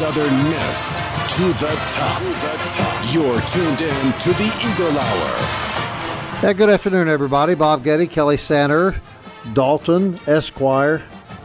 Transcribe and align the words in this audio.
Southern 0.00 0.44
Miss 0.44 1.00
to 1.36 1.42
the 1.44 1.78
top. 1.86 2.18
To 2.20 2.24
the 2.24 2.56
top. 2.70 3.14
You're 3.14 3.38
tuned 3.42 3.82
in 3.82 4.12
to 4.20 4.32
the 4.32 4.72
Eagle 4.72 4.98
Hour. 4.98 6.42
Yeah, 6.42 6.54
good 6.54 6.70
afternoon, 6.70 7.06
everybody. 7.06 7.54
Bob 7.54 7.84
Getty, 7.84 8.06
Kelly 8.06 8.38
Sander, 8.38 8.98
Dalton 9.52 10.18
Esquire, 10.26 11.02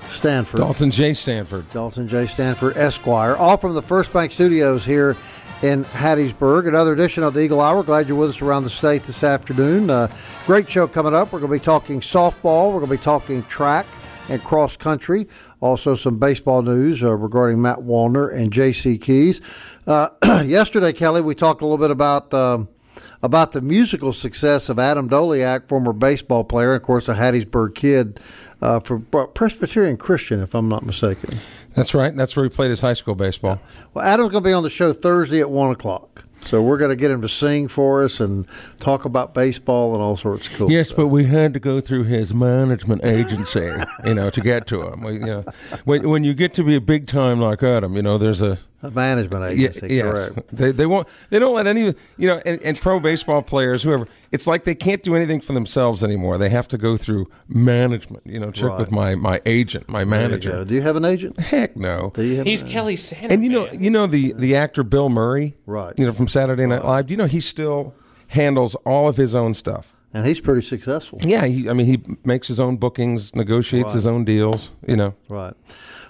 Stanford. 0.09 0.61
Dalton 0.61 0.89
J. 0.89 1.13
Stanford. 1.13 1.69
Dalton 1.71 2.07
J. 2.07 2.27
Stanford 2.27 2.77
Esquire, 2.77 3.35
all 3.35 3.57
from 3.57 3.73
the 3.73 3.81
First 3.81 4.13
Bank 4.13 4.31
Studios 4.31 4.85
here 4.85 5.17
in 5.61 5.83
Hattiesburg. 5.83 6.65
Another 6.65 6.93
edition 6.93 7.23
of 7.23 7.33
the 7.33 7.41
Eagle 7.41 7.59
Hour. 7.59 7.83
Glad 7.83 8.07
you're 8.07 8.15
with 8.15 8.29
us 8.29 8.41
around 8.41 8.63
the 8.63 8.69
state 8.69 9.03
this 9.03 9.21
afternoon. 9.21 9.89
Uh, 9.89 10.07
great 10.45 10.69
show 10.69 10.87
coming 10.87 11.13
up. 11.13 11.33
We're 11.33 11.41
going 11.41 11.51
to 11.51 11.59
be 11.59 11.65
talking 11.65 11.99
softball. 11.99 12.71
We're 12.71 12.79
going 12.79 12.91
to 12.91 12.97
be 12.97 13.03
talking 13.03 13.43
track 13.43 13.85
and 14.29 14.41
cross 14.43 14.77
country. 14.77 15.27
Also, 15.61 15.95
some 15.95 16.19
baseball 16.19 16.61
news 16.61 17.03
uh, 17.03 17.13
regarding 17.13 17.61
Matt 17.61 17.79
Wallner 17.79 18.33
and 18.33 18.51
J.C. 18.51 18.97
Keys. 18.97 19.41
Uh, 19.87 20.09
yesterday, 20.45 20.93
Kelly, 20.93 21.21
we 21.21 21.35
talked 21.35 21.61
a 21.61 21.65
little 21.65 21.77
bit 21.77 21.91
about. 21.91 22.33
Um, 22.33 22.69
about 23.21 23.53
the 23.53 23.61
musical 23.61 24.13
success 24.13 24.69
of 24.69 24.77
Adam 24.77 25.09
Doleac, 25.09 25.67
former 25.67 25.91
baseball 25.93 26.43
player, 26.43 26.73
and 26.73 26.81
of 26.81 26.85
course, 26.85 27.09
a 27.09 27.15
Hattiesburg 27.15 27.73
kid 27.73 28.19
uh, 28.61 28.79
for 28.79 28.99
Presbyterian 28.99 29.97
Christian, 29.97 30.41
if 30.41 30.53
I'm 30.53 30.69
not 30.69 30.85
mistaken. 30.85 31.39
That's 31.73 31.93
right. 31.93 32.15
That's 32.15 32.35
where 32.35 32.45
he 32.45 32.49
played 32.49 32.69
his 32.69 32.81
high 32.81 32.93
school 32.93 33.15
baseball. 33.15 33.59
Well, 33.93 34.05
Adam's 34.05 34.31
going 34.31 34.43
to 34.43 34.49
be 34.49 34.53
on 34.53 34.63
the 34.63 34.69
show 34.69 34.93
Thursday 34.93 35.39
at 35.39 35.49
1 35.49 35.71
o'clock. 35.71 36.25
So 36.45 36.61
we're 36.61 36.77
going 36.77 36.89
to 36.91 36.95
get 36.95 37.11
him 37.11 37.21
to 37.21 37.29
sing 37.29 37.67
for 37.67 38.03
us 38.03 38.19
and 38.19 38.45
talk 38.79 39.03
about 39.05 39.33
baseball 39.33 39.93
and 39.93 40.01
all 40.01 40.15
sorts 40.15 40.47
of 40.47 40.53
cool 40.53 40.71
Yes, 40.71 40.87
stuff. 40.87 40.97
but 40.97 41.07
we 41.07 41.25
had 41.25 41.53
to 41.55 41.59
go 41.59 41.81
through 41.81 42.03
his 42.03 42.33
management 42.33 43.03
agency, 43.03 43.71
you 44.05 44.13
know, 44.13 44.29
to 44.29 44.41
get 44.41 44.67
to 44.67 44.81
him. 44.87 45.01
We, 45.01 45.13
you 45.13 45.19
know, 45.19 45.43
when, 45.85 46.07
when 46.09 46.23
you 46.23 46.33
get 46.33 46.53
to 46.55 46.63
be 46.63 46.75
a 46.75 46.81
big 46.81 47.07
time 47.07 47.39
like 47.39 47.63
Adam, 47.63 47.95
you 47.95 48.01
know, 48.03 48.17
there's 48.17 48.41
a 48.41 48.59
A 48.83 48.91
management 48.91 49.57
Yeah, 49.57 49.69
agency, 49.69 49.95
yes. 49.95 50.29
correct. 50.29 50.55
They 50.55 50.71
they 50.71 50.85
won't 50.85 51.07
they 51.31 51.39
don't 51.39 51.55
let 51.55 51.65
any 51.65 51.95
you 52.17 52.27
know 52.27 52.39
and, 52.45 52.61
and 52.61 52.79
pro 52.79 52.99
baseball 52.99 53.41
players 53.41 53.81
whoever 53.81 54.05
it's 54.31 54.45
like 54.45 54.63
they 54.65 54.75
can't 54.75 55.01
do 55.01 55.15
anything 55.15 55.41
for 55.41 55.53
themselves 55.53 56.03
anymore. 56.03 56.37
They 56.37 56.49
have 56.49 56.67
to 56.67 56.77
go 56.77 56.95
through 56.97 57.25
management. 57.47 58.27
You 58.27 58.39
know, 58.39 58.51
check 58.51 58.69
Right. 58.69 58.79
with 58.79 58.91
my 58.91 59.15
my 59.15 59.41
agent, 59.47 59.89
my 59.89 60.03
There 60.03 60.05
you 60.05 60.09
manager. 60.29 60.65
Do 60.65 60.75
you 60.75 60.81
have 60.83 60.97
an 60.97 61.05
agent? 61.05 61.39
Heck 61.39 61.75
no. 61.75 62.11
Do 62.13 62.21
you 62.23 62.35
have 62.37 62.45
He's 62.45 62.61
an- 62.61 62.69
Kelly 62.69 62.95
Sanders. 62.95 63.31
And 63.31 63.43
you 63.43 63.49
know 63.49 63.71
you 63.71 63.89
know 63.89 64.05
the 64.05 64.33
the 64.33 64.55
actor 64.55 64.83
Bill 64.83 65.09
Murray, 65.09 65.55
Right. 65.65 65.93
You 65.97 66.05
know 66.05 66.13
from 66.13 66.27
Saturday 66.35 66.65
Night 66.65 66.83
Live. 66.83 67.07
Do 67.07 67.13
you 67.13 67.17
know 67.17 67.27
he 67.27 67.39
still 67.39 67.95
handles 68.27 68.75
all 68.83 69.07
of 69.07 69.15
his 69.15 69.33
own 69.33 69.53
stuff? 69.53 69.93
And 70.13 70.27
he's 70.27 70.41
pretty 70.41 70.67
successful. 70.67 71.19
Yeah, 71.21 71.45
he, 71.45 71.69
I 71.69 71.73
mean 71.73 71.85
he 71.85 72.03
makes 72.25 72.49
his 72.49 72.59
own 72.59 72.75
bookings, 72.75 73.33
negotiates 73.33 73.93
his 73.93 74.05
own 74.05 74.25
deals. 74.25 74.71
You 74.85 74.97
know. 74.97 75.15
Right. 75.29 75.53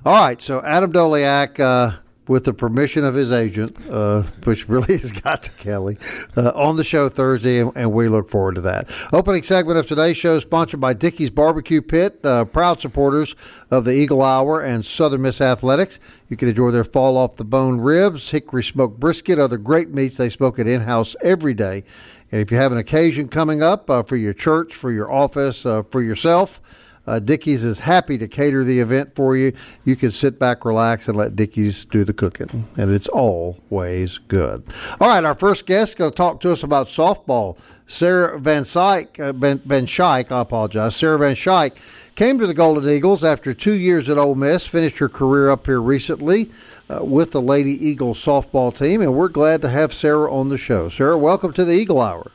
All 0.04 0.14
right. 0.14 0.42
So 0.42 0.64
Adam 0.64 0.92
Doleac, 0.92 1.60
uh, 1.60 1.98
with 2.28 2.46
the 2.46 2.54
permission 2.54 3.04
of 3.04 3.14
his 3.14 3.32
agent, 3.32 3.78
uh, 3.90 4.24
which 4.44 4.68
really 4.68 4.98
has 4.98 5.12
got 5.12 5.44
to 5.44 5.52
Kelly, 5.52 5.98
uh, 6.36 6.52
on 6.56 6.76
the 6.76 6.84
show 6.84 7.10
Thursday, 7.10 7.60
and, 7.60 7.72
and 7.76 7.92
we 7.92 8.08
look 8.08 8.30
forward 8.30 8.56
to 8.56 8.62
that. 8.62 8.90
Opening 9.14 9.44
segment 9.44 9.78
of 9.78 9.88
today's 9.88 10.18
show 10.18 10.38
is 10.38 10.44
sponsored 10.44 10.80
by 10.80 10.94
Dickey's 10.94 11.30
Barbecue 11.30 11.82
Pit, 11.82 12.20
uh, 12.24 12.46
proud 12.46 12.82
supporters 12.82 13.36
of 13.70 13.86
the 13.86 13.94
Eagle 13.94 14.22
Hour 14.22 14.62
and 14.62 14.86
Southern 14.86 15.22
Miss 15.22 15.42
Athletics. 15.42 16.00
You 16.30 16.38
can 16.38 16.50
enjoy 16.50 16.72
their 16.72 16.84
fall 16.84 17.18
off 17.18 17.36
the 17.36 17.44
bone 17.44 17.80
ribs, 17.80 18.32
hickory 18.32 18.64
smoked 18.64 19.00
brisket, 19.00 19.38
other 19.38 19.58
great 19.58 19.90
meats. 19.90 20.18
They 20.18 20.30
smoke 20.30 20.58
it 20.58 20.68
in 20.68 20.82
house 20.82 21.16
every 21.22 21.54
day. 21.54 21.84
And 22.32 22.42
if 22.42 22.52
you 22.52 22.58
have 22.58 22.72
an 22.72 22.78
occasion 22.78 23.28
coming 23.28 23.62
up 23.62 23.90
uh, 23.90 24.04
for 24.04 24.16
your 24.16 24.34
church, 24.34 24.74
for 24.74 24.92
your 24.92 25.12
office, 25.12 25.66
uh, 25.66 25.84
for 25.84 26.02
yourself, 26.02 26.60
uh, 27.08 27.20
Dickey's 27.20 27.64
is 27.64 27.80
happy 27.80 28.18
to 28.18 28.28
cater 28.28 28.64
the 28.64 28.80
event 28.80 29.16
for 29.16 29.36
you. 29.36 29.54
You 29.84 29.96
can 29.96 30.12
sit 30.12 30.40
back, 30.40 30.66
relax, 30.66 31.08
and 31.08 31.18
let 31.18 31.36
Dickey's 31.36 31.86
do 31.86 32.04
the 32.04 32.14
cooking, 32.14 32.68
and 32.78 32.92
it's 32.92 33.08
always 33.08 34.18
good. 34.18 34.64
All 35.00 35.08
right, 35.08 35.24
our 35.24 35.36
first 35.36 35.66
guest 35.66 35.92
is 35.92 35.96
going 35.96 36.12
to 36.12 36.18
talk 36.18 36.42
to 36.42 36.52
us 36.52 36.64
about 36.64 36.88
softball. 36.88 37.58
Sarah 37.88 38.40
Van 38.40 38.64
Syke, 38.64 39.20
uh, 39.20 39.32
Van, 39.34 39.60
Van 39.60 39.88
I 40.00 40.20
apologize. 40.30 40.96
Sarah 40.96 41.20
Van 41.20 41.36
Schaik 41.36 41.74
came 42.16 42.40
to 42.40 42.48
the 42.48 42.54
Golden 42.54 42.90
Eagles 42.90 43.24
after 43.24 43.54
two 43.54 43.74
years 43.74 44.10
at 44.10 44.18
Ole 44.18 44.36
Miss. 44.36 44.66
Finished 44.66 44.98
her 44.98 45.10
career 45.10 45.52
up 45.52 45.68
here 45.68 45.82
recently 45.82 46.50
uh, 46.90 47.04
with 47.04 47.32
the 47.32 47.42
Lady 47.42 47.72
Eagles 47.72 48.24
softball 48.24 48.76
team, 48.76 49.02
and 49.02 49.14
we're 49.14 49.28
glad 49.28 49.62
to 49.62 49.70
have 49.70 49.94
Sarah 49.94 50.34
on 50.34 50.48
the 50.48 50.58
show. 50.58 50.90
Sarah, 50.90 51.18
welcome 51.18 51.54
to 51.54 51.66
the 51.66 51.74
Eagle 51.74 52.02
Hour. 52.02 52.32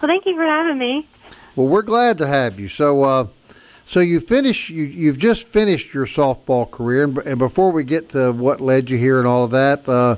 Well, 0.00 0.08
thank 0.08 0.26
you 0.26 0.34
for 0.34 0.44
having 0.44 0.78
me. 0.78 1.08
Well, 1.56 1.66
we're 1.66 1.82
glad 1.82 2.18
to 2.18 2.26
have 2.26 2.58
you. 2.60 2.68
So, 2.68 3.02
uh, 3.02 3.26
so 3.90 3.98
you 3.98 4.20
finish 4.20 4.70
you 4.70 4.84
you've 4.84 5.18
just 5.18 5.48
finished 5.48 5.92
your 5.92 6.06
softball 6.06 6.70
career, 6.70 7.02
and, 7.02 7.18
and 7.18 7.38
before 7.40 7.72
we 7.72 7.82
get 7.82 8.10
to 8.10 8.30
what 8.30 8.60
led 8.60 8.88
you 8.88 8.96
here 8.96 9.18
and 9.18 9.26
all 9.26 9.42
of 9.42 9.50
that, 9.50 9.88
uh, 9.88 10.14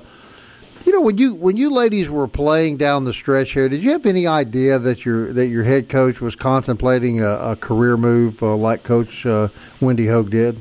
you 0.85 0.93
know 0.93 1.01
when 1.01 1.17
you 1.17 1.33
when 1.33 1.57
you 1.57 1.71
ladies 1.71 2.11
were 2.11 2.29
playing 2.29 2.77
down 2.77 3.05
the 3.05 3.15
stretch 3.15 3.53
here, 3.53 3.71
did 3.71 3.83
you 3.83 3.93
have 3.93 4.05
any 4.05 4.27
idea 4.27 4.79
that 4.79 5.07
your 5.07 5.33
that 5.33 5.47
your 5.47 5.65
head 5.65 5.89
coach 5.89 6.21
was 6.21 6.37
contemplating 6.37 7.23
a, 7.23 7.31
a 7.31 7.57
career 7.57 7.97
move 7.97 8.43
uh, 8.43 8.55
like 8.55 8.83
Coach 8.83 9.25
uh, 9.25 9.49
Wendy 9.81 10.07
Hogue 10.07 10.29
did? 10.29 10.61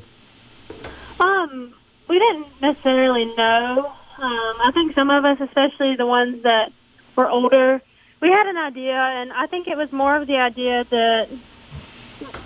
Um, 1.19 1.73
we 2.07 2.17
didn't 2.17 2.47
necessarily 2.61 3.25
know. 3.35 3.91
Um, 4.19 4.55
I 4.63 4.72
think 4.73 4.95
some 4.95 5.09
of 5.09 5.25
us, 5.25 5.38
especially 5.41 5.97
the 5.97 6.05
ones 6.05 6.43
that 6.43 6.72
were 7.17 7.29
older, 7.29 7.81
we 8.22 8.29
had 8.29 8.47
an 8.47 8.55
idea, 8.55 8.95
and 8.95 9.33
I 9.33 9.47
think 9.47 9.67
it 9.67 9.75
was 9.75 9.91
more 9.91 10.16
of 10.16 10.28
the 10.28 10.38
idea 10.38 10.85
that 10.89 11.28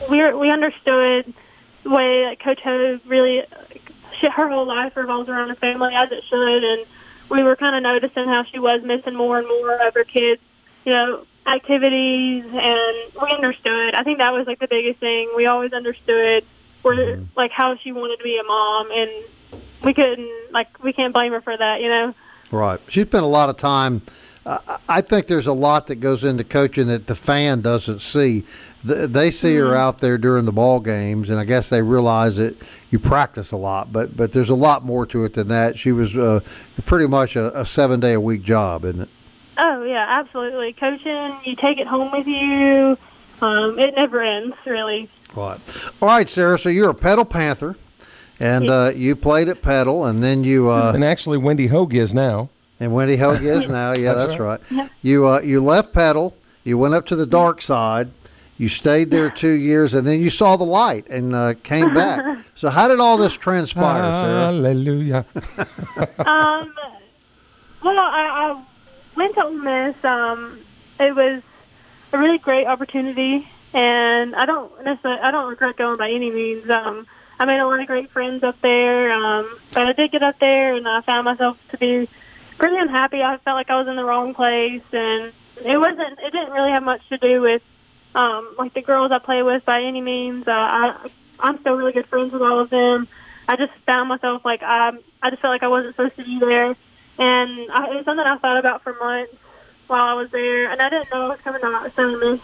we 0.10 0.34
we 0.34 0.50
understood 0.52 1.34
the 1.84 1.90
way 1.90 2.26
that 2.26 2.40
Coach 2.44 2.60
Ho 2.64 3.00
really 3.06 3.44
she, 4.20 4.28
her 4.30 4.50
whole 4.50 4.68
life 4.68 4.96
revolves 4.96 5.30
around 5.30 5.50
her 5.50 5.56
family 5.56 5.94
as 5.94 6.12
it 6.12 6.24
should, 6.30 6.64
and 6.64 6.86
we 7.30 7.44
were 7.44 7.56
kind 7.56 7.76
of 7.76 7.84
noticing 7.84 8.28
how 8.28 8.44
she 8.52 8.60
was 8.60 8.82
missing 8.84 9.16
more 9.16 9.38
and 9.40 9.48
more 9.48 9.76
of 9.88 9.94
her 9.94 10.04
kids, 10.04 10.42
you 10.86 10.94
know, 10.94 11.26
activities, 11.48 12.46
and 12.46 13.14
we 13.22 13.30
understood. 13.32 13.96
I 13.96 14.04
think 14.04 14.20
that 14.20 14.34
was 14.34 14.48
like 14.48 14.60
the 14.60 14.68
biggest 14.68 15.00
thing. 15.00 15.32
We 15.36 15.46
always 15.48 15.74
understood 15.74 16.46
where 16.82 16.96
mm-hmm. 16.96 17.24
like 17.36 17.52
how 17.52 17.78
she 17.78 17.92
wanted 17.92 18.18
to 18.18 18.24
be 18.24 18.38
a 18.38 18.44
mom, 18.44 18.92
and 18.92 19.62
we 19.84 19.94
couldn't 19.94 20.52
like 20.52 20.84
we 20.84 20.94
can't 20.94 21.14
blame 21.14 21.32
her 21.32 21.42
for 21.42 21.56
that, 21.56 21.82
you 21.82 21.90
know. 21.90 22.14
Right. 22.52 22.80
She 22.88 23.02
spent 23.02 23.24
a 23.24 23.28
lot 23.28 23.50
of 23.50 23.58
time. 23.58 24.02
I 24.46 24.78
I 24.88 25.02
think 25.02 25.28
there's 25.28 25.48
a 25.48 25.54
lot 25.54 25.88
that 25.88 25.96
goes 25.96 26.24
into 26.24 26.44
coaching 26.44 26.88
that 26.88 27.08
the 27.08 27.16
fan 27.16 27.62
doesn't 27.62 28.00
see. 28.00 28.44
They 28.84 29.32
see 29.32 29.56
her 29.56 29.76
out 29.76 29.98
there 29.98 30.18
during 30.20 30.46
the 30.46 30.52
ball 30.52 30.80
games, 30.80 31.32
and 31.32 31.40
I 31.40 31.44
guess 31.44 31.70
they 31.70 31.82
realize 31.82 32.36
that 32.36 32.56
you 32.92 33.00
practice 33.00 33.52
a 33.52 33.58
lot. 33.58 33.92
But 33.92 34.16
but 34.16 34.32
there's 34.32 34.52
a 34.52 34.56
lot 34.56 34.86
more 34.86 35.08
to 35.08 35.26
it 35.26 35.34
than 35.34 35.48
that. 35.48 35.78
She 35.78 35.92
was 35.92 36.16
uh, 36.16 36.42
pretty 36.86 37.08
much 37.08 37.36
a, 37.36 37.60
a 37.60 37.66
seven 37.66 38.00
day 38.00 38.14
a 38.14 38.22
week 38.22 38.44
job, 38.44 38.86
isn't 38.86 39.02
it? 39.02 39.10
Oh 39.58 39.84
yeah, 39.84 40.06
absolutely. 40.08 40.74
Coaching, 40.74 41.40
you 41.46 41.56
take 41.56 41.80
it 41.80 41.88
home 41.88 42.12
with 42.12 42.28
you. 42.28 42.98
Um, 43.42 43.80
it 43.80 43.96
never 43.96 44.22
ends, 44.22 44.56
really. 44.66 45.10
Right. 45.36 45.60
All 46.02 46.08
right, 46.08 46.30
Sarah. 46.30 46.60
So 46.60 46.70
you're 46.70 46.92
a 46.92 46.96
Petal 46.96 47.26
Panther, 47.26 47.76
and 48.40 48.70
uh, 48.70 48.92
you 48.96 49.16
played 49.16 49.50
at 49.50 49.62
pedal, 49.62 50.06
and 50.06 50.24
then 50.24 50.44
you 50.44 50.70
uh, 50.70 50.92
And 50.94 51.04
actually, 51.04 51.38
Wendy 51.38 51.68
Hogue 51.68 51.96
is 51.96 52.14
now. 52.14 52.50
And 52.80 52.94
Wendy 52.94 53.16
Hogue 53.16 53.42
is 53.44 53.70
now. 53.70 53.94
Yeah, 53.94 54.14
that's, 54.14 54.38
That's 54.38 54.40
right. 54.40 54.90
You 55.02 55.28
uh, 55.28 55.40
you 55.42 55.64
left 55.64 55.94
Petal. 55.94 56.36
You 56.64 56.78
went 56.78 56.94
up 56.94 57.06
to 57.08 57.16
the 57.16 57.26
dark 57.26 57.62
side. 57.62 58.12
You 58.58 58.70
stayed 58.70 59.12
there 59.12 59.30
two 59.30 59.52
years, 59.52 59.94
and 59.94 60.08
then 60.08 60.22
you 60.22 60.30
saw 60.30 60.56
the 60.56 60.66
light 60.66 61.08
and 61.10 61.36
uh, 61.36 61.56
came 61.64 61.94
back. 61.94 62.40
so 62.56 62.70
how 62.70 62.88
did 62.88 63.00
all 63.02 63.18
this 63.18 63.36
transpire, 63.36 64.02
Sarah? 64.02 64.46
Hallelujah. 64.46 65.26
um, 66.20 66.74
well, 67.84 68.00
I, 68.00 68.56
I 68.56 68.64
went 69.16 69.36
to 69.36 69.44
Ole 69.44 69.52
Miss. 69.52 69.96
Um, 70.06 70.62
it 71.00 71.14
was 71.14 71.44
a 72.14 72.18
really 72.18 72.38
great 72.38 72.66
opportunity, 72.66 73.48
and 73.74 74.36
I 74.36 74.46
don't 74.46 74.72
necessarily 74.84 75.20
I 75.22 75.32
don't 75.32 75.50
regret 75.50 75.76
going 75.76 75.98
by 75.98 76.10
any 76.10 76.32
means. 76.32 76.70
Um, 76.70 77.08
I 77.38 77.46
made 77.46 77.60
a 77.60 77.68
lot 77.68 77.82
of 77.82 77.88
great 77.88 78.10
friends 78.12 78.44
up 78.44 78.56
there, 78.62 79.12
um, 79.12 79.60
but 79.74 79.88
I 79.88 79.92
did 79.92 80.12
get 80.12 80.24
up 80.24 80.40
there, 80.40 80.76
and 80.76 80.88
I 80.88 81.02
found 81.02 81.26
myself 81.26 81.58
to 81.72 81.78
be 81.78 82.10
pretty 82.58 82.78
unhappy. 82.78 83.22
I 83.22 83.38
felt 83.44 83.56
like 83.56 83.70
I 83.70 83.78
was 83.80 83.88
in 83.88 83.96
the 83.96 84.06
wrong 84.06 84.34
place, 84.34 84.84
and 84.92 85.34
it 85.58 85.78
wasn't. 85.78 86.20
It 86.20 86.32
didn't 86.32 86.52
really 86.52 86.72
have 86.72 86.84
much 86.84 87.02
to 87.10 87.18
do 87.18 87.42
with 87.42 87.62
um, 88.14 88.56
like 88.58 88.74
the 88.74 88.82
girls 88.82 89.12
I 89.12 89.20
play 89.20 89.44
with 89.44 89.66
by 89.66 89.82
any 89.82 90.02
means. 90.02 90.48
Uh, 90.48 90.52
I 90.52 91.10
I'm 91.40 91.60
still 91.60 91.76
really 91.76 91.94
good 91.94 92.08
friends 92.08 92.32
with 92.32 92.42
all 92.42 92.60
of 92.60 92.70
them. 92.70 93.08
I 93.48 93.56
just 93.58 93.74
found 93.86 94.10
myself 94.10 94.44
like 94.44 94.64
um, 94.64 95.00
I 95.22 95.30
just 95.30 95.42
felt 95.42 95.52
like 95.52 95.64
I 95.64 95.68
wasn't 95.68 95.96
supposed 95.96 96.16
to 96.18 96.24
be 96.24 96.40
there, 96.40 96.68
and 97.20 97.72
I, 97.72 97.92
it 97.92 97.96
was 97.96 98.06
something 98.06 98.26
I 98.26 98.38
thought 98.38 98.60
about 98.60 98.84
for 98.84 98.94
months 98.94 99.36
while 99.88 100.02
I 100.02 100.14
was 100.14 100.32
there, 100.32 100.72
and 100.72 100.82
I 100.82 100.90
didn't 100.90 101.12
know 101.12 101.26
I 101.26 101.30
was 101.30 101.40
coming 101.44 101.62
out 101.64 101.86
of 101.86 101.94
Southern 101.94 102.20
Miss. 102.20 102.42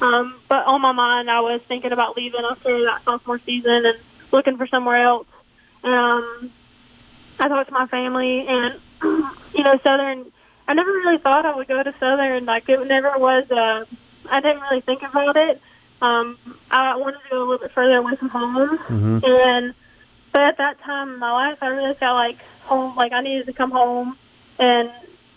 Um, 0.00 0.40
but 0.48 0.66
on 0.66 0.80
my 0.80 0.92
mind, 0.92 1.30
I 1.30 1.40
was 1.40 1.60
thinking 1.68 1.92
about 1.92 2.16
leaving 2.16 2.42
after 2.50 2.84
that 2.84 3.02
sophomore 3.04 3.40
season 3.46 3.86
and 3.86 3.98
looking 4.32 4.56
for 4.56 4.66
somewhere 4.66 5.02
else. 5.02 5.26
Um, 5.84 6.52
I 7.38 7.48
talked 7.48 7.68
to 7.68 7.72
my 7.72 7.86
family, 7.86 8.44
and 8.48 8.80
you 9.02 9.64
know, 9.64 9.78
Southern. 9.84 10.32
I 10.68 10.74
never 10.74 10.90
really 10.90 11.18
thought 11.18 11.44
I 11.44 11.54
would 11.54 11.68
go 11.68 11.82
to 11.82 11.92
Southern. 11.98 12.44
Like 12.44 12.68
it 12.68 12.86
never 12.86 13.18
was. 13.18 13.44
Uh, 13.50 13.84
I 14.30 14.40
didn't 14.40 14.60
really 14.62 14.80
think 14.80 15.02
about 15.02 15.36
it. 15.36 15.60
Um, 16.00 16.38
I 16.70 16.96
wanted 16.96 17.18
to 17.18 17.30
go 17.30 17.38
a 17.38 17.44
little 17.46 17.58
bit 17.58 17.72
further 17.74 17.98
away 17.98 18.16
from 18.16 18.28
home, 18.28 18.78
and 19.24 19.74
but 20.32 20.42
at 20.42 20.58
that 20.58 20.80
time 20.80 21.12
in 21.12 21.18
my 21.18 21.30
life, 21.30 21.58
I 21.60 21.66
really 21.66 21.94
felt 21.94 22.14
like 22.14 22.38
home. 22.62 22.96
Like 22.96 23.12
I 23.12 23.20
needed 23.20 23.46
to 23.46 23.52
come 23.52 23.70
home, 23.70 24.16
and 24.58 24.90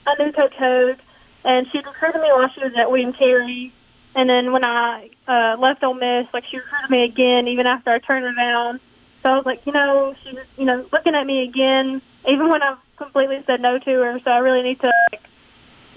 I 0.08 0.16
knew 0.18 0.32
Coach 0.32 0.54
Hogue, 0.58 1.00
and 1.44 1.68
she 1.72 1.80
recruited 1.80 2.22
me 2.22 2.30
while 2.32 2.50
she 2.54 2.64
was 2.64 2.74
at 2.78 2.90
William 2.90 3.14
Carey. 3.14 3.74
And 4.16 4.30
then 4.30 4.54
when 4.54 4.64
I 4.64 5.10
uh, 5.28 5.58
left 5.60 5.84
Ole 5.84 5.94
Miss, 5.94 6.28
like 6.34 6.46
she 6.50 6.58
recruited 6.58 6.90
me 6.90 7.04
again, 7.04 7.48
even 7.48 7.68
after 7.68 7.92
I 7.92 8.00
turned 8.00 8.24
her 8.26 8.34
down. 8.34 8.80
So 9.22 9.32
I 9.32 9.36
was 9.36 9.46
like, 9.46 9.62
you 9.66 9.74
know, 9.74 10.16
she 10.24 10.34
was, 10.34 10.46
you 10.58 10.66
know, 10.66 10.88
looking 10.94 11.16
at 11.16 11.26
me 11.26 11.44
again, 11.44 12.02
even 12.32 12.48
when 12.48 12.62
I've 12.62 12.78
completely 12.98 13.44
said 13.46 13.62
no 13.62 13.78
to 13.80 13.92
her. 13.92 14.20
So 14.24 14.32
I 14.32 14.38
really 14.40 14.62
need 14.64 14.80
to 14.82 14.92
like, 15.12 15.22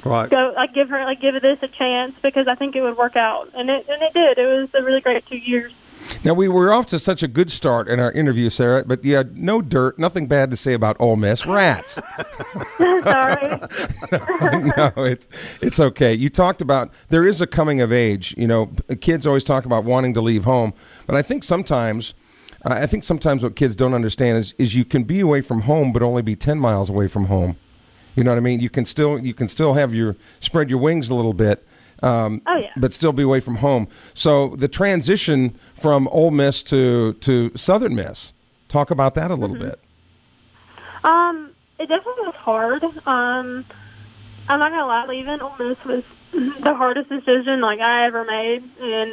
Right. 0.05 0.31
go, 0.31 0.53
like, 0.55 0.75
give 0.75 0.89
her, 0.91 1.05
like, 1.05 1.21
give 1.21 1.35
this 1.43 1.59
a 1.63 1.69
chance 1.69 2.15
because 2.23 2.47
I 2.49 2.55
think 2.55 2.77
it 2.77 2.83
would 2.83 2.97
work 2.97 3.17
out, 3.17 3.49
and 3.55 3.69
it 3.69 3.85
and 3.89 4.01
it 4.03 4.13
did. 4.15 4.39
It 4.39 4.47
was 4.47 4.69
a 4.79 4.83
really 4.85 5.01
great 5.01 5.27
two 5.27 5.37
years. 5.39 5.73
Now 6.25 6.33
we 6.35 6.47
were 6.49 6.73
off 6.73 6.87
to 6.87 6.99
such 7.01 7.25
a 7.25 7.29
good 7.29 7.51
start 7.51 7.89
in 7.89 7.99
our 7.99 8.13
interview, 8.13 8.49
Sarah, 8.51 8.85
but 8.87 9.05
you 9.05 9.17
had 9.17 9.37
no 9.37 9.61
dirt, 9.61 9.99
nothing 9.99 10.29
bad 10.29 10.51
to 10.53 10.57
say 10.57 10.73
about 10.73 10.97
Ole 11.01 11.17
Miss. 11.17 11.45
Rats. 11.45 11.95
Sorry. 12.79 13.59
no, 14.77 14.93
it's 14.97 15.29
it's 15.61 15.81
okay. 15.81 16.15
You 16.15 16.29
talked 16.31 16.63
about 16.63 16.93
there 17.09 17.27
is 17.27 17.41
a 17.41 17.47
coming 17.47 17.81
of 17.81 17.93
age. 17.93 18.35
You 18.39 18.47
know, 18.47 18.71
kids 19.01 19.27
always 19.27 19.43
talk 19.45 19.65
about 19.65 19.85
wanting 19.85 20.15
to 20.15 20.21
leave 20.21 20.45
home, 20.45 20.75
but 21.07 21.17
I 21.17 21.23
think 21.23 21.43
sometimes. 21.45 22.15
I 22.65 22.87
think 22.87 23.05
sometimes 23.05 23.43
what 23.43 23.55
kids 23.57 23.77
don't 23.77 23.95
understand 23.95 24.39
is, 24.39 24.55
is 24.59 24.75
you 24.75 24.85
can 24.85 25.05
be 25.05 25.21
away 25.21 25.41
from 25.41 25.63
home, 25.63 25.93
but 25.93 26.03
only 26.03 26.23
be 26.23 26.35
ten 26.37 26.59
miles 26.59 26.91
away 26.91 27.07
from 27.09 27.27
home. 27.27 27.57
You 28.17 28.25
know 28.25 28.33
what 28.33 28.39
I 28.39 28.41
mean? 28.41 28.59
You 28.61 28.69
can 28.71 28.85
still 28.85 29.19
you 29.19 29.33
can 29.35 29.47
still 29.49 29.75
have 29.75 29.95
your 29.95 30.17
spread 30.41 30.69
your 30.69 30.81
wings 30.81 31.09
a 31.09 31.15
little 31.15 31.35
bit, 31.35 31.65
um, 32.03 32.43
Oh, 32.47 32.57
yeah. 32.57 32.71
but 32.77 32.93
still 32.93 33.13
be 33.13 33.23
away 33.23 33.39
from 33.41 33.57
home. 33.57 33.87
So 34.13 34.57
the 34.57 34.67
transition 34.69 35.57
from 35.75 36.09
Ole 36.09 36.33
Miss 36.33 36.63
to 36.65 37.13
to 37.15 37.53
Southern 37.55 37.95
Miss, 37.95 38.33
talk 38.69 38.91
about 38.91 39.15
that 39.15 39.31
a 39.31 39.35
little 39.37 39.55
Mm-hmm. 39.57 39.69
bit. 39.69 39.81
Um, 41.05 41.51
it 41.79 41.89
definitely 41.89 42.25
was 42.27 42.35
hard. 42.37 42.83
Um, 43.07 43.65
I'm 44.49 44.59
not 44.59 44.71
gonna 44.73 44.87
lie, 44.87 45.07
leaving 45.07 45.41
Ole 45.41 45.55
Miss 45.61 45.79
was 45.87 46.03
the 46.33 46.75
hardest 46.75 47.09
decision 47.09 47.61
like 47.61 47.79
I 47.81 48.07
ever 48.07 48.25
made, 48.25 48.63
and 48.81 49.11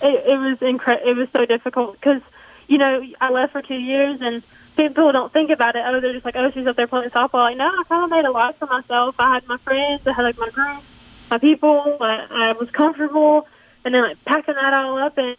it, 0.00 0.32
it 0.32 0.36
was 0.38 0.56
incre- 0.62 1.06
It 1.06 1.16
was 1.16 1.28
so 1.36 1.44
difficult 1.44 2.00
because 2.00 2.22
you 2.68 2.78
know 2.78 3.00
I 3.20 3.30
left 3.30 3.52
for 3.52 3.62
two 3.62 3.78
years, 3.78 4.18
and 4.20 4.42
people 4.76 5.12
don't 5.12 5.32
think 5.32 5.50
about 5.50 5.76
it. 5.76 5.82
Oh, 5.86 6.00
they're 6.00 6.12
just 6.12 6.24
like, 6.24 6.36
oh, 6.36 6.50
she's 6.54 6.66
up 6.66 6.76
there 6.76 6.86
playing 6.86 7.10
softball. 7.10 7.44
Like, 7.44 7.56
no, 7.56 7.66
I 7.66 7.82
kind 7.88 8.04
of 8.04 8.10
made 8.10 8.24
a 8.24 8.30
life 8.30 8.56
for 8.58 8.66
myself. 8.66 9.14
I 9.18 9.34
had 9.34 9.46
my 9.46 9.58
friends, 9.58 10.02
I 10.06 10.12
had 10.12 10.22
like 10.22 10.38
my 10.38 10.50
group, 10.50 10.82
my 11.30 11.38
people. 11.38 11.98
I, 12.00 12.26
I 12.30 12.52
was 12.52 12.68
comfortable, 12.72 13.46
and 13.84 13.94
then 13.94 14.02
like 14.02 14.24
packing 14.24 14.54
that 14.54 14.74
all 14.74 14.98
up 14.98 15.18
and 15.18 15.36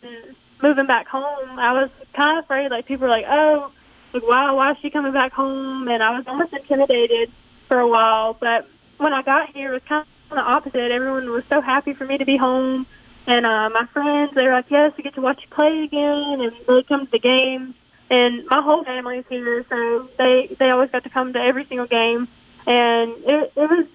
moving 0.62 0.88
back 0.88 1.08
home, 1.08 1.60
I 1.60 1.74
was 1.74 1.90
kind 2.16 2.38
of 2.38 2.46
afraid. 2.46 2.72
Like 2.72 2.86
people 2.86 3.08
were 3.08 3.14
like, 3.14 3.26
oh 3.30 3.72
like 4.14 4.24
why 4.24 4.52
why 4.52 4.72
is 4.72 4.78
she 4.82 4.90
coming 4.90 5.12
back 5.12 5.34
home 5.34 5.88
and 5.88 6.04
I 6.04 6.12
was 6.12 6.24
almost 6.28 6.54
intimidated 6.54 7.32
for 7.68 7.80
a 7.80 7.88
while 7.88 8.38
but 8.40 8.68
when 8.98 9.14
I 9.14 9.24
got 9.24 9.54
here 9.54 9.72
it 9.72 9.74
was 9.74 9.82
kind 9.90 10.06
of 10.30 10.36
the 10.36 10.42
opposite 10.42 10.92
everyone 10.92 11.30
was 11.30 11.44
so 11.52 11.62
happy 11.62 11.94
for 11.94 12.06
me 12.06 12.18
to 12.18 12.26
be 12.26 12.38
home 12.38 12.86
and 13.28 13.46
uh 13.46 13.70
my 13.70 13.86
friends 13.94 14.32
they're 14.36 14.54
like 14.54 14.66
yes 14.70 14.92
we 14.98 15.04
get 15.04 15.16
to 15.16 15.22
watch 15.22 15.42
you 15.42 15.56
play 15.56 15.84
again 15.84 16.42
and 16.42 16.52
they 16.68 16.84
come 16.84 17.06
to 17.06 17.12
the 17.12 17.20
games 17.20 17.74
and 18.14 18.46
my 18.46 18.62
whole 18.62 18.84
family's 18.84 19.26
here 19.28 19.66
so 19.70 20.08
they 20.20 20.56
they 20.60 20.70
always 20.70 20.92
got 20.92 21.04
to 21.04 21.10
come 21.10 21.34
to 21.34 21.40
every 21.40 21.66
single 21.66 21.88
game. 21.88 22.28
And 22.68 23.12
it 23.24 23.54
it 23.56 23.70
was 23.70 23.86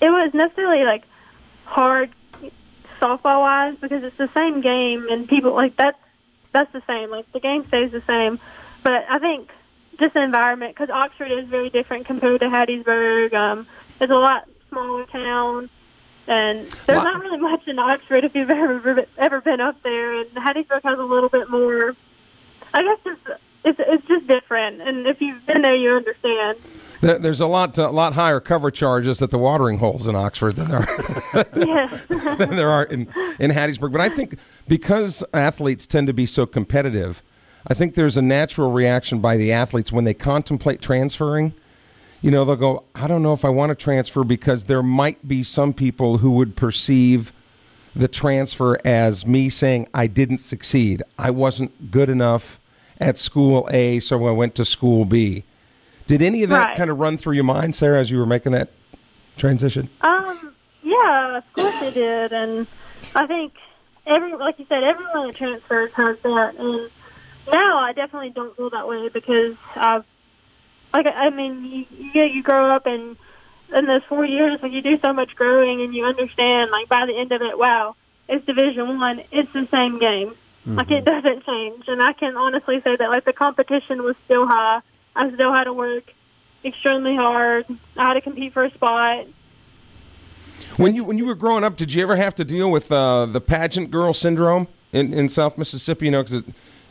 it 0.00 0.10
was 0.10 0.30
necessarily 0.34 0.84
like 0.84 1.04
hard 1.64 2.10
softball 3.00 3.40
wise 3.40 3.76
because 3.80 4.04
it's 4.04 4.18
the 4.18 4.28
same 4.36 4.60
game 4.60 5.06
and 5.10 5.26
people 5.26 5.54
like 5.54 5.74
that's 5.76 5.98
that's 6.52 6.70
the 6.72 6.82
same. 6.86 7.10
Like 7.10 7.32
the 7.32 7.40
game 7.40 7.66
stays 7.68 7.92
the 7.92 8.02
same. 8.06 8.38
But 8.82 9.04
I 9.08 9.18
think 9.18 9.48
just 9.98 10.14
the 10.14 10.22
environment, 10.22 10.74
because 10.74 10.90
Oxford 10.90 11.32
is 11.32 11.48
very 11.48 11.70
different 11.70 12.06
compared 12.06 12.40
to 12.42 12.48
Hattiesburg. 12.48 13.32
Um, 13.34 13.66
it's 14.00 14.12
a 14.12 14.16
lot 14.16 14.48
smaller 14.68 15.06
town, 15.06 15.70
and 16.26 16.68
there's 16.86 16.96
Lot- 16.98 17.04
not 17.04 17.20
really 17.22 17.38
much 17.38 17.66
in 17.66 17.78
Oxford 17.78 18.24
if 18.24 18.34
you've 18.34 18.50
ever 18.50 19.06
ever 19.18 19.40
been 19.40 19.60
up 19.60 19.82
there. 19.82 20.20
And 20.20 20.30
Hattiesburg 20.30 20.82
has 20.84 20.98
a 20.98 21.02
little 21.02 21.28
bit 21.28 21.50
more. 21.50 21.94
I 22.72 22.82
guess 22.82 22.98
just 23.04 23.40
it's 23.64 23.78
it's 23.80 24.06
just 24.06 24.26
different, 24.26 24.80
and 24.80 25.06
if 25.06 25.20
you've 25.20 25.44
been 25.46 25.62
there, 25.62 25.74
you 25.76 25.90
understand. 25.92 26.58
There- 27.00 27.18
There's 27.18 27.40
a 27.40 27.46
lot 27.46 27.76
a 27.78 27.88
lot 27.90 28.14
higher 28.14 28.40
cover 28.40 28.70
charges 28.70 29.20
at 29.22 29.30
the 29.30 29.38
watering 29.38 29.78
holes 29.78 30.06
in 30.06 30.14
Oxford 30.14 30.56
than 30.56 30.68
there 30.68 30.80
are. 30.80 31.46
yes. 31.56 32.04
than 32.38 32.56
there 32.56 32.68
are 32.70 32.84
in, 32.84 33.02
in 33.38 33.50
Hattiesburg. 33.50 33.90
But 33.92 34.00
I 34.02 34.08
think 34.10 34.38
because 34.68 35.24
athletes 35.32 35.86
tend 35.86 36.06
to 36.08 36.12
be 36.12 36.26
so 36.26 36.44
competitive, 36.46 37.22
I 37.66 37.74
think 37.74 37.94
there's 37.94 38.16
a 38.16 38.22
natural 38.22 38.70
reaction 38.70 39.20
by 39.20 39.36
the 39.36 39.50
athletes 39.52 39.90
when 39.90 40.04
they 40.04 40.14
contemplate 40.14 40.80
transferring. 40.82 41.54
You 42.22 42.30
know, 42.30 42.44
they'll 42.44 42.56
go, 42.56 42.84
I 42.94 43.06
don't 43.06 43.22
know 43.22 43.32
if 43.32 43.44
I 43.44 43.48
want 43.48 43.70
to 43.70 43.74
transfer 43.74 44.24
because 44.24 44.64
there 44.64 44.82
might 44.82 45.26
be 45.26 45.42
some 45.42 45.72
people 45.72 46.18
who 46.18 46.32
would 46.32 46.54
perceive 46.54 47.32
the 47.96 48.08
transfer 48.08 48.78
as 48.84 49.26
me 49.26 49.48
saying 49.48 49.88
I 49.94 50.06
didn't 50.06 50.38
succeed. 50.38 51.02
I 51.18 51.30
wasn't 51.30 51.90
good 51.90 52.08
enough 52.10 52.60
at 52.98 53.16
school 53.16 53.66
A, 53.72 54.00
so 54.00 54.26
I 54.26 54.32
went 54.32 54.54
to 54.56 54.64
school 54.64 55.04
B. 55.06 55.44
Did 56.06 56.20
any 56.22 56.42
of 56.42 56.50
that 56.50 56.58
Right. 56.58 56.76
kind 56.76 56.90
of 56.90 56.98
run 56.98 57.16
through 57.16 57.34
your 57.34 57.44
mind, 57.44 57.74
Sarah, 57.74 58.00
as 58.00 58.10
you 58.10 58.18
were 58.18 58.26
making 58.26 58.52
that 58.52 58.68
transition? 59.38 59.88
Um, 60.02 60.52
yeah, 60.82 61.38
of 61.38 61.52
course 61.54 61.74
it 61.82 61.94
did, 61.94 62.32
and 62.32 62.66
I 63.14 63.26
think 63.26 63.54
every, 64.06 64.34
like 64.36 64.58
you 64.58 64.66
said, 64.68 64.82
everyone 64.82 65.28
that 65.28 65.36
transfers 65.36 65.90
has 65.94 66.16
that, 66.22 66.54
and 66.58 66.90
now 67.50 67.78
I 67.78 67.92
definitely 67.94 68.30
don't 68.30 68.54
feel 68.56 68.70
that 68.70 68.86
way 68.86 69.08
because 69.08 69.56
I've, 69.74 70.04
like, 70.92 71.06
I 71.06 71.30
mean, 71.30 71.64
you, 71.64 72.10
you, 72.14 72.22
you 72.22 72.42
grow 72.42 72.74
up 72.74 72.86
and 72.86 73.16
in 73.76 73.86
those 73.86 74.02
four 74.08 74.24
years, 74.24 74.58
like, 74.62 74.72
you 74.72 74.82
do 74.82 74.98
so 75.04 75.12
much 75.12 75.34
growing, 75.36 75.80
and 75.82 75.94
you 75.94 76.04
understand, 76.04 76.70
like, 76.72 76.88
by 76.88 77.06
the 77.06 77.16
end 77.16 77.30
of 77.30 77.40
it, 77.40 77.56
wow, 77.56 77.94
it's 78.28 78.44
Division 78.44 78.98
One, 78.98 79.22
it's 79.30 79.52
the 79.52 79.68
same 79.72 79.98
game. 79.98 80.34
Like, 80.66 80.90
it 80.90 81.04
doesn't 81.04 81.44
change, 81.46 81.84
and 81.88 82.02
I 82.02 82.12
can 82.12 82.36
honestly 82.36 82.80
say 82.84 82.94
that, 82.94 83.08
like, 83.08 83.24
the 83.24 83.32
competition 83.32 84.02
was 84.02 84.14
still 84.26 84.46
high. 84.46 84.80
I 85.16 85.32
still 85.32 85.52
had 85.52 85.64
to 85.64 85.72
work 85.72 86.04
extremely 86.64 87.16
hard. 87.16 87.64
I 87.96 88.08
had 88.08 88.14
to 88.14 88.20
compete 88.20 88.52
for 88.52 88.64
a 88.64 88.70
spot. 88.74 89.26
When 90.76 90.94
you 90.94 91.02
when 91.02 91.18
you 91.18 91.24
were 91.24 91.34
growing 91.34 91.64
up, 91.64 91.76
did 91.76 91.94
you 91.94 92.02
ever 92.02 92.16
have 92.16 92.34
to 92.36 92.44
deal 92.44 92.70
with 92.70 92.92
uh, 92.92 93.26
the 93.26 93.40
pageant 93.40 93.90
girl 93.90 94.12
syndrome 94.12 94.68
in, 94.92 95.12
in 95.12 95.28
South 95.28 95.56
Mississippi? 95.56 96.04
You 96.04 96.10
know, 96.12 96.22
because 96.22 96.44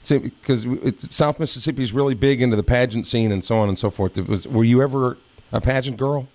because 0.07 0.65
South 1.09 1.39
Mississippi 1.39 1.83
is 1.83 1.93
really 1.93 2.13
big 2.13 2.41
into 2.41 2.55
the 2.55 2.63
pageant 2.63 3.05
scene 3.05 3.31
and 3.31 3.43
so 3.43 3.55
on 3.55 3.69
and 3.69 3.77
so 3.77 3.89
forth. 3.89 4.17
It 4.17 4.27
was 4.27 4.47
were 4.47 4.63
you 4.63 4.81
ever 4.81 5.17
a 5.51 5.61
pageant 5.61 5.97
girl? 5.97 6.27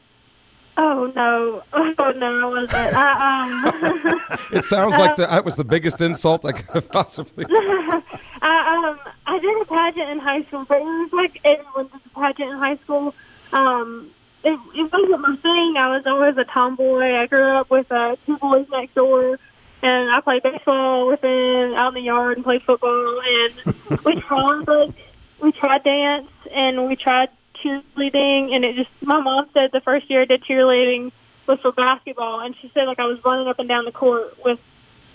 Oh 0.77 1.13
no! 1.15 1.63
Oh 1.97 2.11
no! 2.11 2.27
I 2.27 2.47
wasn't. 2.47 2.95
I, 2.95 4.15
um, 4.35 4.39
It 4.53 4.65
sounds 4.65 4.99
like 4.99 5.17
the, 5.17 5.27
that 5.27 5.45
was 5.45 5.57
the 5.57 5.65
biggest 5.65 6.01
insult 6.01 6.45
I 6.45 6.53
could 6.53 6.69
have 6.75 6.91
possibly. 6.91 7.47
I 7.49 8.03
um, 8.43 8.99
I 9.27 9.39
did 9.39 9.63
a 9.63 9.65
pageant 9.65 10.11
in 10.11 10.19
high 10.19 10.43
school, 10.45 10.67
but 10.69 10.79
it 10.79 10.85
was 10.85 11.11
like 11.13 11.41
everyone 11.45 11.87
did 11.87 12.01
a 12.05 12.21
pageant 12.21 12.51
in 12.51 12.59
high 12.59 12.77
school. 12.79 13.15
Um, 13.53 14.11
it, 14.43 14.59
it 14.75 14.93
wasn't 14.93 15.21
my 15.21 15.37
thing. 15.37 15.77
I 15.79 15.97
was 15.97 16.03
always 16.07 16.37
a 16.37 16.45
tomboy. 16.45 17.15
I 17.15 17.27
grew 17.27 17.57
up 17.57 17.71
with 17.71 17.91
uh, 17.91 18.17
two 18.27 18.37
boys 18.39 18.67
next 18.71 18.95
door, 18.95 19.39
and 19.85 20.11
I 20.11 20.21
played 20.21 20.43
baseball 20.43 21.07
with 21.09 21.21
them 21.21 21.75
out 21.75 21.89
in 21.89 21.95
the 21.95 22.01
yard 22.01 22.39
and 22.39 22.45
played 22.45 22.63
football. 22.63 23.21
And 23.21 24.03
we 24.05 24.21
tried 24.21 24.65
like 24.67 24.95
we 25.41 25.53
tried 25.53 25.85
dance 25.85 26.29
and 26.53 26.89
we 26.89 26.97
tried 26.97 27.29
cheerleading, 27.63 28.55
and 28.55 28.65
it 28.65 28.77
just 28.77 28.91
my 29.03 29.21
mom 29.21 29.47
said 29.55 29.71
the 29.73 29.81
first 29.81 30.11
year 30.11 30.23
I 30.23 30.25
did 30.25 30.43
cheerleading 30.45 31.13
was 31.47 31.59
for 31.61 31.73
basketball, 31.73 32.41
and 32.41 32.55
she 32.61 32.71
said 32.75 32.85
like 32.87 32.99
I 32.99 33.05
was 33.07 33.19
running 33.25 33.47
up 33.49 33.59
and 33.59 33.69
down 33.69 33.85
the 33.85 33.93
court 33.93 34.37
with 34.45 34.59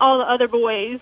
all 0.02 0.18
the 0.20 0.24
other 0.24 0.48
boys, 0.48 0.98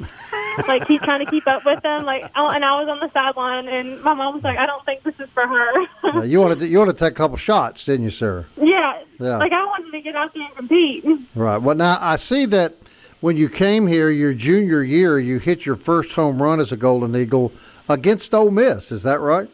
like 0.68 0.88
keep 0.88 1.02
trying 1.04 1.24
to 1.24 1.30
keep 1.30 1.46
up 1.48 1.64
with 1.66 1.84
them. 1.84 2.04
Like, 2.04 2.24
and 2.36 2.66
I 2.66 2.82
was 2.82 2.90
on 2.90 3.00
the 3.00 3.12
sideline, 3.14 3.68
and 3.68 4.02
my 4.02 4.14
mom 4.16 4.34
was 4.36 4.44
like, 4.44 4.58
"I 4.58 4.66
don't 4.66 4.84
think 4.86 5.04
this 5.04 5.14
is 5.20 5.30
for 5.36 5.46
her." 5.46 5.74
Uh, 6.04 6.22
you 6.24 6.40
wanted 6.40 6.60
to, 6.60 6.68
you 6.68 6.80
wanted 6.80 6.94
to 6.94 7.00
take 7.06 7.12
a 7.12 7.16
couple 7.16 7.38
shots, 7.38 7.86
didn't 7.86 8.06
you, 8.06 8.10
sir? 8.10 8.46
yeah, 8.56 9.04
Yeah. 9.20 9.38
like 9.38 9.52
I 9.52 9.64
wanted 9.66 9.92
to 9.92 10.02
get 10.02 10.16
out 10.16 10.34
there 10.34 10.44
and 10.46 10.56
compete. 10.56 11.06
Right. 11.36 11.58
Well, 11.58 11.76
now 11.76 11.98
I 12.02 12.16
see 12.16 12.46
that 12.46 12.74
when 13.20 13.38
you 13.38 13.50
came 13.50 13.88
here 13.88 14.10
your 14.10 14.34
junior 14.34 14.84
year, 14.84 15.20
you 15.20 15.40
hit 15.40 15.66
your 15.66 15.76
first 15.76 16.14
home 16.14 16.42
run 16.42 16.60
as 16.60 16.72
a 16.72 16.78
Golden 16.78 17.16
Eagle 17.16 17.52
against 17.90 18.34
Ole 18.34 18.52
Miss. 18.52 18.92
Is 18.92 19.04
that 19.04 19.20
right? 19.20 19.50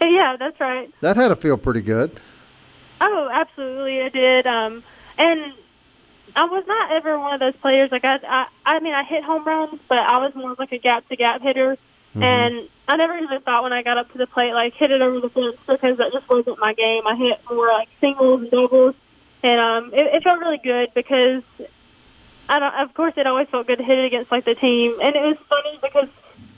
Yeah, 0.00 0.36
that's 0.38 0.58
right. 0.60 0.90
That 1.00 1.16
had 1.16 1.28
to 1.28 1.36
feel 1.36 1.56
pretty 1.56 1.80
good. 1.80 2.20
Oh, 3.00 3.28
absolutely, 3.32 3.98
it 3.98 4.12
did. 4.12 4.46
Um, 4.46 4.82
and 5.16 5.52
I 6.36 6.44
was 6.44 6.64
not 6.66 6.92
ever 6.92 7.18
one 7.18 7.34
of 7.34 7.40
those 7.40 7.56
players. 7.60 7.90
Like 7.90 8.04
I, 8.04 8.18
I, 8.28 8.46
I 8.64 8.80
mean, 8.80 8.94
I 8.94 9.04
hit 9.04 9.24
home 9.24 9.44
runs, 9.44 9.80
but 9.88 9.98
I 9.98 10.18
was 10.18 10.32
more 10.34 10.54
like 10.58 10.72
a 10.72 10.78
gap 10.78 11.08
to 11.08 11.16
gap 11.16 11.42
hitter. 11.42 11.76
Mm-hmm. 12.10 12.22
And 12.22 12.68
I 12.86 12.96
never 12.96 13.16
even 13.18 13.40
thought 13.42 13.62
when 13.62 13.72
I 13.72 13.82
got 13.82 13.98
up 13.98 14.10
to 14.12 14.18
the 14.18 14.26
plate, 14.26 14.52
like 14.52 14.74
hit 14.74 14.90
it 14.90 15.02
over 15.02 15.20
the 15.20 15.28
fence 15.30 15.56
because 15.66 15.98
that 15.98 16.12
just 16.12 16.28
wasn't 16.28 16.58
my 16.60 16.74
game. 16.74 17.06
I 17.06 17.16
hit 17.16 17.40
more 17.50 17.68
like 17.68 17.88
singles 18.00 18.42
and 18.42 18.50
doubles, 18.50 18.94
and 19.42 19.60
um, 19.60 19.92
it, 19.92 20.06
it 20.14 20.22
felt 20.22 20.40
really 20.40 20.60
good 20.62 20.88
because 20.94 21.42
I 22.48 22.58
don't. 22.58 22.74
Of 22.74 22.94
course, 22.94 23.14
it 23.16 23.26
always 23.26 23.48
felt 23.48 23.66
good 23.66 23.78
to 23.78 23.84
hit 23.84 23.98
it 23.98 24.06
against 24.06 24.30
like 24.30 24.44
the 24.44 24.54
team, 24.54 24.96
and 25.02 25.14
it 25.14 25.20
was 25.20 25.36
funny 25.48 25.78
because 25.82 26.08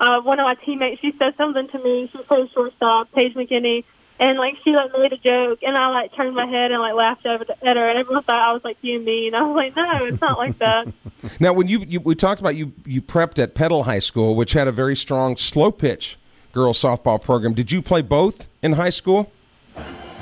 uh, 0.01 0.21
one 0.21 0.39
of 0.39 0.45
my 0.45 0.55
teammates 0.55 1.01
she 1.01 1.13
said 1.19 1.35
something 1.37 1.69
to 1.69 1.79
me. 1.83 2.11
She 2.13 2.23
plays 2.23 2.49
shortstop, 2.55 3.13
Paige 3.13 3.35
McKinney, 3.35 3.85
and 4.19 4.39
like 4.39 4.55
she 4.63 4.73
like 4.73 4.93
made 4.97 5.13
a 5.13 5.17
joke, 5.17 5.61
and 5.63 5.77
I 5.77 5.89
like 5.89 6.15
turned 6.15 6.37
my 6.37 6.47
head 6.47 6.71
and 6.71 6.81
like 6.81 6.95
laughed 6.95 7.27
over 7.27 7.45
to, 7.45 7.67
at 7.67 7.77
her, 7.77 7.89
and 7.89 7.99
everyone 7.99 8.23
thought 8.23 8.49
I 8.49 8.53
was 8.53 8.63
like 8.63 8.77
you 8.83 9.01
mean. 9.01 9.35
I 9.35 9.43
was 9.43 9.57
like, 9.57 9.77
no, 9.77 10.07
it's 10.07 10.21
not 10.21 10.39
like 10.39 10.59
that. 10.59 10.93
Now, 11.39 11.53
when 11.53 11.69
you, 11.69 11.81
you 11.81 12.01
we 12.01 12.15
talked 12.15 12.41
about 12.41 12.57
you 12.57 12.73
you 12.87 13.03
prepped 13.03 13.39
at 13.39 13.55
Petal 13.55 13.83
High 13.83 13.99
School, 13.99 14.35
which 14.35 14.53
had 14.53 14.67
a 14.67 14.73
very 14.73 14.97
strong 14.97 15.37
slow 15.37 15.71
pitch 15.71 16.19
girls 16.53 16.81
softball 16.81 17.21
program. 17.21 17.53
Did 17.53 17.71
you 17.73 17.83
play 17.83 18.03
both 18.03 18.49
in 18.63 18.73
high 18.73 18.91
school? 18.91 19.31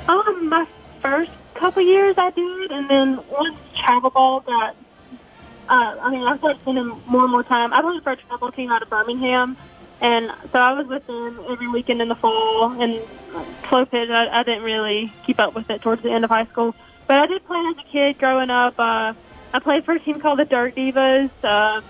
Um, 0.07 0.49
my 0.49 0.67
first 1.01 1.31
couple 1.55 1.83
years 1.83 2.15
I 2.17 2.31
did, 2.31 2.71
and 2.71 2.89
then 2.89 3.23
once 3.29 3.57
travel 3.77 4.09
ball 4.09 4.41
got, 4.41 4.75
uh, 5.69 5.97
I 6.01 6.09
mean, 6.11 6.23
I've 6.27 6.39
started 6.39 6.59
spending 6.61 7.01
more 7.07 7.23
and 7.23 7.31
more 7.31 7.43
time. 7.43 7.73
I 7.73 7.81
played 7.81 8.03
for 8.03 8.11
a 8.11 8.15
travel 8.17 8.51
team 8.51 8.71
out 8.71 8.81
of 8.81 8.89
Birmingham, 8.89 9.55
and 10.01 10.31
so 10.51 10.59
I 10.59 10.73
was 10.73 10.87
with 10.87 11.05
them 11.07 11.39
every 11.49 11.67
weekend 11.67 12.01
in 12.01 12.09
the 12.09 12.15
fall. 12.15 12.71
And 12.81 12.99
slow 13.69 13.85
pitch, 13.85 14.09
I, 14.09 14.39
I 14.39 14.43
didn't 14.43 14.63
really 14.63 15.13
keep 15.25 15.39
up 15.39 15.53
with 15.53 15.69
it 15.69 15.81
towards 15.81 16.01
the 16.01 16.11
end 16.11 16.23
of 16.25 16.31
high 16.31 16.45
school, 16.47 16.75
but 17.07 17.17
I 17.17 17.27
did 17.27 17.45
play 17.45 17.59
as 17.69 17.77
a 17.77 17.91
kid 17.91 18.17
growing 18.17 18.49
up. 18.49 18.73
Uh, 18.79 19.13
I 19.53 19.59
played 19.59 19.85
for 19.85 19.93
a 19.93 19.99
team 19.99 20.19
called 20.19 20.39
the 20.39 20.45
Dirt 20.45 20.75
Divas. 20.75 21.29
Uh, 21.43 21.81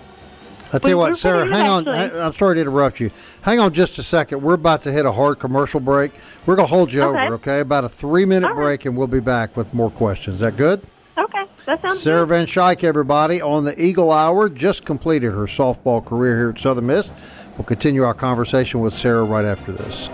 I'll 0.72 0.80
tell 0.80 0.92
you 0.92 0.98
what, 0.98 1.18
Sarah, 1.18 1.48
hang 1.48 1.68
on. 1.68 1.88
I- 1.88 2.26
I'm 2.26 2.32
sorry 2.34 2.56
to 2.56 2.62
interrupt 2.62 3.00
you. 3.00 3.10
Hang 3.42 3.60
on 3.60 3.74
just 3.74 3.98
a 3.98 4.04
second. 4.04 4.42
We're 4.44 4.54
about 4.54 4.84
to 4.84 4.92
hit 4.92 5.06
a 5.06 5.12
hard 5.12 5.40
commercial 5.40 5.80
break. 5.80 6.12
We're 6.46 6.56
going 6.56 6.68
to 6.68 6.70
hold 6.70 6.94
you 6.94 7.02
Okay. 7.02 7.26
over, 7.26 7.36
okay? 7.36 7.60
About 7.62 7.86
a 7.86 7.90
three 7.90 8.26
minute 8.26 8.48
right. 8.50 8.56
break, 8.56 8.86
and 8.86 8.96
we'll 8.96 9.08
be 9.08 9.20
back 9.20 9.58
with 9.58 9.74
more 9.74 9.90
questions. 9.90 10.36
Is 10.36 10.42
that 10.42 10.58
good? 10.58 10.86
Okay, 11.20 11.46
that 11.66 11.82
sounds 11.82 12.02
Sarah 12.02 12.22
good. 12.22 12.30
Van 12.30 12.46
Schaik, 12.46 12.84
everybody, 12.84 13.42
on 13.42 13.66
the 13.66 13.80
Eagle 13.82 14.12
Hour, 14.12 14.50
just 14.50 14.86
completed 14.86 15.32
her 15.32 15.46
softball 15.46 16.04
career 16.04 16.38
here 16.38 16.50
at 16.50 16.60
Southern 16.60 16.88
Miss. 16.88 17.12
We'll 17.58 17.66
continue 17.66 18.04
our 18.04 18.14
conversation 18.14 18.80
with 18.80 18.94
Sarah 18.94 19.24
right 19.24 19.46
after 19.46 19.72
this. 19.72 20.10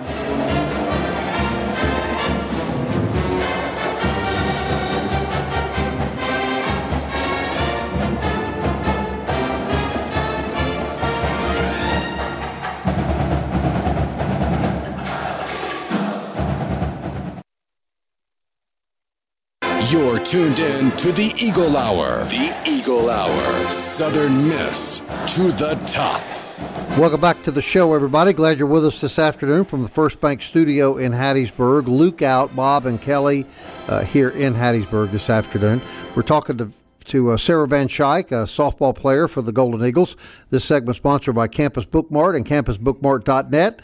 You're 19.92 20.20
tuned 20.20 20.58
in 20.58 20.90
to 20.98 21.12
the 21.12 21.32
Eagle 21.40 21.78
Hour. 21.78 22.24
The 22.24 22.58
Eagle 22.68 23.08
Hour. 23.08 23.72
Southern 23.72 24.50
Miss 24.50 25.02
to 25.36 25.52
the 25.52 25.80
top. 25.86 26.24
Welcome 26.98 27.22
back 27.22 27.44
to 27.44 27.52
the 27.52 27.62
show, 27.62 27.94
everybody. 27.94 28.34
Glad 28.34 28.58
you're 28.58 28.68
with 28.68 28.84
us 28.84 29.00
this 29.00 29.20
afternoon 29.20 29.66
from 29.66 29.84
the 29.84 29.88
First 29.88 30.20
Bank 30.20 30.42
Studio 30.42 30.98
in 30.98 31.12
Hattiesburg. 31.12 31.86
Luke 31.86 32.24
out, 32.24 32.56
Bob 32.56 32.88
and 32.88 33.00
Kelly 33.00 33.46
uh, 33.88 34.04
here 34.04 34.30
in 34.30 34.56
Hattiesburg 34.56 35.12
this 35.12 35.30
afternoon. 35.30 35.82
We're 36.16 36.24
talking 36.24 36.58
to 36.58 36.72
to 37.06 37.32
uh, 37.32 37.38
Sarah 37.38 37.68
Van 37.68 37.88
Schaik, 37.88 38.32
a 38.32 38.46
softball 38.46 38.96
player 38.96 39.28
for 39.28 39.44
the 39.44 39.52
Golden 39.52 39.86
Eagles. 39.86 40.18
This 40.50 40.66
segment 40.66 40.96
sponsored 40.96 41.36
by 41.36 41.48
Campus 41.48 41.86
Bookmart 41.86 42.36
and 42.36 42.44
campusbookmart.net. 42.44 43.84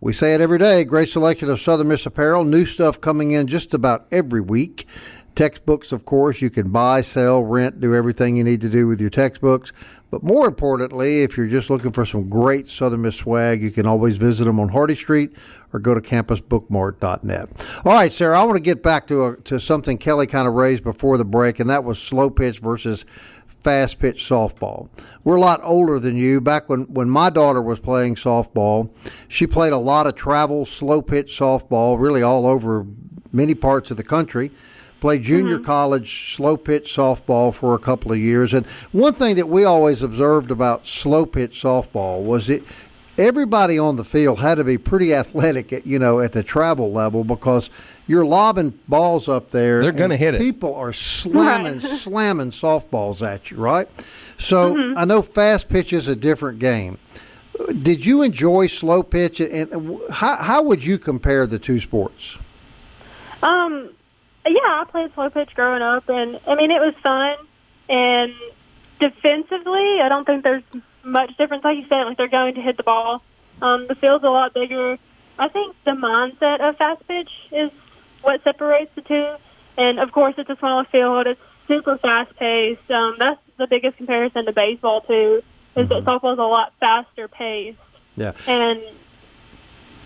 We 0.00 0.12
say 0.12 0.34
it 0.34 0.40
every 0.40 0.58
day. 0.58 0.84
Great 0.84 1.08
selection 1.08 1.50
of 1.50 1.60
Southern 1.60 1.88
Miss 1.88 2.06
apparel. 2.06 2.44
New 2.44 2.64
stuff 2.64 3.00
coming 3.00 3.32
in 3.32 3.46
just 3.46 3.74
about 3.74 4.06
every 4.10 4.40
week. 4.40 4.86
Textbooks, 5.34 5.92
of 5.92 6.04
course, 6.04 6.40
you 6.40 6.50
can 6.50 6.70
buy, 6.70 7.00
sell, 7.00 7.42
rent, 7.42 7.80
do 7.80 7.94
everything 7.94 8.36
you 8.36 8.44
need 8.44 8.60
to 8.60 8.68
do 8.68 8.86
with 8.86 9.00
your 9.00 9.10
textbooks. 9.10 9.72
But 10.10 10.22
more 10.22 10.46
importantly, 10.46 11.22
if 11.22 11.36
you're 11.36 11.48
just 11.48 11.70
looking 11.70 11.90
for 11.90 12.04
some 12.04 12.28
great 12.28 12.68
Southern 12.68 13.02
Miss 13.02 13.16
swag, 13.16 13.62
you 13.62 13.72
can 13.72 13.84
always 13.84 14.16
visit 14.16 14.44
them 14.44 14.60
on 14.60 14.68
Hardy 14.68 14.94
Street 14.94 15.32
or 15.72 15.80
go 15.80 15.92
to 15.92 16.00
campusbookmart.net. 16.00 17.66
All 17.84 17.92
right, 17.92 18.12
Sarah, 18.12 18.40
I 18.40 18.44
want 18.44 18.56
to 18.56 18.62
get 18.62 18.80
back 18.80 19.08
to 19.08 19.24
a, 19.24 19.36
to 19.38 19.58
something 19.58 19.98
Kelly 19.98 20.28
kind 20.28 20.46
of 20.46 20.54
raised 20.54 20.84
before 20.84 21.18
the 21.18 21.24
break, 21.24 21.58
and 21.58 21.68
that 21.68 21.82
was 21.82 22.00
slow 22.00 22.30
pitch 22.30 22.60
versus 22.60 23.04
fast 23.64 23.98
pitch 23.98 24.22
softball. 24.22 24.88
We're 25.24 25.36
a 25.36 25.40
lot 25.40 25.60
older 25.64 25.98
than 25.98 26.16
you. 26.16 26.40
Back 26.40 26.68
when, 26.68 26.82
when 26.82 27.10
my 27.10 27.30
daughter 27.30 27.60
was 27.60 27.80
playing 27.80 28.14
softball, 28.14 28.90
she 29.26 29.48
played 29.48 29.72
a 29.72 29.78
lot 29.78 30.06
of 30.06 30.14
travel 30.14 30.64
slow 30.64 31.02
pitch 31.02 31.36
softball, 31.36 31.98
really 31.98 32.22
all 32.22 32.46
over 32.46 32.86
many 33.32 33.54
parts 33.54 33.90
of 33.90 33.96
the 33.96 34.04
country. 34.04 34.52
Played 35.04 35.24
junior 35.24 35.58
college 35.58 36.34
slow 36.34 36.56
pitch 36.56 36.96
softball 36.96 37.52
for 37.52 37.74
a 37.74 37.78
couple 37.78 38.10
of 38.10 38.18
years. 38.18 38.54
And 38.54 38.64
one 38.90 39.12
thing 39.12 39.36
that 39.36 39.50
we 39.50 39.62
always 39.62 40.00
observed 40.02 40.50
about 40.50 40.86
slow 40.86 41.26
pitch 41.26 41.62
softball 41.62 42.22
was 42.22 42.48
it 42.48 42.62
everybody 43.18 43.78
on 43.78 43.96
the 43.96 44.02
field 44.02 44.40
had 44.40 44.54
to 44.54 44.64
be 44.64 44.78
pretty 44.78 45.12
athletic 45.22 45.74
at 45.74 45.86
you 45.86 45.98
know 45.98 46.20
at 46.20 46.32
the 46.32 46.42
travel 46.42 46.90
level 46.90 47.22
because 47.22 47.68
you're 48.06 48.24
lobbing 48.24 48.78
balls 48.88 49.28
up 49.28 49.50
there. 49.50 49.82
They're 49.82 49.92
gonna 49.92 50.14
and 50.14 50.22
hit 50.22 50.34
it. 50.36 50.40
People 50.40 50.74
are 50.74 50.94
slamming, 50.94 51.80
Right. 51.80 51.82
slamming 52.00 52.52
softballs 52.52 53.20
at 53.20 53.50
you, 53.50 53.58
right? 53.58 53.86
So 54.38 54.72
Mm-hmm. 54.74 54.96
I 54.96 55.04
know 55.04 55.20
fast 55.20 55.68
pitch 55.68 55.92
is 55.92 56.08
a 56.08 56.16
different 56.16 56.60
game. 56.60 56.96
Did 57.82 58.06
you 58.06 58.22
enjoy 58.22 58.68
slow 58.68 59.02
pitch, 59.02 59.38
and 59.38 59.70
and 59.70 60.00
how 60.10 60.36
how 60.36 60.62
would 60.62 60.82
you 60.82 60.96
compare 60.96 61.46
the 61.46 61.58
two 61.58 61.78
sports? 61.78 62.38
Um, 63.42 63.90
yeah, 64.46 64.82
I 64.82 64.84
played 64.90 65.12
slow 65.14 65.30
pitch 65.30 65.50
growing 65.54 65.82
up, 65.82 66.08
and 66.08 66.40
I 66.46 66.54
mean 66.54 66.70
it 66.70 66.80
was 66.80 66.94
fun. 67.02 67.36
And 67.88 68.32
defensively, 69.00 70.00
I 70.02 70.08
don't 70.08 70.24
think 70.24 70.44
there's 70.44 70.62
much 71.02 71.36
difference. 71.36 71.64
Like 71.64 71.76
you 71.76 71.86
said, 71.88 72.04
like 72.04 72.16
they're 72.16 72.28
going 72.28 72.54
to 72.54 72.60
hit 72.60 72.76
the 72.76 72.82
ball. 72.82 73.22
Um, 73.62 73.86
the 73.88 73.94
field's 73.94 74.24
a 74.24 74.28
lot 74.28 74.54
bigger. 74.54 74.98
I 75.38 75.48
think 75.48 75.76
the 75.84 75.92
mindset 75.92 76.66
of 76.66 76.76
fast 76.76 77.06
pitch 77.06 77.30
is 77.52 77.70
what 78.22 78.42
separates 78.44 78.90
the 78.94 79.02
two. 79.02 79.34
And 79.76 79.98
of 79.98 80.12
course, 80.12 80.34
it's 80.38 80.48
a 80.48 80.56
smaller 80.56 80.84
field. 80.90 81.26
It's 81.26 81.40
super 81.68 81.98
fast 81.98 82.34
paced. 82.36 82.90
Um, 82.90 83.16
that's 83.18 83.40
the 83.58 83.66
biggest 83.66 83.96
comparison 83.96 84.46
to 84.46 84.52
baseball 84.52 85.02
too. 85.02 85.42
Is 85.76 85.88
that 85.88 86.04
softball's 86.04 86.38
a 86.38 86.42
lot 86.42 86.72
faster 86.78 87.28
paced. 87.28 87.78
Yeah. 88.16 88.32
And 88.46 88.80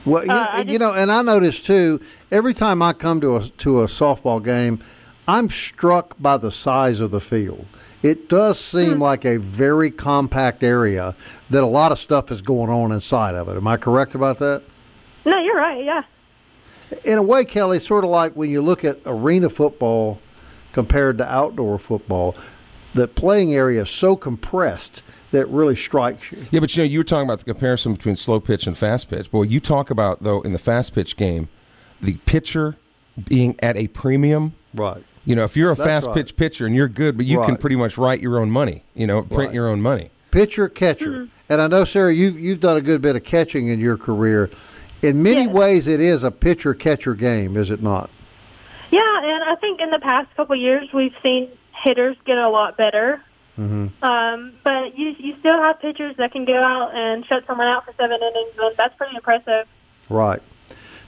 Well, 0.09 0.25
you, 0.25 0.31
Uh, 0.33 0.65
you 0.67 0.79
know, 0.79 0.93
and 0.93 1.11
I 1.13 1.23
noticed 1.23 1.67
too. 1.67 2.01
Every 2.33 2.55
time 2.55 2.83
I 2.83 2.93
come 2.93 3.21
to 3.21 3.37
a 3.37 3.41
to 3.43 3.83
a 3.83 3.87
softball 3.87 4.43
game, 4.43 4.81
I'm 5.27 5.51
struck 5.51 6.15
by 6.19 6.37
the 6.39 6.51
size 6.51 7.01
of 7.01 7.11
the 7.11 7.21
field. 7.21 7.67
It 8.03 8.29
does 8.29 8.59
seem 8.59 8.95
Hmm. 8.95 9.03
like 9.03 9.25
a 9.25 9.39
very 9.39 9.91
compact 9.91 10.63
area 10.63 11.15
that 11.51 11.63
a 11.63 11.67
lot 11.67 11.91
of 11.93 11.99
stuff 11.99 12.31
is 12.31 12.41
going 12.43 12.71
on 12.71 12.93
inside 12.93 13.35
of 13.35 13.49
it. 13.49 13.57
Am 13.57 13.67
I 13.67 13.77
correct 13.77 14.15
about 14.15 14.39
that? 14.39 14.63
no, 15.25 15.39
you're 15.41 15.57
right. 15.59 15.85
Yeah. 15.85 16.03
In 17.05 17.19
a 17.19 17.23
way, 17.23 17.45
Kelly, 17.45 17.81
sort 17.81 18.03
of 18.05 18.09
like 18.11 18.33
when 18.33 18.51
you 18.51 18.63
look 18.63 18.83
at 18.83 18.99
arena 19.05 19.51
football 19.51 20.21
compared 20.73 21.19
to 21.19 21.31
outdoor 21.31 21.79
football, 21.79 22.35
the 22.95 23.07
playing 23.07 23.55
area 23.55 23.83
is 23.83 23.91
so 23.91 24.17
compressed 24.17 25.03
that 25.33 25.47
really 25.49 25.77
strikes 25.77 26.33
you. 26.33 26.47
Yeah, 26.51 26.61
but 26.61 26.75
you 26.77 26.83
know, 26.83 26.89
you 26.89 26.99
were 26.99 27.05
talking 27.05 27.27
about 27.29 27.39
the 27.39 27.45
comparison 27.45 27.93
between 27.95 28.17
slow 28.17 28.41
pitch 28.41 28.67
and 28.67 28.77
fast 28.77 29.11
pitch. 29.11 29.31
Boy, 29.31 29.43
you 29.43 29.61
talk 29.61 29.91
about 29.91 30.23
though 30.23 30.41
in 30.43 30.53
the 30.53 30.59
fast 30.59 30.95
pitch 30.95 31.17
game, 31.17 31.49
the 32.01 32.15
pitcher 32.27 32.77
being 33.25 33.57
at 33.61 33.77
a 33.77 33.89
premium. 33.89 34.55
Right. 34.75 35.03
You 35.25 35.37
know, 35.37 35.45
if 35.45 35.57
you're 35.57 35.71
a 35.73 35.75
That's 35.75 35.87
fast 35.87 36.07
right. 36.07 36.15
pitch 36.17 36.37
pitcher 36.37 36.65
and 36.65 36.75
you're 36.75 36.89
good, 36.89 37.17
but 37.17 37.27
you 37.27 37.43
can 37.45 37.57
pretty 37.57 37.77
much 37.77 37.99
write 37.99 38.21
your 38.21 38.39
own 38.39 38.51
money. 38.51 38.85
You 38.95 39.07
know, 39.07 39.23
print 39.23 39.49
Right. 39.49 39.55
your 39.55 39.69
own 39.69 39.83
money. 39.83 40.11
pitcher 40.31 40.69
catcher. 40.69 41.11
Mm-hmm. 41.11 41.25
And 41.51 41.61
I 41.63 41.67
know, 41.67 41.85
Sarah, 41.85 42.13
you've 42.15 42.39
you've 42.39 42.61
done 42.61 42.77
a 42.77 42.81
good 42.83 43.01
bit 43.03 43.17
of 43.17 43.25
catching 43.25 43.69
in 43.69 43.81
your 43.81 43.97
career. 43.97 44.51
In 45.03 45.23
many 45.23 45.45
Yes. 45.45 45.53
ways, 45.55 45.89
it 45.89 46.01
is 46.01 46.25
a 46.25 46.31
pitcher 46.31 46.75
catcher 46.75 47.15
game, 47.15 47.57
is 47.57 47.71
it 47.71 47.83
not? 47.83 48.11
Yeah, 48.91 49.01
and 49.23 49.45
I 49.45 49.55
think 49.57 49.81
in 49.81 49.91
the 49.91 49.99
past 49.99 50.35
couple 50.37 50.55
of 50.55 50.61
years 50.61 50.89
we've 50.95 51.13
seen 51.23 51.49
hitters 51.85 52.17
get 52.25 52.39
a 52.39 52.49
lot 52.49 52.77
better. 52.77 53.23
Mm-hmm. 53.59 54.05
Um, 54.05 54.53
but 54.63 54.97
you 54.97 55.15
you 55.19 55.35
still 55.41 55.57
have 55.61 55.81
pitchers 55.81 56.17
that 56.19 56.31
can 56.33 56.45
go 56.45 56.61
out 56.63 56.95
and 56.95 57.27
shut 57.27 57.45
someone 57.47 57.67
out 57.67 57.85
for 57.85 57.93
seven 57.99 58.19
innings, 58.23 58.53
and 58.59 58.77
that's 58.77 58.95
pretty 58.97 59.17
impressive. 59.17 59.67
Right. 60.09 60.41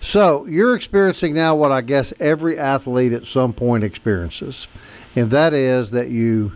So 0.00 0.46
you're 0.46 0.74
experiencing 0.74 1.34
now 1.34 1.54
what 1.54 1.70
I 1.70 1.80
guess 1.82 2.12
every 2.18 2.58
athlete 2.58 3.12
at 3.12 3.26
some 3.26 3.52
point 3.52 3.84
experiences, 3.84 4.66
and 5.14 5.30
that 5.30 5.52
is 5.54 5.90
that 5.92 6.08
you 6.08 6.52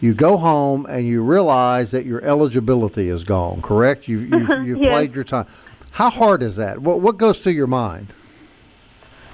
you 0.00 0.14
go 0.14 0.36
home 0.36 0.84
and 0.86 1.06
you 1.06 1.22
realize 1.22 1.90
that 1.92 2.04
your 2.06 2.22
eligibility 2.24 3.08
is 3.08 3.22
gone. 3.22 3.62
Correct? 3.62 4.08
You've 4.08 4.28
you've, 4.30 4.48
you've 4.66 4.78
Yes. 4.78 4.92
played 4.92 5.14
your 5.14 5.24
time. 5.24 5.46
How 5.92 6.10
hard 6.10 6.42
is 6.42 6.56
that? 6.56 6.80
What 6.80 7.00
what 7.00 7.18
goes 7.18 7.38
through 7.40 7.52
your 7.52 7.66
mind? 7.66 8.14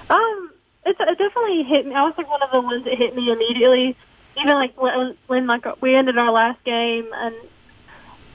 Um, 0.09 0.51
it's, 0.85 0.99
it 0.99 1.17
definitely 1.17 1.63
hit 1.63 1.85
me. 1.87 1.95
I 1.95 2.01
was 2.03 2.13
like 2.17 2.29
one 2.29 2.41
of 2.43 2.51
the 2.53 2.61
ones 2.61 2.83
that 2.85 2.97
hit 2.97 3.15
me 3.15 3.31
immediately. 3.31 3.97
Even 4.41 4.53
like 4.55 4.79
when, 4.81 5.17
when 5.27 5.47
like 5.47 5.65
we 5.81 5.95
ended 5.95 6.17
our 6.17 6.31
last 6.31 6.63
game, 6.63 7.07
and 7.13 7.35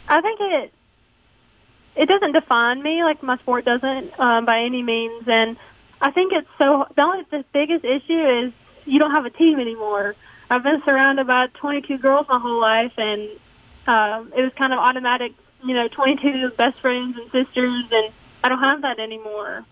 I 0.09 0.21
think 0.21 0.41
it 0.41 0.73
it 1.97 2.09
doesn't 2.09 2.33
define 2.33 2.83
me 2.83 3.03
like 3.03 3.23
my 3.23 3.37
sport 3.39 3.65
doesn't 3.65 4.19
um, 4.19 4.45
by 4.45 4.61
any 4.61 4.83
means. 4.83 5.25
And 5.27 5.57
I 6.01 6.11
think 6.13 6.33
it's 6.33 6.49
so 6.61 6.87
the 6.97 7.03
only 7.03 7.25
the 7.31 7.45
biggest 7.53 7.85
issue 7.85 8.47
is 8.47 8.53
you 8.85 8.99
don't 8.99 9.11
have 9.13 9.27
a 9.27 9.31
team 9.31 9.59
anymore. 9.59 10.15
I've 10.51 10.63
been 10.63 10.81
surrounded 10.87 11.27
by 11.27 11.49
22 11.55 11.99
girls 11.99 12.27
my 12.29 12.39
whole 12.39 12.61
life, 12.61 12.93
and 12.97 13.29
um, 13.87 14.33
it 14.37 14.43
was 14.43 14.53
kind 14.57 14.73
of 14.73 14.79
automatic. 14.79 15.33
You 15.65 15.75
know, 15.75 15.89
22 15.89 16.51
best 16.57 16.81
friends 16.81 17.17
and 17.19 17.31
sisters, 17.33 17.85
and 17.91 18.13
I 18.45 18.49
don't 18.49 18.63
have 18.63 18.83
that 18.83 19.01
anymore. 19.01 19.65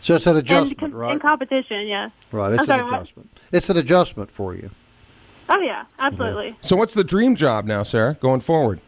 So 0.00 0.14
it's 0.14 0.26
an 0.26 0.36
and 0.36 0.38
adjustment, 0.40 0.78
com- 0.78 0.94
right? 0.94 1.12
and 1.12 1.20
competition, 1.20 1.88
yeah. 1.88 2.10
right. 2.30 2.52
It's 2.52 2.60
I'm 2.60 2.66
sorry, 2.66 2.80
an 2.80 2.86
what? 2.86 2.94
adjustment. 3.00 3.40
It's 3.50 3.70
an 3.70 3.76
adjustment 3.78 4.30
for 4.30 4.54
you. 4.54 4.70
Oh 5.48 5.60
yeah, 5.60 5.84
absolutely. 5.98 6.56
So 6.60 6.76
what's 6.76 6.94
the 6.94 7.04
dream 7.04 7.36
job 7.36 7.64
now, 7.66 7.82
Sarah, 7.82 8.14
going 8.14 8.40
forward? 8.40 8.80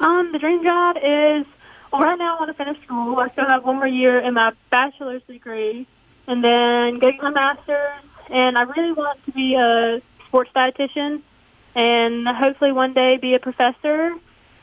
Um, 0.00 0.30
the 0.32 0.38
dream 0.38 0.62
job 0.62 0.96
is 0.96 1.46
well, 1.92 2.02
right 2.02 2.18
now 2.18 2.36
I 2.36 2.40
want 2.40 2.56
to 2.56 2.64
finish 2.64 2.82
school. 2.84 3.18
I 3.18 3.30
still 3.30 3.46
have 3.48 3.64
one 3.64 3.76
more 3.76 3.86
year 3.86 4.18
in 4.20 4.34
my 4.34 4.52
bachelor's 4.70 5.22
degree, 5.26 5.86
and 6.26 6.44
then 6.44 6.98
go 6.98 7.10
get 7.10 7.22
my 7.22 7.30
master's. 7.30 8.02
And 8.28 8.58
I 8.58 8.62
really 8.62 8.92
want 8.92 9.24
to 9.26 9.32
be 9.32 9.54
a 9.54 10.02
sports 10.26 10.50
dietitian, 10.54 11.22
and 11.74 12.26
hopefully 12.28 12.72
one 12.72 12.92
day 12.92 13.16
be 13.16 13.34
a 13.34 13.38
professor 13.38 14.12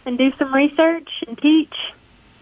and 0.06 0.18
do 0.18 0.32
some 0.38 0.54
research 0.54 1.10
and 1.28 1.38
teach. 1.38 1.74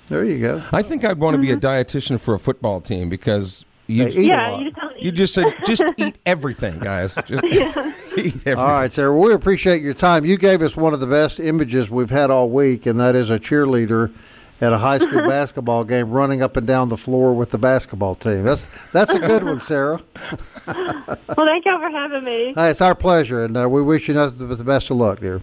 There 0.07 0.25
you 0.25 0.39
go. 0.39 0.63
I 0.73 0.81
think 0.81 1.05
I'd 1.05 1.19
want 1.19 1.35
to 1.35 1.41
be 1.41 1.51
a 1.51 1.55
dietitian 1.55 2.19
for 2.19 2.33
a 2.33 2.39
football 2.39 2.81
team 2.81 3.07
because 3.07 3.65
you 3.91 4.05
They 4.05 4.11
eat 4.11 4.17
a 4.17 4.23
yeah, 4.23 4.49
lot. 4.51 4.59
you 4.61 4.65
just 4.71 4.75
don't. 4.81 5.01
you 5.01 5.11
just 5.11 5.33
said 5.33 5.53
just 5.65 5.83
eat 5.97 6.17
everything, 6.25 6.79
guys. 6.79 7.13
Just 7.27 7.43
eat 7.45 7.61
everything. 7.61 8.55
All 8.57 8.67
right, 8.67 8.91
Sarah. 8.91 9.15
We 9.17 9.33
appreciate 9.33 9.81
your 9.81 9.93
time. 9.93 10.25
You 10.25 10.37
gave 10.37 10.61
us 10.61 10.75
one 10.75 10.93
of 10.93 10.99
the 10.99 11.07
best 11.07 11.39
images 11.39 11.89
we've 11.89 12.09
had 12.09 12.29
all 12.31 12.49
week, 12.49 12.85
and 12.85 12.99
that 12.99 13.15
is 13.15 13.29
a 13.29 13.39
cheerleader 13.39 14.11
at 14.59 14.71
a 14.73 14.77
high 14.77 14.99
school 14.99 15.27
basketball 15.27 15.83
game 15.83 16.11
running 16.11 16.41
up 16.43 16.55
and 16.55 16.67
down 16.67 16.87
the 16.89 16.97
floor 16.97 17.33
with 17.33 17.49
the 17.51 17.57
basketball 17.57 18.13
team. 18.15 18.43
That's 18.43 18.67
that's 18.91 19.11
a 19.13 19.19
good 19.19 19.43
one, 19.43 19.59
Sarah. 19.59 20.01
well, 20.67 21.17
thank 21.47 21.65
y'all 21.65 21.79
for 21.79 21.89
having 21.89 22.23
me. 22.23 22.53
Hey, 22.55 22.69
it's 22.69 22.81
our 22.81 22.95
pleasure, 22.95 23.43
and 23.43 23.57
uh, 23.57 23.67
we 23.69 23.81
wish 23.81 24.07
you 24.07 24.13
nothing 24.13 24.47
but 24.47 24.57
the 24.57 24.63
best 24.63 24.89
of 24.91 24.97
luck, 24.97 25.19
dear. 25.19 25.41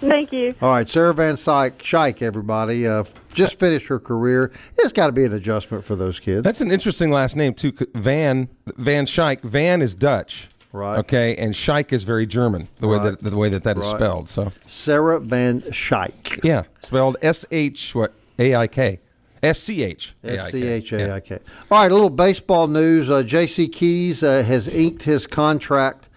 Thank 0.00 0.32
you. 0.32 0.54
All 0.60 0.70
right, 0.70 0.88
Sarah 0.88 1.14
Van 1.14 1.36
Syke, 1.36 1.78
Schaik, 1.82 2.20
everybody, 2.22 2.86
uh, 2.86 3.04
just 3.32 3.58
finished 3.58 3.88
her 3.88 3.98
career. 3.98 4.52
It's 4.78 4.92
got 4.92 5.06
to 5.06 5.12
be 5.12 5.24
an 5.24 5.32
adjustment 5.32 5.84
for 5.84 5.96
those 5.96 6.20
kids. 6.20 6.42
That's 6.42 6.60
an 6.60 6.70
interesting 6.70 7.10
last 7.10 7.34
name 7.36 7.54
too. 7.54 7.72
Van 7.94 8.48
Van 8.76 9.06
Schaik. 9.06 9.40
Van 9.42 9.80
is 9.82 9.94
Dutch, 9.94 10.48
Right. 10.72 10.98
Okay, 10.98 11.34
and 11.36 11.54
Schaik 11.54 11.92
is 11.92 12.04
very 12.04 12.26
German. 12.26 12.68
The 12.80 12.88
way 12.88 12.98
that 12.98 13.20
the 13.20 13.36
way 13.36 13.48
that 13.48 13.64
that 13.64 13.78
is 13.78 13.86
Right. 13.86 13.96
spelled. 13.96 14.28
So 14.28 14.52
Sarah 14.68 15.18
Van 15.20 15.62
Schaik. 15.62 16.40
yeah, 16.44 16.64
spelled 16.82 17.16
S 17.22 17.46
H 17.50 17.94
what 17.94 18.12
A 18.38 18.54
I 18.54 18.66
K 18.66 19.00
S 19.42 19.60
C 19.60 19.82
H 19.82 20.14
S 20.22 20.50
C 20.50 20.66
H 20.66 20.92
A 20.92 21.14
I 21.14 21.20
K. 21.20 21.38
All 21.70 21.80
right, 21.80 21.90
a 21.90 21.94
little 21.94 22.10
baseball 22.10 22.68
news. 22.68 23.08
Uh, 23.08 23.22
J.C. 23.22 23.68
Keys 23.68 24.22
uh, 24.22 24.42
has 24.42 24.68
inked 24.68 25.04
his 25.04 25.26
contract 25.26 26.10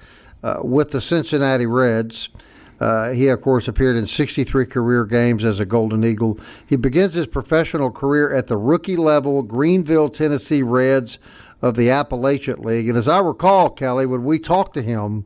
uh, 0.44 0.60
with 0.64 0.92
the 0.92 1.00
Cincinnati 1.00 1.66
Reds. 1.66 2.28
Uh, 2.80 3.12
he, 3.12 3.28
of 3.28 3.42
course, 3.42 3.68
appeared 3.68 3.98
in 3.98 4.08
63 4.08 4.66
career 4.66 5.06
games 5.06 5.44
as 5.44 5.60
a 5.60 5.66
Golden 5.66 6.04
Eagle. 6.04 6.40
He 6.66 6.76
begins 6.76 7.14
his 7.14 7.28
professional 7.28 7.92
career 7.92 8.34
at 8.34 8.48
the 8.48 8.58
rookie 8.58 8.96
level 8.96 9.44
Greeneville, 9.44 10.14
Tennessee 10.14 10.64
Reds 10.64 11.20
of 11.62 11.76
the 11.76 11.90
Appalachian 11.90 12.62
League. 12.62 12.88
And 12.88 12.98
as 12.98 13.08
I 13.08 13.20
recall, 13.20 13.70
Kelly, 13.70 14.06
when 14.06 14.24
we 14.24 14.40
talked 14.40 14.74
to 14.76 14.82
him 14.82 15.26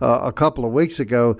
uh, 0.00 0.20
a 0.22 0.32
couple 0.32 0.64
of 0.64 0.72
weeks 0.72 0.98
ago, 0.98 1.36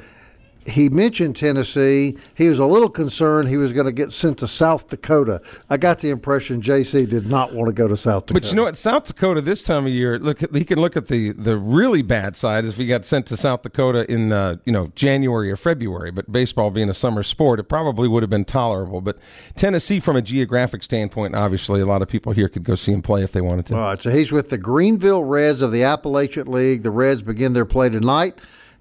he 0.68 0.88
mentioned 0.88 1.36
Tennessee. 1.36 2.16
He 2.34 2.48
was 2.48 2.58
a 2.58 2.66
little 2.66 2.88
concerned 2.88 3.48
he 3.48 3.56
was 3.56 3.72
going 3.72 3.86
to 3.86 3.92
get 3.92 4.12
sent 4.12 4.38
to 4.38 4.48
South 4.48 4.88
Dakota. 4.88 5.40
I 5.70 5.76
got 5.76 6.00
the 6.00 6.10
impression 6.10 6.60
JC 6.60 7.08
did 7.08 7.26
not 7.26 7.52
want 7.52 7.68
to 7.68 7.72
go 7.72 7.88
to 7.88 7.96
South 7.96 8.26
Dakota. 8.26 8.40
But 8.40 8.50
you 8.50 8.56
know 8.56 8.64
what? 8.64 8.76
South 8.76 9.06
Dakota 9.06 9.40
this 9.40 9.62
time 9.62 9.86
of 9.86 9.92
year, 9.92 10.18
look, 10.18 10.40
he 10.54 10.64
can 10.64 10.78
look 10.80 10.96
at 10.96 11.06
the 11.06 11.32
the 11.32 11.56
really 11.56 12.02
bad 12.02 12.36
side 12.36 12.64
if 12.64 12.76
he 12.76 12.86
got 12.86 13.04
sent 13.04 13.26
to 13.26 13.36
South 13.36 13.62
Dakota 13.62 14.10
in 14.10 14.32
uh, 14.32 14.56
you 14.64 14.72
know 14.72 14.92
January 14.94 15.50
or 15.50 15.56
February. 15.56 16.10
But 16.10 16.30
baseball 16.30 16.70
being 16.70 16.88
a 16.88 16.94
summer 16.94 17.22
sport, 17.22 17.60
it 17.60 17.64
probably 17.64 18.08
would 18.08 18.22
have 18.22 18.30
been 18.30 18.44
tolerable. 18.44 19.00
But 19.00 19.18
Tennessee, 19.56 20.00
from 20.00 20.16
a 20.16 20.22
geographic 20.22 20.82
standpoint, 20.82 21.34
obviously 21.34 21.80
a 21.80 21.86
lot 21.86 22.02
of 22.02 22.08
people 22.08 22.32
here 22.32 22.48
could 22.48 22.64
go 22.64 22.74
see 22.74 22.92
him 22.92 23.02
play 23.02 23.22
if 23.22 23.32
they 23.32 23.40
wanted 23.40 23.66
to. 23.66 23.74
All 23.74 23.80
right, 23.80 24.02
so 24.02 24.10
he's 24.10 24.32
with 24.32 24.50
the 24.50 24.58
Greeneville 24.58 25.28
Reds 25.28 25.62
of 25.62 25.72
the 25.72 25.82
Appalachian 25.82 26.50
League. 26.50 26.82
The 26.82 26.90
Reds 26.90 27.22
begin 27.22 27.52
their 27.52 27.64
play 27.64 27.88
tonight 27.88 28.38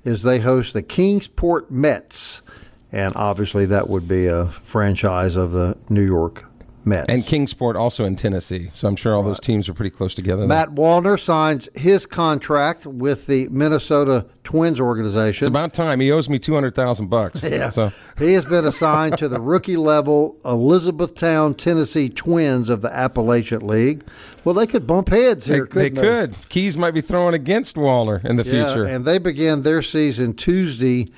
as 0.07 0.23
they 0.23 0.39
host 0.39 0.73
the 0.73 0.81
Kingsport 0.81 1.69
Mets. 1.69 2.41
And 2.91 3.13
obviously, 3.15 3.65
that 3.65 3.89
would 3.89 4.07
be 4.07 4.27
a 4.27 4.45
franchise 4.47 5.35
of 5.35 5.51
the 5.51 5.77
New 5.89 6.05
York 6.05 6.45
Mets. 6.87 7.11
And 7.11 7.25
Kingsport 7.25 7.75
also 7.75 8.05
in 8.05 8.15
Tennessee, 8.15 8.71
so 8.73 8.87
I'm 8.87 8.95
sure 8.95 9.13
all 9.15 9.23
those 9.23 9.39
teams 9.39 9.67
are 9.69 9.73
pretty 9.73 9.89
close 9.89 10.15
together. 10.15 10.47
Matt 10.47 10.69
Wallner 10.69 11.19
signs 11.19 11.69
his 11.75 12.05
contract 12.05 12.85
with 12.85 13.27
the 13.27 13.47
Minnesota 13.49 14.25
Twins 14.43 14.79
organization. 14.79 15.45
It's 15.45 15.49
about 15.49 15.73
time. 15.73 15.99
He 15.99 16.11
owes 16.11 16.29
me 16.29 16.39
two 16.39 16.53
hundred 16.53 16.73
thousand 16.75 17.07
bucks. 17.09 17.43
Yeah. 17.57 17.69
So 17.69 17.91
He 18.17 18.33
has 18.33 18.45
been 18.45 18.65
assigned 18.65 19.17
to 19.17 19.27
the 19.27 19.41
rookie 19.41 19.77
level 19.77 20.37
Elizabethtown, 20.45 21.53
Tennessee 21.55 22.09
Twins 22.09 22.69
of 22.69 22.81
the 22.81 22.93
Appalachian 22.93 23.65
League. 23.65 24.03
Well, 24.43 24.53
they 24.55 24.67
could 24.67 24.85
bump 24.87 25.09
heads 25.09 25.45
they, 25.45 25.55
here, 25.55 25.65
they 25.65 25.89
couldn't 25.89 25.95
they? 25.95 26.01
could. 26.01 26.49
Keys 26.49 26.77
might 26.77 26.91
be 26.93 27.01
throwing 27.01 27.33
against 27.33 27.75
Wallner 27.75 28.23
in 28.23 28.37
the 28.37 28.43
Yeah, 28.43 28.65
future. 28.67 28.85
and 28.85 29.03
they 29.05 29.17
begin 29.17 29.61
their 29.63 29.81
season 29.81 30.33
Tuesday 30.33 31.09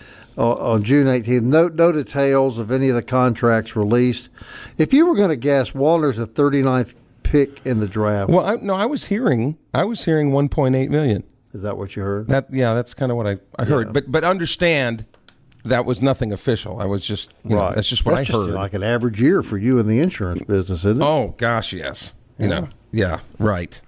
on 0.43 0.83
June 0.83 1.07
18th. 1.07 1.41
No, 1.43 1.67
no 1.67 1.91
details 1.91 2.57
of 2.57 2.71
any 2.71 2.89
of 2.89 2.95
the 2.95 3.03
contracts 3.03 3.75
released. 3.75 4.29
If 4.77 4.93
you 4.93 5.05
were 5.05 5.15
going 5.15 5.29
to 5.29 5.35
guess, 5.35 5.71
Wallner's 5.71 6.17
the 6.17 6.27
39th 6.27 6.93
pick 7.23 7.63
in 7.65 7.79
the 7.79 7.87
draft. 7.87 8.29
well, 8.29 8.45
I, 8.45 8.55
no, 8.55 8.73
I 8.73 8.85
was 8.85 9.05
hearing, 9.05 9.57
I 9.73 9.83
was 9.83 10.05
hearing 10.05 10.31
one 10.31 10.49
point 10.49 10.75
eight 10.75 10.89
million. 10.89 11.23
Is 11.53 11.61
that 11.63 11.77
what 11.77 11.95
you 11.95 12.03
heard? 12.03 12.27
That 12.27 12.47
yeah, 12.51 12.73
that's 12.73 12.93
kind 12.93 13.11
of 13.11 13.17
what 13.17 13.27
I, 13.27 13.37
I 13.57 13.65
heard. 13.65 13.91
But 13.93 14.11
but 14.11 14.23
understand 14.23 15.05
that 15.65 15.85
was 15.85 16.01
nothing 16.01 16.31
official. 16.31 16.79
I 16.79 16.85
was 16.85 17.05
just 17.05 17.31
you 17.43 17.55
know, 17.55 17.71
that's 17.73 17.89
just 17.89 18.05
what 18.05 18.15
That's 18.15 18.29
I 18.29 18.33
heard. 18.33 18.49
like 18.51 18.73
an 18.73 18.83
average 18.83 19.19
year 19.21 19.41
for 19.43 19.57
you 19.57 19.79
in 19.79 19.87
the 19.87 19.99
insurance 19.99 20.43
business, 20.45 20.79
isn't 20.79 21.01
it? 21.01 21.05
oh 21.05 21.33
gosh, 21.37 21.73
yes. 21.73 22.13
You 22.37 22.47
know, 22.47 22.69
yeah, 22.91 23.19
right. 23.37 23.81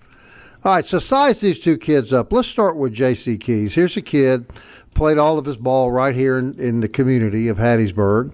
All 0.63 0.73
right, 0.73 0.85
so 0.85 0.99
size 0.99 1.39
these 1.41 1.59
two 1.59 1.77
kids 1.77 2.11
up. 2.13 2.31
Let's 2.33 2.47
start 2.47 2.75
with 2.77 2.93
J.C. 2.93 3.37
Keys. 3.37 3.73
Here's 3.73 3.95
a 3.97 4.01
kid, 4.01 4.45
played 4.93 5.17
all 5.17 5.38
of 5.38 5.45
his 5.45 5.58
ball 5.58 5.91
right 5.91 6.15
here 6.15 6.38
in, 6.38 6.60
in 6.60 6.80
the 6.80 6.89
community 6.89 7.47
of 7.47 7.58
Hattiesburg. 7.58 8.32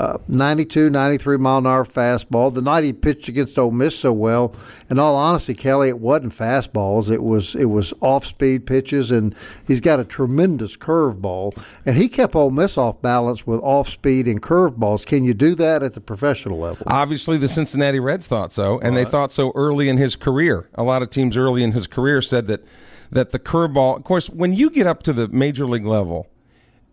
Uh, 0.00 0.16
92, 0.28 0.88
93 0.88 1.36
mile 1.36 1.58
an 1.58 1.66
hour 1.66 1.84
fastball. 1.84 2.54
The 2.54 2.62
night 2.62 2.84
he 2.84 2.92
pitched 2.94 3.28
against 3.28 3.58
Ole 3.58 3.70
Miss 3.70 3.98
so 3.98 4.14
well, 4.14 4.54
in 4.88 4.98
all 4.98 5.14
honesty, 5.14 5.52
Kelly, 5.52 5.90
it 5.90 5.98
wasn't 5.98 6.32
fastballs. 6.32 7.10
It 7.10 7.22
was 7.22 7.54
it 7.54 7.66
was 7.66 7.92
off 8.00 8.24
speed 8.24 8.64
pitches, 8.64 9.10
and 9.10 9.34
he's 9.66 9.80
got 9.82 10.00
a 10.00 10.04
tremendous 10.04 10.74
curveball. 10.74 11.54
And 11.84 11.98
he 11.98 12.08
kept 12.08 12.34
Ole 12.34 12.50
Miss 12.50 12.78
off 12.78 13.02
balance 13.02 13.46
with 13.46 13.60
off 13.60 13.90
speed 13.90 14.26
and 14.26 14.40
curveballs. 14.40 15.04
Can 15.04 15.24
you 15.24 15.34
do 15.34 15.54
that 15.56 15.82
at 15.82 15.92
the 15.92 16.00
professional 16.00 16.58
level? 16.58 16.86
Obviously, 16.86 17.36
the 17.36 17.48
Cincinnati 17.48 18.00
Reds 18.00 18.26
thought 18.26 18.54
so, 18.54 18.80
and 18.80 18.96
they 18.96 19.04
thought 19.04 19.32
so 19.32 19.52
early 19.54 19.90
in 19.90 19.98
his 19.98 20.16
career. 20.16 20.70
A 20.76 20.82
lot 20.82 21.02
of 21.02 21.10
teams 21.10 21.36
early 21.36 21.62
in 21.62 21.72
his 21.72 21.86
career 21.86 22.22
said 22.22 22.46
that 22.46 22.64
that 23.10 23.30
the 23.30 23.38
curveball. 23.38 23.96
Of 23.96 24.04
course, 24.04 24.28
when 24.30 24.52
you 24.54 24.70
get 24.70 24.86
up 24.86 25.02
to 25.04 25.12
the 25.12 25.28
major 25.28 25.66
league 25.66 25.86
level, 25.86 26.28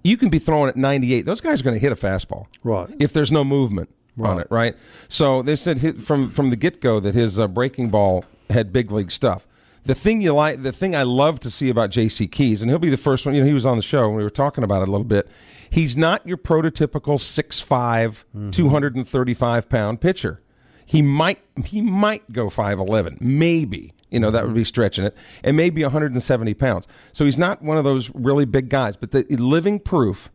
you 0.03 0.17
can 0.17 0.29
be 0.29 0.39
throwing 0.39 0.69
at 0.69 0.75
98. 0.75 1.25
Those 1.25 1.41
guys 1.41 1.61
are 1.61 1.63
going 1.63 1.75
to 1.75 1.79
hit 1.79 1.91
a 1.91 1.95
fastball, 1.95 2.47
Right. 2.63 2.89
If 2.99 3.13
there's 3.13 3.31
no 3.31 3.43
movement 3.43 3.89
on 4.19 4.39
it, 4.39 4.47
right? 4.49 4.75
So 5.09 5.41
they 5.43 5.55
said 5.55 6.01
from 6.03 6.29
from 6.29 6.49
the 6.49 6.55
get 6.55 6.81
go 6.81 6.99
that 6.99 7.13
his 7.13 7.37
uh, 7.39 7.47
breaking 7.47 7.89
ball 7.89 8.25
had 8.49 8.73
big 8.73 8.91
league 8.91 9.11
stuff. 9.11 9.45
The 9.85 9.95
thing 9.95 10.19
you 10.21 10.33
like, 10.33 10.63
the 10.63 10.71
thing 10.73 10.95
I 10.95 11.03
love 11.03 11.39
to 11.41 11.49
see 11.49 11.69
about 11.69 11.91
J.C. 11.91 12.27
Keys, 12.27 12.61
and 12.61 12.69
he'll 12.69 12.77
be 12.79 12.89
the 12.89 12.97
first 12.97 13.25
one. 13.25 13.35
You 13.35 13.41
know, 13.41 13.47
he 13.47 13.53
was 13.53 13.65
on 13.65 13.77
the 13.77 13.83
show 13.83 14.05
and 14.07 14.15
we 14.17 14.23
were 14.23 14.29
talking 14.29 14.63
about 14.63 14.81
it 14.81 14.87
a 14.89 14.91
little 14.91 15.05
bit. 15.05 15.29
He's 15.69 15.95
not 15.95 16.25
your 16.27 16.37
prototypical 16.37 17.17
6'5", 17.19 18.51
235 18.51 19.69
pound 19.69 20.01
pitcher. 20.01 20.41
He 20.85 21.01
might 21.01 21.39
he 21.65 21.81
might 21.81 22.31
go 22.31 22.49
5'11", 22.49 23.21
maybe. 23.21 23.93
You 24.09 24.19
know, 24.19 24.31
that 24.31 24.45
would 24.45 24.55
be 24.55 24.63
stretching 24.63 25.03
it. 25.05 25.15
And 25.43 25.57
maybe 25.57 25.83
170 25.83 26.53
pounds. 26.53 26.87
So 27.11 27.25
he's 27.25 27.37
not 27.37 27.61
one 27.61 27.77
of 27.77 27.83
those 27.83 28.09
really 28.13 28.45
big 28.45 28.69
guys, 28.69 28.95
but 28.95 29.11
the 29.11 29.23
living 29.29 29.79
proof 29.79 30.31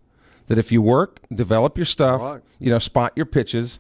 that 0.49 0.59
if 0.59 0.71
you 0.71 0.83
work, 0.83 1.21
develop 1.33 1.79
your 1.79 1.87
stuff, 1.87 2.41
you 2.59 2.71
know, 2.71 2.79
spot 2.79 3.13
your 3.17 3.27
pitches, 3.27 3.79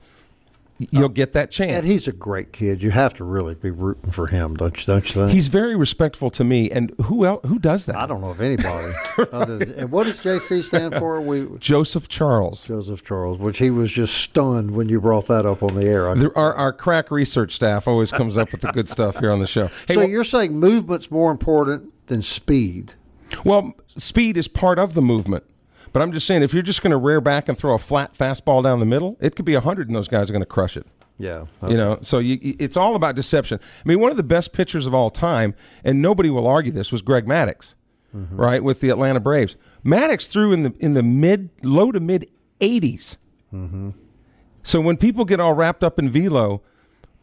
you'll 0.79 1.09
get 1.09 1.33
that 1.33 1.51
chance. 1.51 1.73
And 1.73 1.87
he's 1.87 2.09
a 2.09 2.13
great 2.13 2.53
kid. 2.53 2.83
You 2.83 2.91
have 2.91 3.15
to 3.15 3.25
really 3.25 3.55
be 3.55 3.71
rooting 3.71 4.11
for 4.11 4.27
him, 4.27 4.57
don't 4.57 4.79
you? 4.79 4.85
Don't 4.87 5.07
you 5.07 5.13
think? 5.13 5.33
He's 5.33 5.49
very 5.49 5.77
respectful 5.77 6.31
to 6.31 6.45
me, 6.45 6.71
and 6.71 6.93
who 7.05 7.25
else, 7.25 7.47
who 7.47 7.59
does 7.59 7.87
that? 7.87 7.97
I 7.97 8.07
don't 8.07 8.21
know 8.21 8.31
of 8.31 8.41
anybody. 8.41 8.93
other 9.33 9.59
than, 9.59 9.73
and 9.75 9.91
what 9.91 10.05
does 10.05 10.19
JC 10.19 10.63
stand 10.63 10.95
for? 10.97 11.21
We 11.21 11.49
Joseph 11.59 12.09
Charles. 12.09 12.65
Joseph 12.65 13.05
Charles, 13.05 13.39
which 13.39 13.59
he 13.59 13.71
was 13.71 13.93
just 13.93 14.17
stunned 14.17 14.73
when 14.73 14.89
you 14.89 15.01
brought 15.01 15.27
that 15.29 15.47
up 15.47 15.63
on 15.63 15.75
the 15.75 15.87
air. 15.87 16.15
There, 16.15 16.37
our, 16.37 16.55
our 16.55 16.73
crack 16.73 17.11
research 17.11 17.55
staff 17.55 17.87
always 17.87 18.11
comes 18.11 18.37
up 18.37 18.53
with 18.53 18.63
the 18.63 18.73
good 18.73 18.89
stuff 18.89 19.19
here 19.19 19.31
on 19.31 19.39
the 19.39 19.47
show. 19.47 19.69
Hey, 19.87 19.95
so 19.95 20.01
well, 20.01 20.09
you're 20.09 20.25
saying 20.25 20.59
movement's 20.59 21.11
more 21.11 21.31
important 21.31 21.93
than 22.09 22.23
speed? 22.23 22.95
well, 23.45 23.73
speed 23.97 24.37
is 24.37 24.49
part 24.49 24.79
of 24.79 24.95
the 24.95 25.03
movement. 25.03 25.45
But 25.93 26.03
I'm 26.03 26.13
just 26.13 26.27
saying, 26.27 26.43
if 26.43 26.55
you're 26.55 26.63
just 26.63 26.83
going 26.83 26.93
to 26.93 26.97
rear 26.97 27.21
back 27.21 27.49
and 27.49 27.57
throw 27.57 27.75
a 27.75 27.79
flat 27.79 28.15
fastball 28.15 28.63
down 28.63 28.81
the 28.81 28.87
middle, 28.87 29.17
it 29.21 29.37
could 29.37 29.45
be 29.45 29.55
100 29.55 29.89
and 29.89 29.97
those 29.97 30.09
guys 30.09 30.31
are 30.31 30.33
going 30.33 30.43
to 30.43 30.47
crush 30.47 30.77
it. 30.77 30.87
Yeah. 31.19 31.45
You 31.69 31.77
know, 31.77 31.99
so 32.03 32.19
you, 32.19 32.57
it's 32.59 32.77
all 32.77 32.97
about 32.97 33.15
deception. 33.15 33.61
I 33.63 33.89
mean, 33.89 34.01
one 34.01 34.11
of 34.11 34.17
the 34.17 34.23
best 34.23 34.53
pitchers 34.53 34.87
of 34.87 34.95
all 34.95 35.11
time, 35.11 35.55
and 35.85 36.03
nobody 36.03 36.31
will 36.31 36.47
argue 36.47 36.73
this, 36.73 36.91
was 36.91 37.03
Greg 37.03 37.27
Maddux, 37.27 37.75
mm-hmm. 38.17 38.35
right, 38.35 38.65
with 38.65 38.81
the 38.81 38.89
Atlanta 38.89 39.21
Braves. 39.21 39.55
Maddux 39.85 40.27
threw 40.27 40.53
in 40.53 40.63
the 40.65 40.75
in 40.81 40.95
the 40.95 41.03
mid, 41.03 41.51
low 41.63 41.93
to 41.93 42.01
mid 42.01 42.29
80s. 42.61 43.19
Mm-hmm. 43.53 43.91
So 44.63 44.81
when 44.81 44.97
people 44.97 45.25
get 45.25 45.39
all 45.39 45.55
wrapped 45.55 45.85
up 45.85 45.99
in 45.99 46.11
velo, 46.11 46.63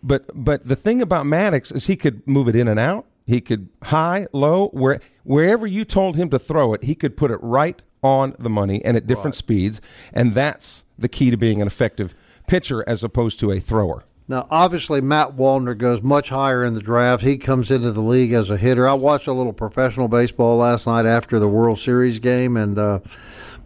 but 0.03 0.29
but 0.33 0.67
the 0.67 0.75
thing 0.75 1.01
about 1.01 1.25
Maddox 1.25 1.71
is 1.71 1.87
he 1.87 1.95
could 1.95 2.25
move 2.27 2.47
it 2.47 2.55
in 2.55 2.67
and 2.67 2.79
out. 2.79 3.05
He 3.25 3.41
could 3.41 3.69
high, 3.83 4.27
low, 4.33 4.69
where 4.69 4.99
wherever 5.23 5.67
you 5.67 5.85
told 5.85 6.15
him 6.15 6.29
to 6.29 6.39
throw 6.39 6.73
it, 6.73 6.83
he 6.83 6.95
could 6.95 7.15
put 7.15 7.31
it 7.31 7.39
right 7.41 7.81
on 8.03 8.35
the 8.39 8.49
money 8.49 8.83
and 8.83 8.95
at 8.97 9.07
different 9.07 9.35
speeds. 9.35 9.81
And 10.13 10.33
that's 10.33 10.85
the 10.97 11.09
key 11.09 11.31
to 11.31 11.37
being 11.37 11.61
an 11.61 11.67
effective 11.67 12.13
pitcher 12.47 12.83
as 12.87 13.03
opposed 13.03 13.39
to 13.41 13.51
a 13.51 13.59
thrower. 13.59 14.03
Now, 14.27 14.45
obviously, 14.51 15.01
Matt 15.01 15.35
Wallner 15.37 15.75
goes 15.75 16.03
much 16.03 16.29
higher 16.29 16.63
in 16.63 16.75
the 16.75 16.81
draft. 16.81 17.23
He 17.23 17.39
comes 17.39 17.71
into 17.71 17.91
the 17.91 18.01
league 18.01 18.31
as 18.31 18.51
a 18.51 18.57
hitter. 18.57 18.87
I 18.87 18.93
watched 18.93 19.25
a 19.25 19.33
little 19.33 19.53
professional 19.53 20.07
baseball 20.07 20.57
last 20.57 20.85
night 20.85 21.07
after 21.07 21.39
the 21.39 21.47
World 21.47 21.79
Series 21.79 22.19
game, 22.19 22.55
and 22.55 22.77
uh, 22.77 22.99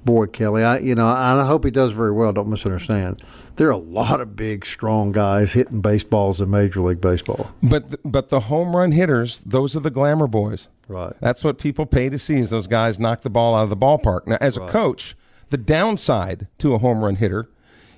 boy, 0.05 0.27
Kelly, 0.27 0.63
I 0.63 0.79
you 0.79 0.95
know, 0.95 1.07
I 1.07 1.45
hope 1.45 1.65
he 1.65 1.71
does 1.71 1.93
very 1.93 2.11
well. 2.11 2.31
Don't 2.31 2.49
misunderstand. 2.49 3.23
There 3.55 3.67
are 3.67 3.71
a 3.71 3.77
lot 3.77 4.19
of 4.19 4.35
big, 4.35 4.65
strong 4.65 5.11
guys 5.11 5.53
hitting 5.53 5.81
baseballs 5.81 6.41
in 6.41 6.49
Major 6.49 6.81
League 6.81 7.01
Baseball. 7.01 7.51
But 7.61 7.99
but 8.03 8.29
the 8.29 8.41
home 8.41 8.75
run 8.75 8.91
hitters, 8.91 9.41
those 9.41 9.75
are 9.75 9.79
the 9.79 9.91
glamour 9.91 10.27
boys. 10.27 10.69
Right. 10.87 11.13
That's 11.19 11.43
what 11.43 11.57
people 11.57 11.85
pay 11.85 12.09
to 12.09 12.19
see 12.19 12.37
is 12.37 12.49
those 12.49 12.67
guys 12.67 12.99
knock 12.99 13.21
the 13.21 13.29
ball 13.29 13.55
out 13.55 13.63
of 13.63 13.69
the 13.69 13.77
ballpark. 13.77 14.27
Now, 14.27 14.37
as 14.41 14.57
a 14.57 14.67
coach, 14.67 15.15
the 15.49 15.57
downside 15.57 16.47
to 16.59 16.73
a 16.73 16.77
home 16.77 17.03
run 17.03 17.15
hitter 17.15 17.49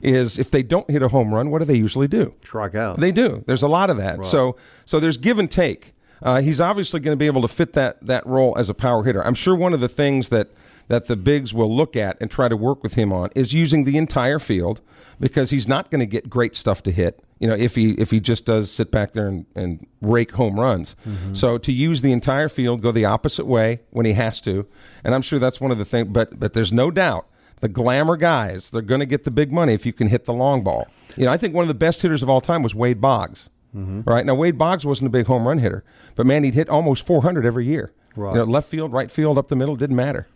is 0.02 0.38
if 0.38 0.52
they 0.52 0.62
don't 0.62 0.90
hit 0.90 1.02
a 1.02 1.08
home 1.08 1.34
run, 1.34 1.50
what 1.50 1.60
do 1.60 1.66
they 1.66 1.78
usually 1.78 2.08
do? 2.08 2.36
Strike 2.44 2.76
out. 2.76 3.00
They 3.00 3.12
do. 3.12 3.44
There's 3.48 3.64
a 3.64 3.68
lot 3.68 3.90
of 3.90 3.98
that. 3.98 4.26
So 4.26 4.56
so 4.86 5.00
there's 5.00 5.18
give 5.18 5.40
and 5.40 5.50
take. 5.50 5.94
Uh, 6.22 6.42
he's 6.42 6.62
obviously 6.62 7.00
going 7.00 7.14
to 7.14 7.20
be 7.20 7.26
able 7.26 7.42
to 7.42 7.48
fit 7.48 7.74
that 7.74 8.06
that 8.06 8.26
role 8.26 8.58
as 8.58 8.70
a 8.70 8.74
power 8.74 9.04
hitter. 9.04 9.26
I'm 9.26 9.36
sure 9.36 9.56
one 9.56 9.74
of 9.74 9.80
the 9.80 9.90
things 9.90 10.30
that 10.30 10.50
that 10.88 11.06
the 11.06 11.16
bigs 11.16 11.54
will 11.54 11.74
look 11.74 11.96
at 11.96 12.18
and 12.22 12.30
try 12.30 12.48
to 12.48 12.58
work 12.58 12.84
with 12.84 12.94
him 12.94 13.12
on 13.12 13.30
is 13.36 13.54
using 13.54 13.84
the 13.84 13.98
entire 13.98 14.40
field 14.40 14.82
because 15.20 15.50
he's 15.50 15.68
not 15.68 15.90
going 15.90 16.00
to 16.00 16.06
get 16.06 16.30
great 16.30 16.56
stuff 16.56 16.84
to 16.84 16.92
hit. 16.92 17.24
You 17.40 17.48
know, 17.48 17.56
if 17.56 17.76
he 17.76 17.92
if 17.94 18.12
he 18.12 18.20
just 18.20 18.46
does 18.46 18.72
sit 18.72 18.92
back 18.92 19.12
there 19.12 19.28
and, 19.28 19.46
and 19.56 19.86
rake 20.02 20.32
home 20.32 20.60
runs. 20.60 20.96
Mm-hmm. 21.08 21.34
So 21.34 21.58
to 21.58 21.72
use 21.72 22.02
the 22.02 22.12
entire 22.12 22.50
field, 22.50 22.82
go 22.82 22.92
the 22.92 23.06
opposite 23.06 23.46
way 23.46 23.82
when 23.90 24.06
he 24.06 24.14
has 24.14 24.40
to, 24.42 24.68
and 25.04 25.14
I'm 25.14 25.22
sure 25.22 25.40
that's 25.40 25.60
one 25.60 25.72
of 25.72 25.78
the 25.78 25.86
things. 25.86 26.10
But 26.10 26.40
but 26.40 26.54
there's 26.54 26.72
no 26.72 26.92
doubt 26.92 27.28
the 27.60 27.68
glamour 27.68 28.18
guys 28.18 28.70
they're 28.70 28.82
going 28.82 29.00
to 29.00 29.06
get 29.06 29.24
the 29.24 29.32
big 29.32 29.52
money 29.52 29.74
if 29.74 29.86
you 29.86 29.94
can 29.94 30.08
hit 30.08 30.26
the 30.26 30.34
long 30.34 30.64
ball. 30.64 30.88
You 31.18 31.26
know, 31.26 31.32
I 31.32 31.38
think 31.38 31.54
one 31.54 31.64
of 31.64 31.68
the 31.68 31.74
best 31.74 32.02
hitters 32.02 32.24
of 32.24 32.30
all 32.30 32.42
time 32.42 32.64
was 32.64 32.76
Wade 32.76 33.02
Boggs. 33.02 33.50
Mm-hmm. 33.76 34.02
Right 34.10 34.26
now, 34.26 34.36
Wade 34.36 34.58
Boggs 34.58 34.86
wasn't 34.86 35.08
a 35.08 35.12
big 35.12 35.28
home 35.28 35.46
run 35.46 35.58
hitter, 35.58 35.84
but 36.16 36.26
man, 36.26 36.46
he'd 36.46 36.54
hit 36.54 36.70
almost 36.70 37.06
400 37.06 37.46
every 37.46 37.66
year. 37.66 37.92
Right. 38.16 38.32
You 38.32 38.38
know, 38.38 38.46
left 38.46 38.70
field, 38.70 38.94
right 38.94 39.12
field, 39.12 39.38
up 39.38 39.50
the 39.50 39.56
middle, 39.58 39.76
didn't 39.76 39.98
matter. 39.98 40.28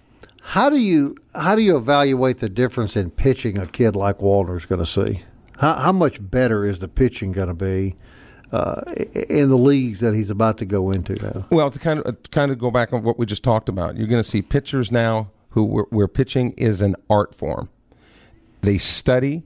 How 0.41 0.69
do 0.69 0.77
you 0.77 1.15
how 1.35 1.55
do 1.55 1.61
you 1.61 1.77
evaluate 1.77 2.39
the 2.39 2.49
difference 2.49 2.95
in 2.95 3.11
pitching 3.11 3.57
a 3.57 3.67
kid 3.67 3.95
like 3.95 4.19
Wallner's 4.19 4.65
going 4.65 4.79
to 4.79 4.85
see? 4.85 5.23
How, 5.57 5.75
how 5.75 5.91
much 5.91 6.17
better 6.21 6.65
is 6.65 6.79
the 6.79 6.87
pitching 6.87 7.31
going 7.31 7.49
to 7.49 7.53
be 7.53 7.95
uh, 8.51 8.81
in 9.29 9.49
the 9.49 9.57
leagues 9.57 9.99
that 9.99 10.15
he's 10.15 10.29
about 10.29 10.57
to 10.59 10.65
go 10.65 10.91
into 10.91 11.15
now? 11.15 11.45
Well, 11.51 11.69
to 11.69 11.79
kind 11.79 11.99
of 11.99 12.23
to 12.23 12.29
kind 12.29 12.51
of 12.51 12.57
go 12.57 12.71
back 12.71 12.93
on 12.93 13.03
what 13.03 13.19
we 13.19 13.25
just 13.25 13.43
talked 13.43 13.69
about, 13.69 13.97
you're 13.97 14.07
going 14.07 14.23
to 14.23 14.29
see 14.29 14.41
pitchers 14.41 14.91
now 14.91 15.31
who 15.49 15.85
where 15.89 16.07
pitching 16.07 16.51
is 16.51 16.81
an 16.81 16.95
art 17.09 17.35
form. 17.35 17.69
They 18.61 18.77
study, 18.77 19.43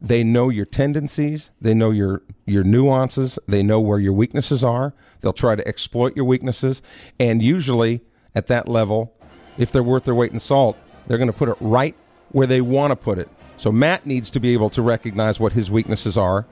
they 0.00 0.24
know 0.24 0.48
your 0.48 0.66
tendencies, 0.66 1.50
they 1.60 1.74
know 1.74 1.90
your 1.90 2.22
your 2.44 2.64
nuances, 2.64 3.38
they 3.46 3.62
know 3.62 3.80
where 3.80 3.98
your 3.98 4.12
weaknesses 4.12 4.64
are. 4.64 4.94
They'll 5.20 5.32
try 5.32 5.54
to 5.54 5.66
exploit 5.66 6.16
your 6.16 6.24
weaknesses, 6.24 6.82
and 7.18 7.42
usually 7.42 8.02
at 8.34 8.48
that 8.48 8.68
level, 8.68 9.14
if 9.58 9.72
they're 9.72 9.82
worth 9.82 10.04
their 10.04 10.14
weight 10.14 10.32
in 10.32 10.38
salt, 10.38 10.76
they're 11.06 11.18
going 11.18 11.30
to 11.30 11.36
put 11.36 11.48
it 11.48 11.56
right 11.60 11.94
where 12.30 12.46
they 12.46 12.60
want 12.60 12.90
to 12.92 12.96
put 12.96 13.18
it. 13.18 13.28
So 13.56 13.70
Matt 13.70 14.06
needs 14.06 14.30
to 14.32 14.40
be 14.40 14.52
able 14.54 14.70
to 14.70 14.82
recognize 14.82 15.38
what 15.38 15.52
his 15.52 15.70
weaknesses 15.70 16.16
are, 16.16 16.46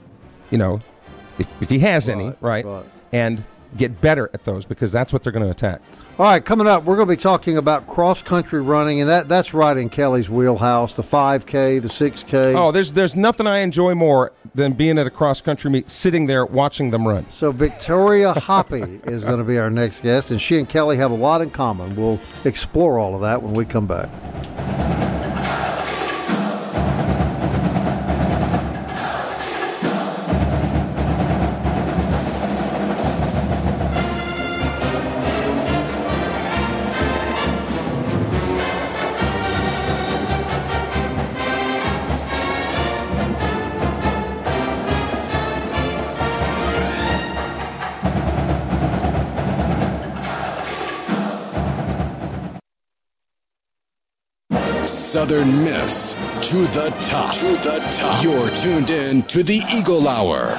you 0.51 0.59
know, 0.59 0.81
if, 1.39 1.49
if 1.63 1.71
he 1.71 1.79
has 1.81 2.09
any, 2.09 2.27
Right, 2.27 2.37
right, 2.41 2.65
right. 2.65 2.85
and 3.13 3.45
get 3.77 4.01
better 4.01 4.31
at 4.35 4.45
those 4.45 4.65
because 4.65 4.93
that's 4.93 5.13
what 5.13 5.23
they're 5.23 5.33
going 5.33 5.45
to 5.45 5.51
attack. 5.51 5.81
All 6.19 6.27
right, 6.27 6.45
coming 6.45 6.67
up, 6.67 6.85
we're 6.85 6.97
going 6.97 7.09
to 7.09 7.17
be 7.17 7.21
talking 7.21 7.57
about 7.57 7.87
cross 7.87 8.21
country 8.21 8.61
running, 8.61 9.01
and 9.01 9.09
that, 9.09 9.29
that's 9.29 9.55
right 9.55 9.77
in 9.77 9.89
Kelly's 9.89 10.29
wheelhouse 10.29 10.93
the 10.95 11.03
5K, 11.03 11.81
the 11.81 11.89
6K. 11.89 12.55
Oh, 12.55 12.73
there's 12.73 12.93
there's 12.93 13.17
nothing 13.17 13.47
I 13.47 13.59
enjoy 13.59 13.95
more 13.95 14.33
than 14.55 14.75
being 14.75 14.99
at 14.99 15.07
a 15.07 15.11
cross 15.11 15.41
country 15.41 15.71
meet, 15.71 15.89
sitting 15.89 16.27
there 16.27 16.45
watching 16.45 16.91
them 16.91 17.09
run. 17.09 17.27
So 17.31 17.53
Victoria 17.53 18.35
Hoppy 18.35 18.83
is 19.05 19.25
going 19.25 19.39
to 19.39 19.45
be 19.45 19.59
our 19.59 19.71
next 19.71 20.03
guest, 20.03 20.31
and 20.31 20.41
she 20.41 20.59
and 20.59 20.69
Kelly 20.69 20.99
have 20.99 21.11
a 21.11 21.15
lot 21.15 21.41
in 21.41 21.51
common. 21.51 21.97
We'll 21.97 22.21
explore 22.45 22.99
all 22.99 23.15
of 23.15 23.23
that 23.23 23.43
when 23.43 23.55
we 23.55 23.65
come 23.65 23.87
back. 23.87 24.11
Southern 55.11 55.65
Miss 55.65 56.15
to 56.53 56.59
the 56.59 56.97
top. 57.01 57.35
To 57.35 57.47
the 57.47 57.85
top. 57.91 58.23
You're 58.23 58.49
tuned 58.51 58.91
in 58.91 59.25
to 59.25 59.43
the 59.43 59.61
Eagle 59.75 60.07
Hour. 60.07 60.51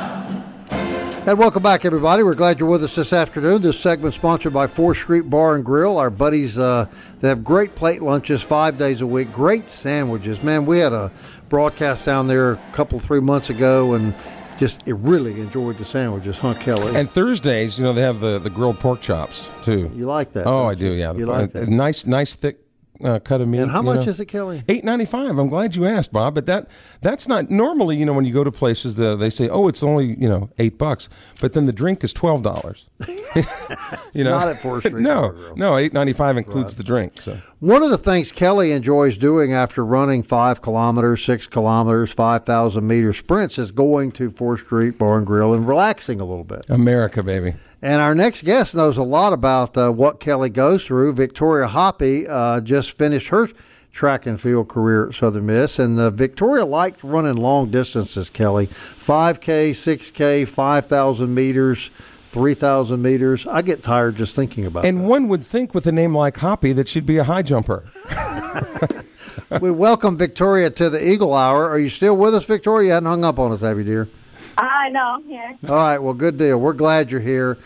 And 1.25 1.39
welcome 1.39 1.63
back, 1.63 1.85
everybody. 1.85 2.21
We're 2.21 2.33
glad 2.33 2.59
you're 2.59 2.67
with 2.67 2.83
us 2.83 2.95
this 2.95 3.13
afternoon. 3.13 3.61
This 3.61 3.79
segment 3.79 4.13
sponsored 4.13 4.51
by 4.51 4.67
Fourth 4.67 4.97
Street 4.97 5.29
Bar 5.29 5.55
and 5.55 5.63
Grill. 5.63 5.97
Our 5.97 6.09
buddies, 6.09 6.59
uh, 6.59 6.87
they 7.19 7.29
have 7.29 7.45
great 7.45 7.75
plate 7.75 8.01
lunches 8.01 8.41
five 8.41 8.77
days 8.77 8.99
a 8.99 9.07
week. 9.07 9.31
Great 9.31 9.69
sandwiches, 9.69 10.43
man. 10.43 10.65
We 10.65 10.79
had 10.79 10.91
a 10.91 11.13
broadcast 11.47 12.05
down 12.05 12.27
there 12.27 12.51
a 12.51 12.61
couple 12.73 12.99
three 12.99 13.21
months 13.21 13.49
ago, 13.49 13.93
and 13.93 14.13
just 14.57 14.85
it 14.85 14.95
really 14.95 15.39
enjoyed 15.39 15.77
the 15.77 15.85
sandwiches, 15.85 16.37
huh, 16.37 16.55
Kelly? 16.55 16.93
And 16.97 17.09
Thursdays, 17.09 17.79
you 17.79 17.85
know, 17.85 17.93
they 17.93 18.01
have 18.01 18.19
the, 18.19 18.37
the 18.37 18.49
grilled 18.49 18.81
pork 18.81 18.99
chops 18.99 19.49
too. 19.63 19.89
you 19.95 20.07
like 20.07 20.33
that? 20.33 20.45
oh, 20.45 20.63
don't 20.63 20.71
I 20.71 20.75
do. 20.75 20.91
Yeah, 20.91 21.13
you 21.13 21.25
like 21.25 21.53
that. 21.53 21.69
nice, 21.69 22.05
nice 22.05 22.35
thick 22.35 22.57
uh, 23.03 23.19
cut 23.19 23.41
of 23.41 23.47
meat. 23.47 23.59
And 23.59 23.71
how 23.71 23.81
much 23.81 24.05
know. 24.05 24.09
is 24.09 24.19
it, 24.19 24.25
Kelly? 24.25 24.63
Eight 24.67 24.83
ninety 24.83 25.05
five. 25.05 25.37
I'm 25.37 25.49
glad 25.49 25.75
you 25.75 25.85
asked, 25.85 26.11
Bob. 26.11 26.35
But 26.35 26.45
that 26.45 26.67
that's 27.01 27.27
not 27.27 27.49
normally. 27.49 27.97
You 27.97 28.05
know, 28.05 28.13
when 28.13 28.25
you 28.25 28.33
go 28.33 28.43
to 28.43 28.51
places, 28.51 28.95
the, 28.95 29.15
they 29.15 29.29
say, 29.29 29.49
"Oh, 29.49 29.67
it's 29.67 29.83
only 29.83 30.15
you 30.19 30.29
know 30.29 30.49
eight 30.57 30.77
bucks," 30.77 31.09
but 31.39 31.53
then 31.53 31.65
the 31.65 31.73
drink 31.73 32.03
is 32.03 32.13
twelve 32.13 32.43
dollars. 32.43 32.87
you 34.13 34.23
know, 34.23 34.31
Not 34.31 34.49
at 34.49 34.57
Fourth 34.57 34.85
Street 34.85 35.01
no, 35.01 35.53
no, 35.55 35.77
eight 35.77 35.93
ninety 35.93 36.13
five 36.13 36.37
includes 36.37 36.75
the 36.75 36.83
drink. 36.83 37.21
So 37.21 37.37
One 37.59 37.83
of 37.83 37.89
the 37.89 37.97
things 37.97 38.31
Kelly 38.31 38.71
enjoys 38.71 39.17
doing 39.17 39.53
after 39.53 39.85
running 39.85 40.23
five 40.23 40.61
kilometers, 40.61 41.23
six 41.23 41.47
kilometers, 41.47 42.11
5,000 42.11 42.85
meter 42.85 43.13
sprints 43.13 43.57
is 43.57 43.71
going 43.71 44.11
to 44.13 44.31
4th 44.31 44.65
Street 44.65 44.97
Bar 44.97 45.17
and 45.17 45.27
Grill 45.27 45.53
and 45.53 45.67
relaxing 45.67 46.19
a 46.19 46.25
little 46.25 46.43
bit. 46.43 46.65
America, 46.69 47.23
baby. 47.23 47.55
And 47.81 48.01
our 48.01 48.13
next 48.13 48.43
guest 48.43 48.75
knows 48.75 48.97
a 48.97 49.03
lot 49.03 49.33
about 49.33 49.75
uh, 49.75 49.91
what 49.91 50.19
Kelly 50.19 50.49
goes 50.49 50.85
through. 50.85 51.13
Victoria 51.13 51.67
Hoppy 51.67 52.27
uh, 52.27 52.61
just 52.61 52.95
finished 52.95 53.29
her 53.29 53.49
track 53.91 54.25
and 54.25 54.39
field 54.39 54.69
career 54.69 55.07
at 55.07 55.15
Southern 55.15 55.47
Miss. 55.47 55.79
And 55.79 55.99
uh, 55.99 56.11
Victoria 56.11 56.63
liked 56.63 57.03
running 57.03 57.35
long 57.35 57.71
distances, 57.71 58.29
Kelly 58.29 58.67
5K, 58.67 59.71
6K, 59.71 60.47
5,000 60.47 61.33
meters. 61.33 61.89
3,000 62.27 63.01
meters. 63.01 63.45
I 63.45 63.61
get 63.61 63.81
tired 63.81 64.15
just 64.15 64.37
thinking 64.37 64.65
about 64.65 64.85
it. 64.85 64.87
And 64.87 65.05
one 65.05 65.27
would 65.27 65.43
think 65.45 65.73
with 65.73 65.85
a 65.85 65.91
name 65.91 66.15
like 66.15 66.37
Hoppy 66.37 66.71
that 66.71 66.87
she'd 66.87 67.05
be 67.05 67.17
a 67.17 67.25
high 67.25 67.41
jumper. 67.41 67.83
we 69.61 69.69
welcome 69.69 70.17
Victoria 70.17 70.69
to 70.69 70.89
the 70.89 71.05
Eagle 71.05 71.33
Hour. 71.33 71.67
Are 71.69 71.77
you 71.77 71.89
still 71.89 72.15
with 72.15 72.33
us, 72.33 72.45
Victoria? 72.45 72.87
You 72.87 72.93
hadn't 72.93 73.09
hung 73.09 73.25
up 73.25 73.37
on 73.37 73.51
us, 73.51 73.59
have 73.59 73.77
you, 73.77 73.83
dear? 73.83 74.07
I 74.57 74.89
know. 74.89 75.15
I'm 75.15 75.27
here. 75.27 75.57
All 75.67 75.75
right. 75.75 75.97
Well, 75.97 76.13
good 76.13 76.37
deal. 76.37 76.59
We're 76.59 76.73
glad 76.73 77.11
you're 77.11 77.21
here. 77.21 77.57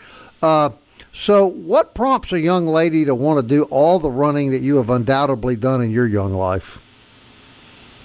Uh, 0.42 0.70
so, 1.12 1.46
what 1.46 1.94
prompts 1.94 2.32
a 2.32 2.40
young 2.40 2.66
lady 2.66 3.04
to 3.06 3.14
want 3.14 3.38
to 3.38 3.42
do 3.42 3.64
all 3.64 3.98
the 3.98 4.10
running 4.10 4.50
that 4.50 4.62
you 4.62 4.76
have 4.76 4.90
undoubtedly 4.90 5.56
done 5.56 5.80
in 5.82 5.90
your 5.90 6.06
young 6.06 6.34
life? 6.34 6.78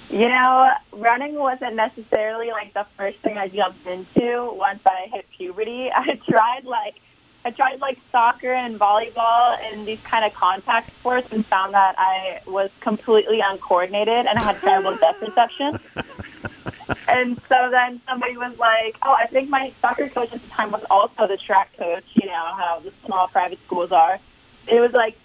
You 0.08 0.28
know, 0.28 0.70
running 0.92 1.34
wasn't 1.34 1.74
necessarily 1.74 2.50
like 2.50 2.74
the 2.74 2.86
first 2.98 3.18
thing 3.20 3.38
I 3.38 3.48
jumped 3.48 3.86
into 3.86 4.52
once 4.54 4.80
I 4.86 5.08
hit 5.10 5.26
puberty. 5.36 5.90
I 5.94 6.18
tried 6.28 6.64
like 6.64 6.94
I 7.44 7.50
tried 7.50 7.80
like 7.80 7.98
soccer 8.12 8.52
and 8.52 8.78
volleyball 8.78 9.58
and 9.60 9.86
these 9.86 9.98
kind 10.04 10.24
of 10.24 10.32
contact 10.34 10.90
sports 11.00 11.26
and 11.32 11.44
found 11.46 11.74
that 11.74 11.96
I 11.98 12.40
was 12.46 12.70
completely 12.80 13.40
uncoordinated 13.44 14.26
and 14.26 14.38
I 14.38 14.42
had 14.42 14.56
terrible 14.60 14.96
depth 15.00 15.20
perception. 15.20 15.80
And 17.08 17.40
so 17.48 17.70
then 17.70 18.00
somebody 18.08 18.36
was 18.36 18.56
like, 18.58 18.96
"Oh, 19.02 19.12
I 19.12 19.26
think 19.26 19.48
my 19.48 19.72
soccer 19.80 20.08
coach 20.08 20.32
at 20.32 20.42
the 20.42 20.48
time 20.48 20.70
was 20.70 20.84
also 20.90 21.26
the 21.26 21.36
track 21.36 21.70
coach. 21.76 22.04
You 22.14 22.26
know 22.26 22.54
how 22.56 22.80
the 22.82 22.92
small 23.04 23.28
private 23.28 23.58
schools 23.66 23.92
are." 23.92 24.18
It 24.66 24.80
was 24.80 24.92
like, 24.92 25.16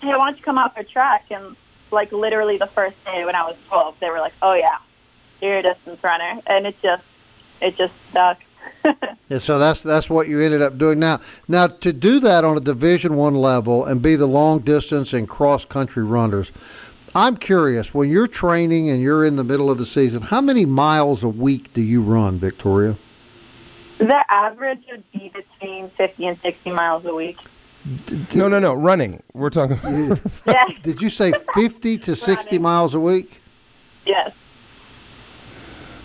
"Hey, 0.00 0.08
why 0.08 0.26
don't 0.26 0.36
you 0.36 0.44
come 0.44 0.58
out 0.58 0.74
for 0.74 0.82
track?" 0.82 1.26
And 1.30 1.56
like 1.90 2.12
literally 2.12 2.58
the 2.58 2.68
first 2.74 2.96
day 3.04 3.24
when 3.24 3.34
I 3.34 3.42
was 3.42 3.56
12, 3.68 3.96
they 4.00 4.10
were 4.10 4.20
like, 4.20 4.34
"Oh 4.42 4.54
yeah, 4.54 4.78
you're 5.40 5.58
a 5.58 5.62
distance 5.62 6.02
runner," 6.02 6.40
and 6.46 6.66
it 6.66 6.76
just 6.82 7.04
it 7.60 7.76
just 7.76 7.94
stuck. 8.10 8.38
And 9.30 9.40
so 9.40 9.58
that's 9.58 9.82
that's 9.82 10.10
what 10.10 10.28
you 10.28 10.40
ended 10.42 10.60
up 10.60 10.76
doing. 10.76 10.98
Now, 10.98 11.18
now 11.48 11.66
to 11.66 11.92
do 11.94 12.20
that 12.20 12.44
on 12.44 12.58
a 12.58 12.60
Division 12.60 13.16
One 13.16 13.34
level 13.34 13.82
and 13.84 14.02
be 14.02 14.16
the 14.16 14.26
long 14.26 14.58
distance 14.60 15.14
and 15.14 15.26
cross 15.26 15.64
country 15.64 16.04
runners, 16.04 16.52
I'm 17.14 17.36
curious. 17.36 17.94
When 17.94 18.10
you're 18.10 18.26
training 18.26 18.90
and 18.90 19.00
you're 19.00 19.24
in 19.24 19.36
the 19.36 19.44
middle 19.44 19.70
of 19.70 19.78
the 19.78 19.86
season, 19.86 20.22
how 20.22 20.40
many 20.40 20.64
miles 20.64 21.22
a 21.22 21.28
week 21.28 21.72
do 21.72 21.80
you 21.80 22.02
run, 22.02 22.38
Victoria? 22.38 22.96
the 23.98 24.24
average 24.28 24.82
would 24.90 25.04
be 25.12 25.32
between 25.32 25.90
50 25.96 26.26
and 26.26 26.38
60 26.42 26.70
miles 26.72 27.04
a 27.06 27.14
week. 27.14 27.38
No, 28.34 28.48
no, 28.48 28.58
no. 28.58 28.74
Running. 28.74 29.22
We're 29.34 29.50
talking. 29.50 29.78
Yeah. 30.46 30.66
Did 30.82 31.00
you 31.00 31.08
say 31.10 31.32
50 31.54 31.98
to 31.98 32.16
60 32.16 32.48
Running. 32.48 32.62
miles 32.62 32.94
a 32.94 33.00
week? 33.00 33.40
yes. 34.04 34.32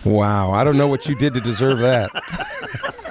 wow. 0.06 0.52
I 0.52 0.64
don't 0.64 0.78
know 0.78 0.88
what 0.88 1.08
you 1.08 1.16
did 1.16 1.34
to 1.34 1.42
deserve 1.42 1.80
that. 1.80 2.12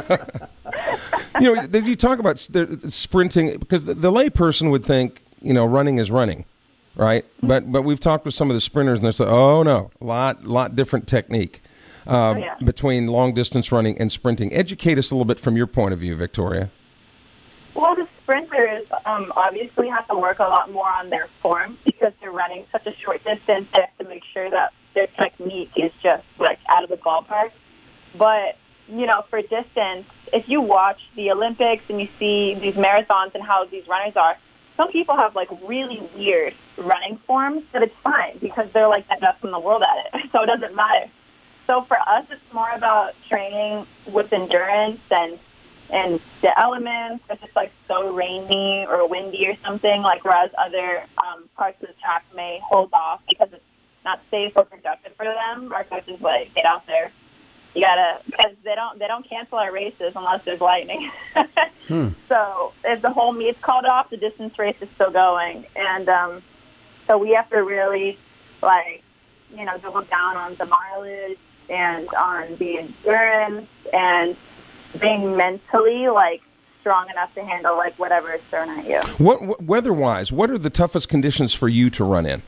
you 1.41 1.55
know, 1.55 1.67
did 1.67 1.87
you 1.87 1.97
talk 1.97 2.19
about 2.19 2.39
sprinting? 2.39 3.59
Because 3.59 3.85
the, 3.85 3.95
the 3.95 4.13
layperson 4.13 4.71
would 4.71 4.85
think, 4.85 5.23
you 5.43 5.53
know, 5.53 5.67
running 5.67 5.99
is 5.99 6.11
running, 6.11 6.45
right? 6.99 7.25
But 7.43 7.73
but 7.73 7.83
we've 7.83 8.01
talked 8.01 8.27
with 8.27 8.35
some 8.35 8.51
of 8.51 8.55
the 8.55 8.61
sprinters, 8.61 8.99
and 8.99 9.07
they 9.07 9.13
say, 9.13 9.25
oh 9.25 9.63
no, 9.63 9.91
lot 10.01 10.45
lot 10.45 10.77
different 10.77 11.09
technique 11.09 11.63
um, 12.07 12.39
yeah. 12.39 12.57
between 12.63 13.07
long 13.07 13.33
distance 13.33 13.73
running 13.73 13.97
and 13.99 14.13
sprinting. 14.13 14.53
Educate 14.53 14.99
us 14.99 15.11
a 15.11 15.15
little 15.15 15.25
bit 15.25 15.41
from 15.41 15.57
your 15.57 15.67
point 15.67 15.95
of 15.95 16.01
view, 16.01 16.15
Victoria. 16.17 16.71
Well, 17.75 17.95
the 17.95 18.09
sprinters 18.23 18.87
um, 19.07 19.33
obviously 19.37 19.89
have 19.89 20.07
to 20.09 20.17
work 20.17 20.41
a 20.41 20.45
lot 20.45 20.71
more 20.73 20.89
on 20.89 21.09
their 21.09 21.29
form 21.41 21.79
because 21.85 22.13
they're 22.21 22.33
running 22.33 22.67
such 22.73 22.87
a 22.87 22.95
short 22.97 23.23
distance. 23.25 23.69
They 23.73 23.81
have 23.81 23.99
to 23.99 24.09
make 24.09 24.25
sure 24.35 24.51
that 24.51 24.73
their 24.95 25.07
technique 25.19 25.71
is 25.77 25.93
just 26.03 26.25
like 26.39 26.59
out 26.69 26.83
of 26.83 26.91
the 26.91 26.97
ballpark. 26.97 27.53
But 28.17 28.57
you 28.89 29.07
know, 29.07 29.23
for 29.31 29.41
distance, 29.43 30.07
if 30.33 30.49
you 30.49 30.61
watch 30.61 30.99
the 31.15 31.31
Olympics 31.31 31.85
and 31.89 32.01
you 32.01 32.09
see 32.19 32.55
these 32.55 32.75
marathons 32.75 33.35
and 33.35 33.45
how 33.45 33.67
these 33.67 33.87
runners 33.87 34.17
are, 34.17 34.37
some 34.79 34.91
people 34.93 35.17
have 35.17 35.35
like 35.35 35.49
really 35.67 36.01
weird 36.17 36.55
running 36.79 37.19
forms, 37.27 37.65
but 37.73 37.83
it's 37.83 37.95
fine 38.05 38.39
because 38.41 38.69
they're 38.73 38.89
like 38.89 39.07
the 39.09 39.17
best 39.21 39.43
in 39.45 39.51
the 39.51 39.59
world 39.59 39.83
at 39.83 40.07
it, 40.15 40.31
so 40.33 40.43
it 40.43 40.47
doesn't 40.47 40.75
matter. 40.75 41.11
So 41.69 41.85
for 41.87 41.99
us, 41.99 42.25
it's 42.31 42.55
more 42.55 42.71
about 42.71 43.13
training 43.31 43.87
with 44.11 44.33
endurance 44.33 45.01
and 45.11 45.39
and 45.91 46.21
the 46.43 46.59
elements. 46.61 47.25
If 47.29 47.43
it's 47.43 47.57
like 47.57 47.73
so 47.89 48.13
rainy 48.13 48.87
or 48.89 49.07
windy 49.09 49.47
or 49.49 49.57
something, 49.65 50.03
like 50.03 50.25
whereas 50.25 50.51
other 50.59 51.05
um, 51.27 51.49
parts 51.57 51.83
of 51.83 51.89
the 51.89 51.95
track 52.01 52.25
may 52.35 52.61
hold 52.71 52.91
off 52.93 53.21
because 53.29 53.49
it's 53.53 53.65
not 54.05 54.21
safe 54.31 54.53
or 54.57 54.65
productive 54.65 55.13
for 55.17 55.25
them. 55.25 55.73
Our 55.73 55.85
coach 55.85 56.07
is 56.09 56.21
like, 56.21 56.55
get 56.55 56.67
out 56.67 56.87
there. 56.87 57.11
You 57.75 57.83
gotta 57.83 58.21
because 58.25 58.53
they 58.65 58.75
don't 58.75 58.99
they 58.99 59.07
don't 59.07 59.29
cancel 59.29 59.59
our 59.59 59.73
races 59.73 60.13
unless 60.17 60.45
there's 60.45 60.61
lightning. 60.61 61.11
So 61.89 62.73
if 62.85 63.01
the 63.01 63.11
whole 63.11 63.33
meet's 63.33 63.59
called 63.63 63.87
off, 63.87 64.11
the 64.11 64.19
distance 64.19 64.59
race 64.59 64.77
is 64.83 64.89
still 64.97 65.11
going, 65.11 65.65
and 65.75 66.09
um, 66.09 66.43
so 67.09 67.17
we 67.17 67.31
have 67.31 67.49
to 67.51 67.63
really 67.63 68.19
like 68.63 69.03
you 69.57 69.65
know 69.65 69.79
double 69.79 70.03
down 70.03 70.37
on 70.37 70.57
the 70.57 70.67
mileage 70.67 71.39
and 71.71 72.09
on 72.09 72.57
the 72.59 72.79
endurance 72.79 73.69
and 73.93 74.37
being 75.01 75.37
mentally 75.37 76.09
like 76.09 76.43
strong 76.81 77.09
enough 77.11 77.35
to 77.35 77.45
handle 77.45 77.77
like 77.77 77.99
whatever 77.99 78.33
is 78.35 78.41
thrown 78.51 78.71
at 78.71 78.87
you. 78.87 79.01
What, 79.23 79.43
what 79.43 79.63
weather-wise, 79.63 80.33
what 80.33 80.51
are 80.51 80.59
the 80.59 80.71
toughest 80.71 81.09
conditions 81.09 81.53
for 81.53 81.69
you 81.69 81.91
to 81.91 82.05
run 82.05 82.25
in? 82.27 82.43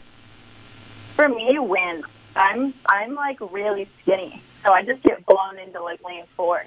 For 1.17 1.29
me, 1.29 1.59
wind. 1.59 2.05
I'm 2.37 2.73
I'm 2.87 3.15
like 3.15 3.39
really 3.53 3.89
skinny, 4.03 4.43
so 4.65 4.73
I 4.73 4.83
just 4.83 5.03
get 5.03 5.25
blown 5.27 5.59
into 5.59 5.83
like 5.83 6.03
lane 6.05 6.25
four 6.37 6.63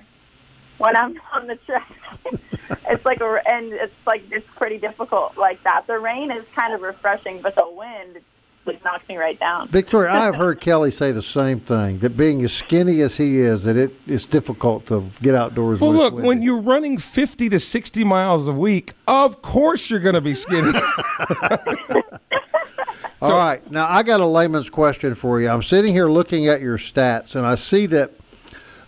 when 0.78 0.96
I'm 0.98 1.16
on 1.34 1.48
the 1.48 1.56
track. 1.66 1.92
it's 2.90 3.06
like 3.06 3.22
a 3.22 3.40
and 3.46 3.72
it's 3.74 3.94
like 4.08 4.24
it's 4.32 4.48
pretty 4.56 4.78
difficult 4.78 5.38
like 5.38 5.64
that. 5.64 5.86
The 5.88 6.00
rain 6.00 6.32
is 6.32 6.46
kind 6.56 6.74
of 6.74 6.82
refreshing, 6.82 7.42
but 7.42 7.56
the 7.56 7.68
wind 7.70 8.20
like 8.66 8.82
knocks 8.86 9.06
me 9.10 9.18
right 9.18 9.38
down. 9.38 9.68
Victoria, 9.68 10.12
I 10.12 10.24
have 10.24 10.36
heard 10.36 10.62
Kelly 10.62 10.90
say 10.90 11.12
the 11.12 11.22
same 11.22 11.60
thing 11.60 12.00
that 12.00 12.16
being 12.16 12.42
as 12.44 12.54
skinny 12.54 13.02
as 13.02 13.18
he 13.18 13.40
is, 13.42 13.64
that 13.66 13.76
it 13.76 13.92
is 14.08 14.26
difficult 14.26 14.86
to 14.88 15.10
get 15.22 15.36
outdoors 15.36 15.82
Well, 15.82 15.90
with. 15.92 16.00
look, 16.00 16.14
with 16.14 16.26
when 16.26 16.38
him. 16.38 16.44
you're 16.44 16.62
running 16.62 16.98
50 16.98 17.50
to 17.50 17.60
60 17.60 18.04
miles 18.06 18.48
a 18.48 18.54
week, 18.54 18.94
of 19.06 19.42
course 19.42 19.90
you're 19.90 20.00
going 20.00 20.16
to 20.16 20.22
be 20.22 20.34
skinny. 20.34 20.72
All 23.24 23.38
right. 23.38 23.72
Now, 23.72 23.88
I 23.90 24.04
got 24.04 24.20
a 24.20 24.26
layman's 24.26 24.70
question 24.70 25.16
for 25.16 25.40
you. 25.40 25.50
I'm 25.50 25.64
sitting 25.64 25.94
here 25.94 26.10
looking 26.10 26.48
at 26.48 26.62
your 26.62 26.78
stats, 26.78 27.36
and 27.36 27.46
I 27.46 27.56
see 27.56 27.86
that 27.88 28.12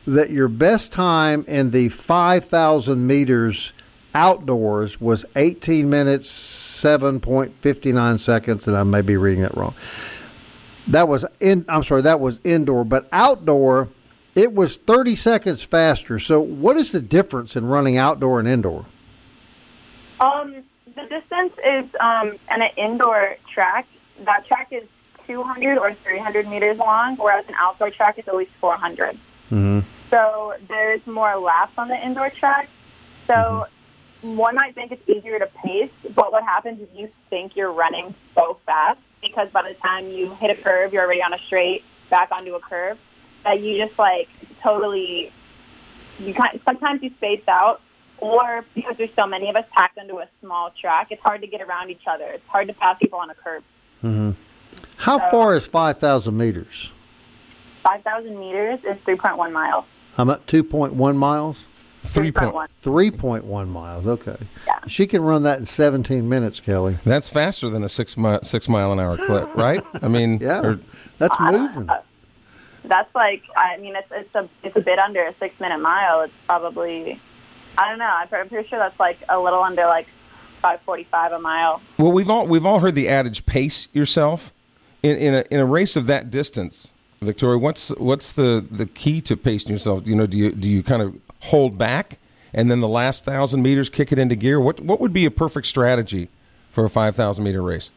that 0.08 0.30
your 0.30 0.48
best 0.48 0.94
time 0.94 1.44
in 1.48 1.72
the 1.72 1.90
5,000 1.90 3.08
meters 3.08 3.74
outdoors 4.14 5.02
was 5.02 5.26
18 5.36 5.90
minutes 5.90 6.30
7.59 6.30 8.20
seconds, 8.20 8.68
and 8.68 8.78
I 8.78 8.84
may 8.84 9.02
be 9.02 9.18
reading 9.18 9.42
that 9.42 9.56
wrong. 9.58 9.74
That 10.88 11.08
was 11.08 11.26
in. 11.40 11.66
I'm 11.68 11.84
sorry, 11.84 12.04
that 12.04 12.20
was 12.20 12.40
indoor, 12.44 12.84
but 12.84 13.08
outdoor, 13.12 13.90
it 14.36 14.54
was 14.54 14.78
30 14.78 15.16
seconds 15.16 15.64
faster. 15.64 16.20
So, 16.20 16.40
what 16.40 16.78
is 16.78 16.92
the 16.92 17.02
difference 17.02 17.56
in 17.56 17.66
running 17.66 17.98
outdoor 17.98 18.40
and 18.40 18.48
indoor? 18.48 18.86
Um, 20.20 20.64
the 20.86 21.02
distance 21.04 21.54
is 21.66 21.86
um, 22.00 22.38
on 22.52 22.62
an 22.62 22.70
indoor 22.78 23.38
track. 23.52 23.88
That 24.24 24.46
track 24.48 24.70
is 24.72 24.84
200 25.28 25.78
or 25.78 25.94
300 25.94 26.48
meters 26.48 26.78
long, 26.78 27.16
whereas 27.18 27.46
an 27.48 27.56
outdoor 27.58 27.90
track 27.92 28.18
is 28.18 28.28
at 28.28 28.36
least 28.36 28.52
400. 28.62 29.18
Mm-hmm. 29.52 29.80
So 30.10 30.54
there's 30.68 31.06
more 31.06 31.36
laps 31.36 31.74
on 31.78 31.88
the 31.88 32.06
indoor 32.06 32.30
track. 32.30 32.70
So 33.28 33.66
one 34.22 34.56
might 34.56 34.76
think 34.76 34.92
it's 34.92 35.10
easier 35.10 35.40
to 35.40 35.48
pace, 35.64 35.92
but 36.16 36.32
what 36.32 36.44
happens 36.44 36.82
is 36.82 36.88
you 36.96 37.10
think 37.30 37.56
you're 37.56 37.74
running 37.74 38.16
so 38.36 38.60
fast 38.66 39.00
because 39.22 39.50
by 39.52 39.64
the 39.64 39.76
time 39.76 40.10
you 40.10 40.34
hit 40.36 40.52
a 40.52 40.62
curve, 40.62 40.94
you're 40.94 41.04
already 41.04 41.22
on 41.22 41.34
a 41.34 41.40
straight 41.48 41.84
back 42.10 42.32
onto 42.32 42.54
a 42.54 42.60
curve 42.60 42.98
that 43.44 43.62
you 43.62 43.84
just 43.84 43.98
like 43.98 44.30
totally. 44.62 45.32
You 46.18 46.34
kind 46.34 46.60
sometimes 46.66 47.04
you 47.04 47.10
space 47.18 47.44
out, 47.48 47.82
or 48.20 48.64
because 48.74 48.96
there's 48.98 49.10
so 49.20 49.28
many 49.28 49.50
of 49.50 49.56
us 49.56 49.66
packed 49.72 49.98
into 49.98 50.20
a 50.20 50.30
small 50.42 50.72
track, 50.80 51.08
it's 51.12 51.22
hard 51.22 51.42
to 51.42 51.48
get 51.48 51.62
around 51.62 51.90
each 51.90 52.08
other. 52.08 52.26
It's 52.26 52.48
hard 52.48 52.68
to 52.68 52.74
pass 52.74 52.98
people 53.02 53.20
on 53.20 53.30
a 53.30 53.36
curve. 54.02 54.36
How 54.98 55.20
far 55.32 55.56
is 55.56 55.66
5,000 55.66 56.36
meters? 56.38 56.92
Five 57.84 58.02
thousand 58.04 58.40
meters 58.40 58.80
is 58.84 58.98
3.1 59.06 59.52
miles. 59.52 59.86
I'm 60.18 60.30
at 60.32 60.46
2.1 60.48 61.16
miles. 61.16 61.60
Three 62.04 62.32
3.1. 62.32 62.68
3.1 62.84 63.68
miles. 63.70 64.08
Okay. 64.08 64.38
Yeah. 64.66 64.80
She 64.88 65.06
can 65.06 65.22
run 65.22 65.44
that 65.44 65.60
in 65.60 65.66
17 65.68 66.28
minutes, 66.28 66.60
Kelly. 66.60 66.98
That's 67.06 67.30
faster 67.30 67.70
than 67.70 67.84
a 67.84 67.90
six 67.90 68.16
mile 68.18 68.42
six 68.44 68.68
mile 68.68 68.92
an 68.92 69.00
hour 69.00 69.18
clip, 69.18 69.54
right? 69.56 69.84
I 70.02 70.08
mean, 70.08 70.40
Yeah. 70.40 70.62
or- 70.62 70.80
That's 71.20 71.36
moving. 71.40 71.88
That's 72.86 73.14
like 73.16 73.44
I 73.58 73.78
mean 73.78 73.96
it's 73.96 74.08
it's 74.12 74.34
a 74.36 74.48
it's 74.64 74.76
a 74.76 74.82
bit 74.82 74.98
under 75.00 75.24
a 75.24 75.34
six 75.40 75.60
minute 75.60 75.80
mile. 75.80 76.22
It's 76.22 76.34
probably 76.48 77.20
I 77.78 77.90
don't 77.90 78.00
know. 78.00 78.06
I'm 78.06 78.28
pretty 78.50 78.68
sure 78.68 78.80
that's 78.80 79.00
like 79.00 79.18
a 79.30 79.40
little 79.40 79.62
under 79.64 79.86
like 79.86 80.08
five 80.66 80.82
forty 80.82 81.08
five 81.12 81.32
a 81.32 81.40
mile. 81.40 81.82
well, 82.00 82.12
we've 82.12 82.30
all 82.30 82.48
we've 82.48 82.66
all 82.66 82.80
heard 82.80 82.96
the 82.96 83.08
adage 83.08 83.46
"pace 83.46 83.88
yourself." 83.94 84.52
In 85.04 85.16
in 85.18 85.34
a 85.36 85.44
in 85.52 85.60
a 85.60 85.66
race 85.66 85.96
of 85.96 86.08
that 86.08 86.32
distance, 86.32 86.92
Victoria, 87.22 87.60
what's 87.60 87.90
what's 87.98 88.34
the 88.34 88.66
the 88.72 88.88
key 88.88 89.22
to 89.22 89.38
pacing 89.38 89.72
yourself? 89.72 90.08
You 90.08 90.16
know, 90.16 90.26
do 90.26 90.38
you 90.38 90.52
do 90.52 90.68
you 90.70 90.82
kind 90.82 91.04
of 91.04 91.16
hold 91.42 91.78
back 91.78 92.18
and 92.52 92.72
then 92.72 92.80
the 92.80 92.88
last 92.88 93.24
thousand 93.24 93.62
meters 93.62 93.90
kick 93.90 94.12
it 94.12 94.18
into 94.18 94.36
gear? 94.36 94.60
What 94.60 94.80
what 94.80 95.00
would 95.00 95.14
be 95.14 95.26
a 95.26 95.32
perfect 95.32 95.68
strategy 95.68 96.30
for 96.72 96.84
a 96.86 96.90
five 96.90 97.16
thousand 97.16 97.44
meter 97.44 97.62
race? 97.62 97.92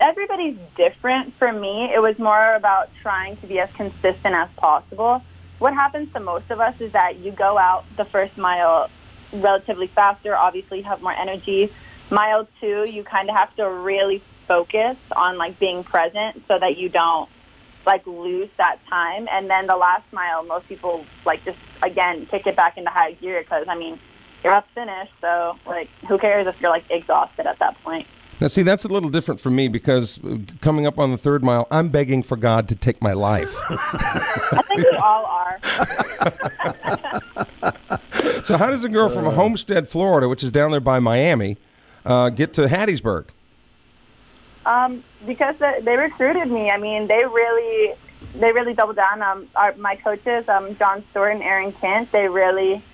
Everybody's 0.00 0.58
different. 0.76 1.32
For 1.38 1.52
me, 1.52 1.92
it 1.94 2.02
was 2.02 2.18
more 2.18 2.54
about 2.56 2.90
trying 3.02 3.36
to 3.36 3.46
be 3.46 3.60
as 3.60 3.70
consistent 3.74 4.34
as 4.34 4.48
possible. 4.56 5.22
what 5.60 5.74
happens 5.74 6.12
to 6.14 6.18
most 6.18 6.50
of 6.50 6.58
us 6.58 6.74
is 6.80 6.90
that 6.92 7.20
you 7.20 7.30
go 7.30 7.56
out 7.56 7.84
the 7.96 8.06
first 8.06 8.36
mile 8.36 8.90
relatively 9.32 9.86
faster. 9.86 10.34
Obviously, 10.36 10.78
you 10.78 10.84
have 10.84 11.00
more 11.02 11.12
energy. 11.12 11.72
Mile 12.10 12.48
two, 12.60 12.84
you 12.88 13.04
kind 13.04 13.28
of 13.28 13.36
have 13.36 13.54
to 13.56 13.68
really 13.68 14.22
focus 14.48 14.96
on 15.16 15.38
like 15.38 15.58
being 15.58 15.84
present 15.84 16.42
so 16.48 16.58
that 16.58 16.76
you 16.76 16.88
don't 16.88 17.28
like 17.86 18.06
lose 18.06 18.50
that 18.58 18.78
time. 18.88 19.26
And 19.30 19.48
then 19.48 19.66
the 19.66 19.76
last 19.76 20.04
mile, 20.12 20.44
most 20.44 20.68
people 20.68 21.04
like 21.24 21.44
just 21.44 21.58
again 21.84 22.26
kick 22.30 22.46
it 22.46 22.56
back 22.56 22.76
into 22.76 22.90
high 22.90 23.12
gear 23.12 23.42
because 23.42 23.66
I 23.68 23.76
mean 23.76 23.98
you're 24.44 24.54
up 24.54 24.66
finish, 24.74 25.08
so 25.20 25.56
like 25.66 25.88
who 26.08 26.18
cares 26.18 26.46
if 26.46 26.60
you're 26.60 26.70
like 26.70 26.84
exhausted 26.90 27.46
at 27.46 27.58
that 27.60 27.82
point. 27.82 28.06
Now, 28.40 28.48
see, 28.48 28.62
that's 28.62 28.82
a 28.84 28.88
little 28.88 29.08
different 29.10 29.40
for 29.40 29.50
me 29.50 29.68
because 29.68 30.18
uh, 30.24 30.38
coming 30.60 30.84
up 30.84 30.98
on 30.98 31.12
the 31.12 31.16
third 31.18 31.44
mile, 31.44 31.68
I'm 31.70 31.90
begging 31.90 32.24
for 32.24 32.36
God 32.36 32.68
to 32.70 32.74
take 32.74 33.00
my 33.00 33.12
life. 33.12 33.54
I 33.68 34.62
think 34.66 34.80
we 34.80 34.96
all 34.96 35.24
are. 35.26 35.60
so, 38.42 38.56
how 38.56 38.70
does 38.70 38.82
a 38.82 38.88
girl 38.88 39.08
from 39.08 39.26
Homestead, 39.26 39.86
Florida, 39.86 40.28
which 40.28 40.42
is 40.42 40.50
down 40.50 40.72
there 40.72 40.80
by 40.80 40.98
Miami, 40.98 41.56
uh, 42.04 42.30
get 42.30 42.54
to 42.54 42.62
Hattiesburg? 42.62 43.26
Um, 44.64 45.02
because 45.26 45.56
they, 45.58 45.96
recruited 45.96 46.50
me. 46.50 46.70
I 46.70 46.78
mean, 46.78 47.08
they 47.08 47.24
really, 47.24 47.94
they 48.38 48.52
really 48.52 48.74
doubled 48.74 48.96
down. 48.96 49.22
Um, 49.22 49.48
our, 49.56 49.74
my 49.74 49.96
coaches, 49.96 50.48
um, 50.48 50.76
John 50.78 51.04
Stewart 51.10 51.32
and 51.32 51.42
Aaron 51.42 51.72
Kent, 51.72 52.12
they 52.12 52.28
really 52.28 52.84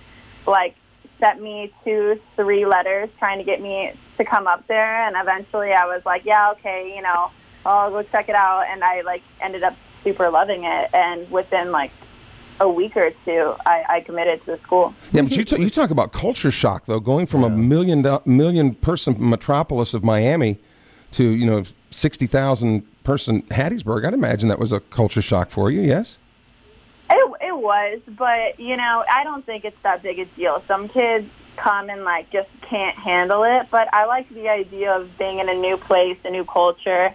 like 0.46 0.76
sent 1.20 1.42
me 1.42 1.72
two, 1.84 2.18
three 2.36 2.64
letters 2.64 3.10
trying 3.18 3.38
to 3.38 3.44
get 3.44 3.60
me 3.60 3.92
to 4.16 4.24
come 4.24 4.46
up 4.46 4.66
there. 4.66 5.06
And 5.06 5.16
eventually 5.18 5.72
I 5.72 5.84
was 5.86 6.02
like, 6.06 6.24
yeah, 6.24 6.52
okay, 6.52 6.94
you 6.94 7.02
know, 7.02 7.30
I'll 7.66 7.90
go 7.90 8.02
check 8.02 8.28
it 8.28 8.34
out. 8.34 8.64
And 8.68 8.82
I 8.82 9.02
like 9.02 9.22
ended 9.42 9.62
up 9.62 9.76
super 10.04 10.30
loving 10.30 10.64
it. 10.64 10.90
And 10.94 11.30
within 11.30 11.70
like 11.70 11.92
a 12.60 12.68
week 12.68 12.96
or 12.96 13.10
two, 13.24 13.54
I, 13.66 13.84
I 13.88 14.00
committed 14.00 14.44
to 14.44 14.52
the 14.52 14.58
school. 14.62 14.94
Yeah, 15.12 15.22
but 15.22 15.36
you, 15.36 15.44
t- 15.44 15.60
you 15.60 15.70
talk 15.70 15.90
about 15.90 16.12
culture 16.12 16.50
shock, 16.50 16.86
though, 16.86 17.00
going 17.00 17.26
from 17.26 17.44
a 17.44 17.50
million, 17.50 18.02
do- 18.02 18.20
million 18.24 18.74
person 18.74 19.16
metropolis 19.18 19.94
of 19.94 20.04
Miami 20.04 20.58
to, 21.12 21.24
you 21.24 21.46
know, 21.46 21.64
60,000 21.90 23.04
person 23.04 23.42
Hattiesburg. 23.44 24.04
I'd 24.04 24.14
imagine 24.14 24.48
that 24.48 24.58
was 24.58 24.72
a 24.72 24.80
culture 24.80 25.22
shock 25.22 25.50
for 25.50 25.70
you, 25.70 25.80
yes? 25.80 26.18
It, 27.10 27.32
it 27.40 27.56
was, 27.56 28.00
but 28.06 28.60
you 28.60 28.76
know, 28.76 29.04
I 29.10 29.24
don't 29.24 29.46
think 29.46 29.64
it's 29.64 29.76
that 29.82 30.02
big 30.02 30.18
a 30.18 30.26
deal. 30.26 30.62
Some 30.68 30.88
kids 30.88 31.26
come 31.56 31.88
and 31.88 32.04
like 32.04 32.30
just 32.30 32.50
can't 32.68 32.96
handle 32.98 33.44
it, 33.44 33.68
but 33.70 33.88
I 33.94 34.04
like 34.04 34.28
the 34.28 34.48
idea 34.48 34.92
of 34.94 35.16
being 35.18 35.38
in 35.38 35.48
a 35.48 35.54
new 35.54 35.78
place, 35.78 36.18
a 36.24 36.30
new 36.30 36.44
culture. 36.44 37.14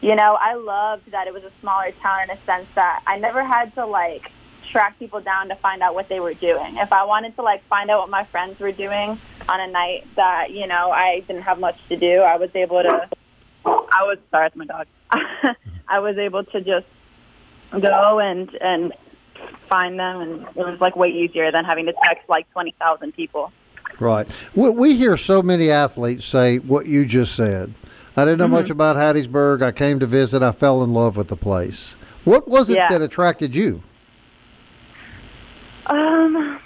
You 0.00 0.14
know, 0.14 0.38
I 0.40 0.54
loved 0.54 1.10
that 1.10 1.26
it 1.26 1.34
was 1.34 1.42
a 1.42 1.50
smaller 1.60 1.90
town 2.02 2.24
in 2.24 2.30
a 2.30 2.44
sense 2.44 2.68
that 2.76 3.02
I 3.06 3.18
never 3.18 3.44
had 3.44 3.74
to 3.74 3.86
like 3.86 4.30
track 4.70 4.98
people 4.98 5.20
down 5.20 5.48
to 5.48 5.56
find 5.56 5.82
out 5.82 5.94
what 5.94 6.08
they 6.08 6.20
were 6.20 6.34
doing. 6.34 6.76
If 6.76 6.92
I 6.92 7.04
wanted 7.04 7.34
to 7.36 7.42
like 7.42 7.66
find 7.68 7.90
out 7.90 8.00
what 8.00 8.10
my 8.10 8.24
friends 8.26 8.58
were 8.60 8.72
doing 8.72 9.18
on 9.48 9.60
a 9.60 9.66
night 9.70 10.06
that, 10.16 10.50
you 10.50 10.66
know, 10.66 10.90
I 10.90 11.20
didn't 11.26 11.42
have 11.42 11.58
much 11.58 11.76
to 11.88 11.96
do, 11.96 12.20
I 12.20 12.36
was 12.36 12.50
able 12.54 12.82
to 12.82 13.08
I 13.64 14.02
was 14.04 14.18
sorry, 14.30 14.46
it's 14.48 14.56
my 14.56 14.64
dog. 14.66 14.86
I 15.88 15.98
was 16.00 16.16
able 16.18 16.44
to 16.44 16.60
just 16.60 16.86
go 17.72 18.18
and 18.20 18.50
and 18.60 18.92
find 19.68 19.98
them, 19.98 20.20
and 20.20 20.42
it 20.42 20.56
was 20.56 20.78
like 20.80 20.94
way 20.96 21.08
easier 21.08 21.50
than 21.50 21.64
having 21.64 21.86
to 21.86 21.92
text 22.04 22.28
like 22.28 22.50
twenty 22.52 22.74
thousand 22.78 23.12
people. 23.14 23.52
Right. 23.98 24.26
We, 24.54 24.70
we 24.70 24.96
hear 24.96 25.16
so 25.16 25.42
many 25.42 25.70
athletes 25.70 26.24
say 26.26 26.58
what 26.58 26.86
you 26.86 27.06
just 27.06 27.34
said. 27.34 27.72
I 28.16 28.24
didn't 28.24 28.38
know 28.38 28.44
Mm-hmm. 28.44 28.52
much 28.54 28.70
about 28.70 28.96
Hattiesburg. 28.96 29.62
I 29.62 29.72
came 29.72 29.98
to 30.00 30.06
visit. 30.06 30.42
I 30.42 30.52
fell 30.52 30.82
in 30.84 30.92
love 30.92 31.16
with 31.16 31.28
the 31.28 31.36
place. 31.36 31.96
What 32.24 32.46
was 32.48 32.68
it 32.70 32.76
Yeah. 32.76 32.88
that 32.90 33.00
attracted 33.02 33.54
you? 33.54 33.82
Um, 35.86 36.60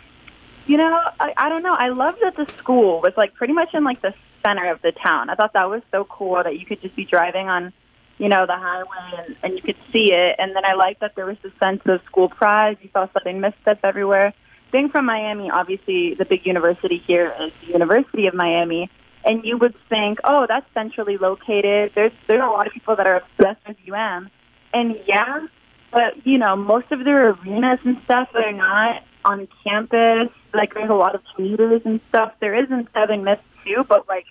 you 0.67 0.77
know, 0.77 1.01
I, 1.19 1.33
I 1.37 1.49
don't 1.49 1.63
know. 1.63 1.75
I 1.75 1.89
loved 1.89 2.19
that 2.23 2.37
the 2.37 2.47
school 2.57 3.01
was 3.01 3.13
like 3.17 3.35
pretty 3.35 3.53
much 3.53 3.69
in 3.75 3.85
like 3.85 4.01
the 4.03 4.15
center 4.45 4.71
of 4.71 4.81
the 4.83 4.93
town. 4.93 5.31
I 5.31 5.35
thought 5.35 5.53
that 5.55 5.69
was 5.69 5.83
so 5.91 6.05
cool 6.05 6.43
that 6.43 6.59
you 6.59 6.67
could 6.67 6.81
just 6.81 6.97
be 6.97 7.05
driving 7.05 7.49
on, 7.49 7.73
you 8.19 8.29
know, 8.29 8.47
the 8.47 8.57
highway 8.57 9.27
and, 9.27 9.37
and 9.43 9.55
you 9.55 9.63
could 9.63 9.77
see 9.93 10.13
it. 10.13 10.37
And 10.39 10.55
then 10.55 10.65
I 10.65 10.75
liked 10.75 11.01
that 11.01 11.17
there 11.17 11.27
was 11.27 11.37
a 11.45 11.65
sense 11.65 11.83
of 11.87 12.01
school 12.07 12.29
pride. 12.29 12.79
You 12.81 12.89
saw 12.93 13.09
Southern 13.13 13.41
Miss 13.41 13.53
stuff 13.63 13.79
everywhere. 13.85 14.33
Being 14.73 14.89
from 14.89 15.07
Miami, 15.07 15.51
obviously 15.51 16.15
the 16.15 16.25
big 16.25 16.47
university 16.47 17.03
here 17.07 17.35
is 17.41 17.53
the 17.61 17.73
University 17.73 18.27
of 18.27 18.35
Miami. 18.35 18.91
And 19.25 19.45
you 19.45 19.59
would 19.59 19.75
think, 19.91 20.19
oh, 20.25 20.47
that's 20.49 20.67
centrally 20.73 21.19
located. 21.19 21.93
There's 21.95 22.13
there's 22.27 22.43
a 22.43 22.47
lot 22.47 22.67
of 22.67 22.73
people 22.73 22.97
that 22.97 23.07
are 23.07 23.17
obsessed 23.17 23.67
with 23.69 23.77
UM. 23.93 24.31
And 24.73 24.99
yeah, 25.07 25.47
but 25.93 26.25
you 26.25 26.39
know, 26.39 26.57
most 26.57 26.91
of 26.91 27.05
their 27.05 27.31
arenas 27.31 27.81
and 27.85 27.99
stuff 28.05 28.29
they're 28.33 28.53
not 28.53 29.03
on 29.25 29.49
campus. 29.65 30.29
Like 30.55 30.75
there's 30.75 30.91
a 30.91 30.95
lot 30.95 31.15
of 31.15 31.23
commuters 31.35 31.83
and 31.85 32.01
stuff. 32.09 32.33
There 32.41 32.55
is 32.55 32.71
in 32.71 32.89
Southern 32.95 33.25
Miss 33.25 33.39
too, 33.65 33.85
but 33.89 34.09
like 34.09 34.25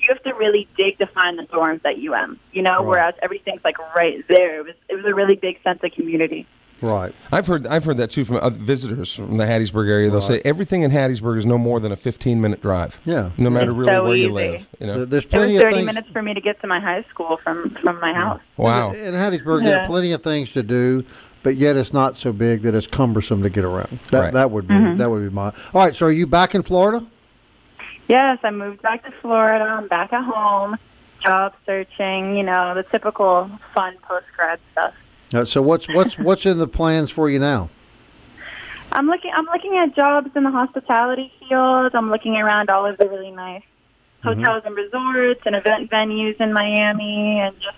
you 0.00 0.08
have 0.12 0.22
to 0.24 0.34
really 0.34 0.68
dig 0.76 0.98
to 0.98 1.06
find 1.06 1.38
the 1.38 1.44
dorms 1.44 1.80
at 1.84 1.96
UM. 1.98 2.38
You 2.52 2.62
know, 2.62 2.78
Right. 2.78 2.86
whereas 2.86 3.14
everything's 3.22 3.64
like 3.64 3.78
right 3.96 4.22
there. 4.28 4.60
It 4.60 4.64
was 4.66 4.74
it 4.88 4.94
was 4.96 5.04
a 5.06 5.14
really 5.14 5.36
big 5.36 5.62
sense 5.62 5.80
of 5.82 5.92
community. 5.92 6.46
Right. 6.82 7.14
I've 7.32 7.46
heard 7.46 7.66
I've 7.66 7.84
heard 7.86 7.96
that 7.96 8.10
too 8.10 8.26
from 8.26 8.36
uh, 8.36 8.50
visitors 8.50 9.14
from 9.14 9.38
the 9.38 9.44
Hattiesburg 9.44 9.88
area. 9.88 10.10
They'll 10.10 10.20
say 10.20 10.42
everything 10.44 10.82
in 10.82 10.90
Hattiesburg 10.90 11.38
is 11.38 11.46
no 11.46 11.56
more 11.56 11.80
than 11.80 11.90
a 11.90 11.96
15 11.96 12.38
minute 12.38 12.60
drive. 12.60 13.00
Yeah. 13.04 13.30
No 13.38 13.48
matter 13.48 13.70
It's 13.70 13.78
really 13.78 13.92
so 13.92 14.04
where 14.04 14.16
you 14.16 14.30
live. 14.30 14.68
You 14.78 14.86
know. 14.88 14.96
Th- 14.96 15.08
There's 15.08 15.24
It 15.24 15.32
was 15.32 15.34
plenty 15.40 15.56
of 15.56 15.62
30 15.62 15.84
minutes 15.84 16.08
for 16.12 16.20
me 16.20 16.34
to 16.34 16.40
get 16.42 16.60
to 16.60 16.66
my 16.66 16.78
high 16.78 17.02
school 17.08 17.38
from 17.42 17.70
from 17.82 17.98
my 18.00 18.12
house. 18.12 18.42
Wow. 18.58 18.90
In 18.92 19.14
Hattiesburg, 19.14 19.64
there 19.64 19.78
are 19.78 19.80
Yeah. 19.82 19.86
plenty 19.86 20.12
of 20.12 20.22
things 20.22 20.52
to 20.52 20.62
do, 20.62 21.02
but 21.46 21.54
yet 21.58 21.76
it's 21.76 21.92
not 21.92 22.16
so 22.16 22.32
big 22.32 22.62
that 22.62 22.74
it's 22.74 22.88
cumbersome 22.88 23.40
to 23.44 23.48
get 23.48 23.62
around. 23.64 24.00
That 24.10 24.20
Right. 24.20 24.32
that 24.32 24.50
would 24.50 24.66
be 24.66 24.74
Mm-hmm. 24.74 24.98
that 24.98 25.08
would 25.08 25.22
be 25.28 25.32
my. 25.32 25.52
All 25.72 25.84
right. 25.84 25.94
So 25.94 26.06
are 26.06 26.10
you 26.10 26.26
back 26.26 26.56
in 26.56 26.62
Florida? 26.64 27.06
Yes, 28.08 28.38
I 28.42 28.50
moved 28.50 28.82
back 28.82 29.04
to 29.04 29.12
Florida. 29.22 29.64
I'm 29.64 29.86
back 29.86 30.12
at 30.12 30.24
home, 30.24 30.76
job 31.24 31.52
searching. 31.64 32.36
You 32.36 32.42
know, 32.42 32.74
the 32.74 32.82
typical 32.82 33.48
fun 33.76 33.94
post 34.02 34.26
grad 34.36 34.58
stuff. 34.72 34.94
Uh, 35.32 35.44
so 35.44 35.62
what's 35.62 35.86
what's 35.86 36.18
what's 36.28 36.46
in 36.46 36.58
the 36.58 36.66
plans 36.66 37.12
for 37.12 37.30
you 37.30 37.38
now? 37.38 37.70
I'm 38.90 39.06
looking. 39.06 39.30
I'm 39.32 39.44
looking 39.46 39.76
at 39.76 39.94
jobs 39.94 40.30
in 40.34 40.42
the 40.42 40.50
hospitality 40.50 41.32
field. 41.38 41.94
I'm 41.94 42.10
looking 42.10 42.34
around 42.34 42.70
all 42.70 42.86
of 42.86 42.98
the 42.98 43.08
really 43.08 43.30
nice 43.30 43.62
hotels 44.24 44.62
and 44.64 44.74
resorts 44.74 45.42
and 45.46 45.54
event 45.54 45.88
venues 45.92 46.40
in 46.40 46.52
Miami, 46.52 47.38
and 47.38 47.54
just 47.60 47.76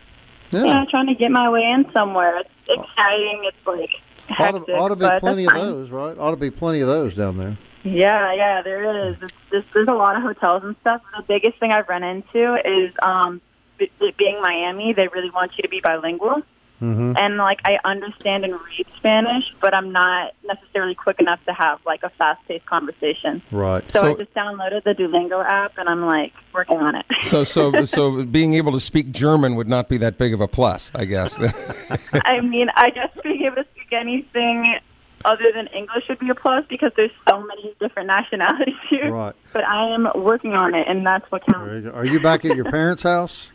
Yeah. 0.50 0.64
yeah, 0.64 0.84
trying 0.90 1.06
to 1.08 1.14
get 1.14 1.30
my 1.30 1.50
way 1.50 1.62
in 1.62 1.90
somewhere. 1.92 2.38
It's 2.38 2.50
exciting. 2.68 3.42
It's 3.44 3.66
like 3.66 3.90
Ought 4.38 4.66
to, 4.66 4.72
ought 4.74 4.88
to 4.88 4.96
be 4.96 5.08
plenty 5.18 5.44
of 5.46 5.52
fine. 5.52 5.60
those, 5.66 5.90
right? 5.90 6.16
Ought 6.18 6.32
to 6.32 6.36
be 6.36 6.50
plenty 6.50 6.80
of 6.80 6.88
those 6.88 7.14
down 7.14 7.36
there. 7.38 7.56
Yeah, 7.84 8.34
yeah, 8.34 8.62
there 8.62 9.08
is. 9.08 9.16
It's 9.22 9.32
just, 9.50 9.64
there's 9.72 9.88
a 9.88 9.94
lot 9.94 10.16
of 10.16 10.22
hotels 10.22 10.64
and 10.64 10.76
stuff. 10.80 11.00
The 11.16 11.22
biggest 11.26 11.58
thing 11.60 11.72
I've 11.72 11.88
run 11.88 12.02
into 12.02 12.56
is 12.56 12.92
um, 13.02 13.40
being 13.78 14.40
Miami. 14.42 14.92
They 14.92 15.08
really 15.08 15.30
want 15.30 15.52
you 15.56 15.62
to 15.62 15.68
be 15.68 15.80
bilingual. 15.80 16.42
Mm-hmm. 16.80 17.14
and 17.16 17.36
like 17.38 17.60
I 17.64 17.78
understand 17.84 18.44
and 18.44 18.52
read 18.54 18.86
Spanish, 18.96 19.44
but 19.60 19.74
I'm 19.74 19.90
not 19.90 20.32
necessarily 20.46 20.94
quick 20.94 21.18
enough 21.20 21.40
to 21.46 21.52
have 21.52 21.80
like 21.84 22.02
a 22.04 22.10
fast-paced 22.10 22.66
conversation. 22.66 23.42
Right. 23.50 23.84
So, 23.92 24.00
So- 24.00 24.10
I 24.10 24.14
just 24.14 24.34
downloaded 24.34 24.84
the 24.84 24.94
Duolingo 24.94 25.44
app, 25.44 25.72
and 25.76 25.88
I'm 25.88 26.04
like 26.06 26.32
working 26.54 26.78
on 26.78 26.94
it. 26.94 27.04
So 27.24 27.44
so 27.44 27.84
so 27.84 28.24
being 28.24 28.54
able 28.54 28.72
to 28.72 28.80
speak 28.80 29.10
German 29.10 29.56
would 29.56 29.68
not 29.68 29.88
be 29.88 29.98
that 29.98 30.18
big 30.18 30.32
of 30.34 30.40
a 30.40 30.48
plus, 30.48 30.90
I 30.94 31.04
guess. 31.04 31.38
I 32.12 32.40
mean, 32.40 32.68
I 32.74 32.90
guess 32.90 33.10
being 33.22 33.42
able 33.42 33.56
to 33.56 33.66
speak 33.74 33.92
anything 33.92 34.78
other 35.24 35.50
than 35.52 35.66
English 35.68 36.04
would 36.08 36.20
be 36.20 36.30
a 36.30 36.34
plus 36.34 36.64
because 36.68 36.92
there's 36.96 37.10
so 37.28 37.40
many 37.42 37.74
different 37.80 38.06
nationalities 38.06 38.74
here. 38.88 39.12
Right. 39.12 39.34
But 39.52 39.64
I 39.64 39.92
am 39.92 40.06
working 40.14 40.52
on 40.54 40.74
it, 40.74 40.86
and 40.88 41.04
that's 41.04 41.28
what 41.32 41.42
counts. 41.46 41.88
Are 41.92 42.04
you 42.04 42.20
back 42.20 42.44
at 42.44 42.54
your 42.54 42.70
parents' 42.70 43.02
house? 43.02 43.48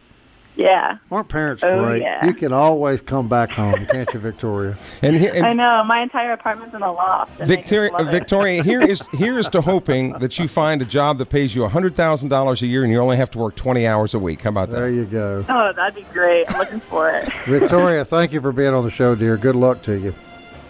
Yeah, 0.56 0.98
Aren't 1.10 1.30
parents 1.30 1.64
Oh, 1.64 1.84
great? 1.84 2.04
yeah. 2.04 2.24
You 2.26 2.34
can 2.36 2.54
always 2.54 3.02
come 3.02 3.28
back 3.28 3.50
home, 3.50 3.88
can't 3.88 4.14
you, 4.14 4.20
Victoria? 4.20 4.78
and 5.02 5.16
here, 5.16 5.34
and 5.34 5.46
I 5.48 5.54
know. 5.54 5.84
My 5.84 6.02
entire 6.04 6.32
apartment's 6.34 6.76
in 6.76 6.82
the 6.82 6.92
loft. 6.92 7.32
and 7.40 7.50
they 7.50 7.56
just 7.58 7.70
Victoria. 7.72 8.12
Victoria, 8.12 8.64
here 8.64 8.82
is 8.84 9.02
here 9.14 9.40
is 9.40 9.48
to 9.50 9.62
hoping 9.62 10.14
that 10.20 10.38
you 10.38 10.48
find 10.48 10.82
a 10.84 10.86
job 10.86 11.18
that 11.18 11.30
pays 11.32 11.56
you 11.56 11.68
hundred 11.68 11.96
thousand 11.96 12.30
dollars 12.30 12.62
a 12.62 12.68
year, 12.68 12.84
and 12.84 12.92
you 12.92 13.00
only 13.00 13.18
have 13.18 13.32
to 13.32 13.40
work 13.40 13.56
twenty 13.56 13.88
hours 13.88 14.14
a 14.14 14.20
week. 14.20 14.44
How 14.44 14.52
about 14.52 14.70
that? 14.70 14.76
There 14.76 14.92
you 14.92 15.06
go. 15.06 15.44
Oh, 15.50 15.74
that'd 15.74 15.96
be 15.96 16.04
great. 16.14 16.46
I'm 16.52 16.60
looking 16.60 16.80
for 16.82 17.10
it. 17.10 17.34
Victoria, 17.48 18.06
thank 18.06 18.32
you 18.32 18.40
for 18.40 18.52
being 18.52 18.76
on 18.76 18.84
the 18.84 18.92
show, 18.92 19.16
dear. 19.16 19.38
Good 19.38 19.56
luck 19.56 19.82
to 19.84 19.98
you. 19.98 20.14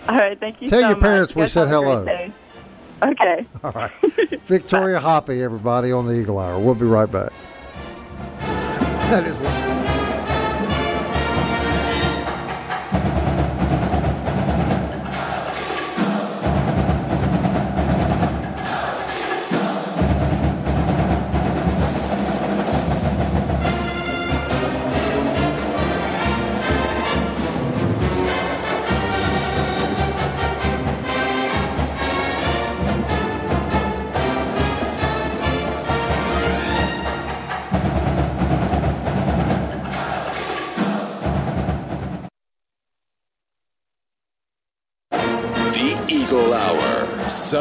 All 0.08 0.16
right, 0.18 0.40
thank 0.40 0.62
you 0.62 0.70
Tell 0.70 0.80
so 0.80 0.88
your 0.90 0.98
parents 1.00 1.36
much. 1.36 1.44
we 1.44 1.48
said 1.50 1.68
hello. 1.68 2.04
Okay. 3.04 3.46
All 3.66 3.72
right. 3.72 3.92
Victoria 4.46 5.00
Hoppy, 5.02 5.44
everybody, 5.44 5.92
on 5.92 6.06
the 6.06 6.14
Eagle 6.14 6.40
Hour. 6.40 6.58
We'll 6.58 6.74
be 6.76 6.86
right 6.86 7.12
back. 7.12 7.34
That 8.40 9.26
is 9.26 9.36
what. 9.38 9.73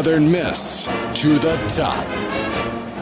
Southern 0.02 0.32
Miss 0.32 0.86
to 1.14 1.38
the 1.38 1.54
top. 1.68 2.04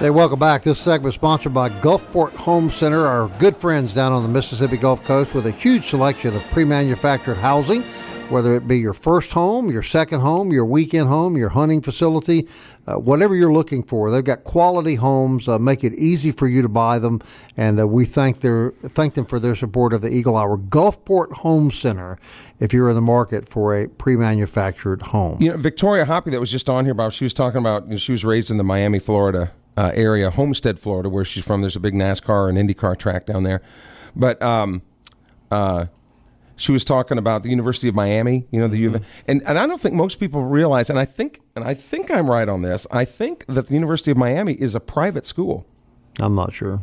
Hey, 0.00 0.10
welcome 0.10 0.38
back. 0.38 0.62
This 0.62 0.78
segment 0.78 1.12
is 1.12 1.14
sponsored 1.14 1.54
by 1.54 1.70
Gulfport 1.70 2.34
Home 2.34 2.68
Center, 2.68 3.06
our 3.06 3.28
good 3.38 3.56
friends 3.56 3.94
down 3.94 4.12
on 4.12 4.22
the 4.22 4.28
Mississippi 4.28 4.76
Gulf 4.76 5.02
Coast 5.04 5.32
with 5.32 5.46
a 5.46 5.50
huge 5.50 5.84
selection 5.84 6.36
of 6.36 6.42
pre 6.50 6.62
manufactured 6.62 7.36
housing, 7.36 7.82
whether 8.30 8.54
it 8.54 8.68
be 8.68 8.78
your 8.78 8.92
first 8.92 9.32
home, 9.32 9.70
your 9.70 9.82
second 9.82 10.20
home, 10.20 10.52
your 10.52 10.64
weekend 10.64 11.08
home, 11.08 11.36
your 11.36 11.50
hunting 11.50 11.80
facility, 11.82 12.46
uh, 12.86 12.94
whatever 12.94 13.34
you're 13.34 13.52
looking 13.52 13.82
for. 13.82 14.10
They've 14.10 14.24
got 14.24 14.44
quality 14.44 14.94
homes, 14.94 15.48
uh, 15.48 15.58
make 15.58 15.82
it 15.82 15.94
easy 15.94 16.30
for 16.30 16.46
you 16.46 16.62
to 16.62 16.68
buy 16.68 16.98
them, 16.98 17.20
and 17.56 17.80
uh, 17.80 17.86
we 17.86 18.04
thank, 18.04 18.40
their, 18.40 18.72
thank 18.82 19.14
them 19.14 19.26
for 19.26 19.38
their 19.38 19.54
support 19.54 19.92
of 19.92 20.00
the 20.00 20.10
Eagle 20.10 20.36
Hour. 20.36 20.56
Gulfport 20.56 21.32
Home 21.38 21.70
Center, 21.70 22.18
if 22.58 22.72
you're 22.72 22.88
in 22.88 22.94
the 22.94 23.02
market 23.02 23.48
for 23.48 23.74
a 23.74 23.88
pre 23.88 24.16
manufactured 24.16 25.02
home. 25.02 25.40
You 25.40 25.50
know, 25.50 25.56
Victoria 25.56 26.04
Hoppy 26.04 26.30
that 26.30 26.40
was 26.40 26.50
just 26.50 26.68
on 26.68 26.84
here, 26.84 26.94
Bob, 26.94 27.12
she 27.12 27.24
was 27.24 27.34
talking 27.34 27.58
about, 27.58 27.84
you 27.84 27.92
know, 27.92 27.96
she 27.98 28.12
was 28.12 28.24
raised 28.24 28.50
in 28.50 28.56
the 28.56 28.64
Miami, 28.64 28.98
Florida 28.98 29.52
uh, 29.76 29.90
area, 29.94 30.30
Homestead, 30.30 30.78
Florida, 30.78 31.08
where 31.08 31.24
she's 31.24 31.44
from. 31.44 31.62
There's 31.62 31.76
a 31.76 31.80
big 31.80 31.94
NASCAR 31.94 32.48
and 32.48 32.58
IndyCar 32.58 32.98
track 32.98 33.26
down 33.26 33.42
there. 33.42 33.62
But 34.14 34.40
um, 34.42 34.82
uh, 35.50 35.86
she 36.60 36.72
was 36.72 36.84
talking 36.84 37.16
about 37.16 37.42
the 37.42 37.48
University 37.48 37.88
of 37.88 37.94
Miami, 37.94 38.46
you 38.50 38.60
know, 38.60 38.68
the 38.68 38.76
U 38.78 38.88
of 38.88 38.94
mm-hmm. 38.96 39.04
and 39.26 39.42
and 39.46 39.58
I 39.58 39.66
don't 39.66 39.80
think 39.80 39.94
most 39.94 40.20
people 40.20 40.44
realize, 40.44 40.90
and 40.90 40.98
I 40.98 41.06
think 41.06 41.40
and 41.56 41.64
I 41.64 41.72
think 41.72 42.10
I'm 42.10 42.28
right 42.28 42.48
on 42.48 42.60
this. 42.60 42.86
I 42.90 43.06
think 43.06 43.46
that 43.46 43.68
the 43.68 43.74
University 43.74 44.10
of 44.10 44.18
Miami 44.18 44.52
is 44.52 44.74
a 44.74 44.80
private 44.80 45.24
school. 45.24 45.66
I'm 46.18 46.34
not 46.34 46.52
sure. 46.52 46.82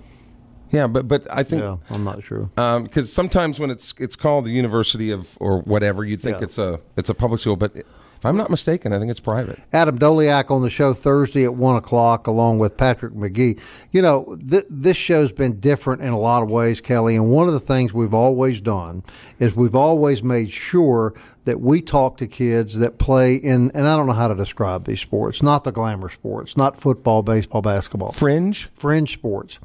Yeah, 0.72 0.88
but 0.88 1.08
but 1.08 1.28
I 1.30 1.44
think 1.44 1.62
Yeah, 1.62 1.78
I'm 1.92 2.04
not 2.04 2.24
sure. 2.24 2.50
Um, 2.58 2.84
because 2.84 3.14
sometimes 3.14 3.60
when 3.60 3.70
it's 3.70 3.94
it's 4.00 4.16
called 4.16 4.46
the 4.46 4.52
University 4.52 5.12
of 5.12 5.38
or 5.40 5.60
whatever, 5.60 6.04
you 6.04 6.18
think 6.18 6.38
Yeah. 6.38 6.46
it's 6.46 6.58
a 6.58 6.80
it's 6.98 7.10
a 7.10 7.14
public 7.14 7.40
school, 7.42 7.56
but 7.56 7.74
if 8.18 8.26
I'm 8.26 8.36
not 8.36 8.50
mistaken, 8.50 8.94
I 8.94 9.00
think 9.00 9.12
it's 9.12 9.20
private. 9.20 9.60
Adam 9.72 9.98
Doleac 10.00 10.50
on 10.50 10.62
the 10.64 10.70
show 10.70 10.94
Thursday 10.94 11.44
at 11.44 11.54
one 11.54 11.76
o'clock, 11.76 12.26
along 12.28 12.60
with 12.60 12.76
Patrick 12.76 13.14
McGee. 13.14 13.60
You 13.92 14.02
know, 14.02 14.38
th- 14.50 14.66
this 14.70 14.98
show's 14.98 15.32
been 15.32 15.60
different 15.60 16.02
in 16.02 16.10
a 16.10 16.20
lot 16.20 16.42
of 16.42 16.50
ways, 16.50 16.82
Kelly. 16.82 17.16
And 17.16 17.30
one 17.30 17.48
of 17.48 17.54
the 17.54 17.60
things 17.60 17.94
we've 17.94 18.14
always 18.14 18.60
done 18.60 19.04
is 19.40 19.56
we've 19.56 19.76
always 19.76 20.24
made 20.24 20.50
sure 20.52 21.14
that 21.46 21.62
we 21.62 21.82
talk 21.82 22.18
to 22.18 22.28
kids 22.28 22.78
that 22.80 22.98
play 22.98 23.36
in, 23.36 23.72
and 23.72 23.88
I 23.88 23.96
don't 23.96 24.08
know 24.08 24.14
how 24.14 24.28
to 24.28 24.36
describe 24.36 24.86
these 24.86 25.00
sports, 25.00 25.42
not 25.42 25.64
the 25.64 25.72
glamour 25.72 26.10
sports, 26.10 26.58
not 26.58 26.76
football, 26.80 27.22
baseball, 27.22 27.62
basketball, 27.62 28.12
Fringe. 28.12 28.70
fringe 28.74 29.14
sports. 29.14 29.60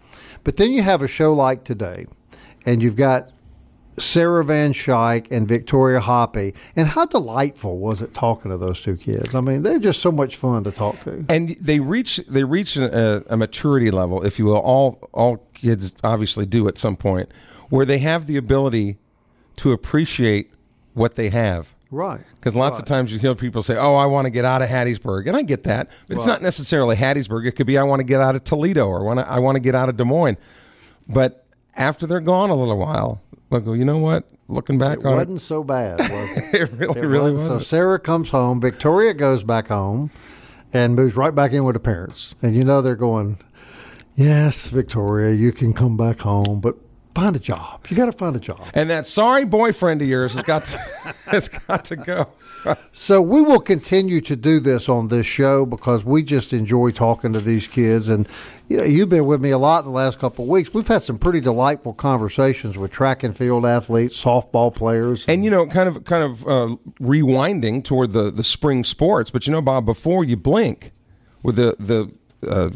But 0.45 0.59
then 0.59 0.71
you 0.71 0.83
have 0.83 1.03
a 1.03 1.09
show 1.09 1.33
like 1.33 1.65
today, 1.65 2.07
and 2.65 2.83
you've 2.83 2.97
got 2.97 3.31
Sarah 3.99 4.45
Van 4.45 4.73
Schaik 4.73 5.31
and 5.31 5.47
Victoria 5.47 6.01
Hoppy. 6.01 6.55
And 6.77 6.89
how 6.89 7.07
delightful 7.07 7.79
was 7.79 8.01
it 8.01 8.15
talking 8.15 8.51
to 8.51 8.57
those 8.57 8.81
two 8.81 8.97
kids? 8.97 9.35
I 9.35 9.41
mean, 9.41 9.63
they're 9.63 9.79
just 9.79 10.01
so 10.01 10.11
much 10.11 10.37
fun 10.37 10.65
to 10.65 10.71
talk 10.71 11.03
to. 11.05 11.25
and 11.29 11.57
they 11.61 11.81
reach 11.81 12.17
they 12.29 12.45
reach 12.45 12.77
a, 12.77 13.23
a 13.33 13.37
maturity 13.37 13.91
level, 13.91 14.25
if 14.25 14.39
you 14.39 14.47
will. 14.47 14.57
All 14.57 14.99
all 15.13 15.47
kids 15.55 15.95
obviously 16.03 16.47
do 16.47 16.69
at 16.69 16.79
some 16.79 16.97
point, 16.97 17.31
where 17.69 17.85
they 17.85 17.99
have 17.99 18.27
the 18.27 18.37
ability 18.37 18.99
to 19.57 19.73
appreciate 19.73 20.51
what 20.95 21.15
they 21.17 21.29
have. 21.31 21.69
Right. 21.91 22.21
Because 22.37 22.55
lots 22.55 22.79
of 22.79 22.87
times 22.87 23.13
you 23.13 23.19
hear 23.19 23.35
people 23.35 23.63
say, 23.63 23.77
"Oh, 23.77 23.97
I 23.97 24.07
want 24.07 24.25
to 24.25 24.31
get 24.31 24.47
out 24.47 24.63
of 24.63 24.71
Hattiesburg," 24.71 25.27
and 25.29 25.37
I 25.37 25.43
get 25.43 25.65
that, 25.65 25.91
but 26.09 26.17
it's 26.17 26.27
not 26.27 26.41
necessarily 26.41 26.97
Hattiesburg. 26.97 27.47
It 27.47 27.53
could 27.53 27.67
be, 27.67 27.77
"I 27.77 27.83
want 27.83 28.01
to 28.01 28.05
get 28.05 28.23
out 28.23 28.35
of 28.35 28.45
Toledo," 28.45 28.87
or 28.87 29.05
"Want 29.05 29.21
I 29.21 29.39
want 29.39 29.57
to 29.57 29.61
get 29.61 29.75
out 29.75 29.91
of 29.91 29.99
Des 29.99 30.05
Moines." 30.05 30.39
But 31.07 31.45
after 31.77 32.07
they're 32.07 32.21
gone 32.21 32.49
a 32.49 32.55
little 32.55 32.79
while, 32.79 33.21
"You 33.53 33.85
know 33.85 33.99
what? 33.99 34.29
Looking 34.49 34.79
back 34.79 34.99
It 34.99 35.07
on 35.07 35.15
wasn't 35.17 35.41
so 35.41 35.63
bad, 35.65 35.99
was 35.99 36.11
it? 36.11 36.45
it, 36.55 36.55
it 36.63 36.73
really, 36.73 37.01
It 37.01 37.05
really 37.05 37.33
wasn't. 37.33 37.63
So 37.63 37.65
Sarah 37.65 37.99
comes 37.99 38.31
home. 38.31 38.61
Victoria 38.61 39.15
goes 39.15 39.45
back 39.45 39.69
home 39.69 40.11
and 40.73 40.95
moves 40.95 41.17
right 41.17 41.35
back 41.35 41.53
in 41.53 41.65
with 41.65 41.75
the 41.75 41.81
parents. 41.81 42.35
And 42.43 42.55
you 42.55 42.65
know 42.65 42.83
they're 42.83 42.95
going, 42.97 43.39
Yes, 44.15 44.69
Victoria, 44.69 45.35
you 45.35 45.53
can 45.53 45.73
come 45.73 45.97
back 45.97 46.21
home, 46.21 46.61
but 46.61 46.77
find 47.15 47.35
a 47.35 47.39
job. 47.39 47.87
You 47.89 47.97
got 47.97 48.07
to 48.07 48.13
find 48.13 48.37
a 48.37 48.41
job. 48.41 48.67
and 48.75 48.91
that 48.91 49.07
sorry 49.07 49.45
boyfriend 49.47 50.03
of 50.03 50.09
yours 50.09 50.35
has 50.35 50.43
got 50.43 50.65
to 50.67 50.79
has 51.31 51.49
got 51.49 51.85
to 51.87 51.97
go. 51.97 52.29
So 52.93 53.21
we 53.21 53.41
will 53.41 53.61
continue 53.61 54.21
to 54.21 54.37
do 54.37 54.61
this 54.61 54.89
on 54.89 55.09
this 55.09 55.27
show 55.27 55.67
because 55.67 56.05
we 56.05 56.23
just 56.23 56.53
enjoy 56.53 56.91
talking 56.91 57.33
to 57.33 57.41
these 57.41 57.67
kids. 57.67 58.09
And 58.09 58.29
you 58.69 58.77
know, 58.77 58.85
you've 58.85 59.09
been 59.09 59.27
with 59.27 59.41
me 59.41 59.51
a 59.51 59.59
lot 59.59 59.85
in 59.85 59.91
the 59.91 59.97
last 59.97 60.19
couple 60.19 60.45
of 60.45 60.49
weeks. 60.49 60.73
We've 60.73 60.87
had 60.87 61.03
some 61.03 61.19
pretty 61.19 61.41
delightful 61.41 61.95
conversations 61.95 62.79
with 62.79 62.91
track 62.91 63.23
and 63.23 63.37
field 63.37 63.67
athletes, 63.67 64.23
softball 64.23 64.75
players, 64.75 65.25
And 65.27 65.45
you 65.45 65.51
know, 65.51 65.67
kind 65.67 65.89
of, 65.89 66.05
kind 66.05 66.25
of 66.25 66.47
uh, 66.47 66.77
rewinding 67.01 67.85
toward 67.85 68.13
the, 68.13 68.31
the 68.31 68.45
spring 68.45 68.85
sports. 68.85 69.31
But 69.31 69.47
you 69.47 69.53
know, 69.53 69.63
Bob, 69.63 69.85
before 69.85 70.25
you 70.25 70.37
blink, 70.37 70.93
with 71.43 71.57
the 71.57 71.77
the 71.79 72.13
uh, 72.49 72.71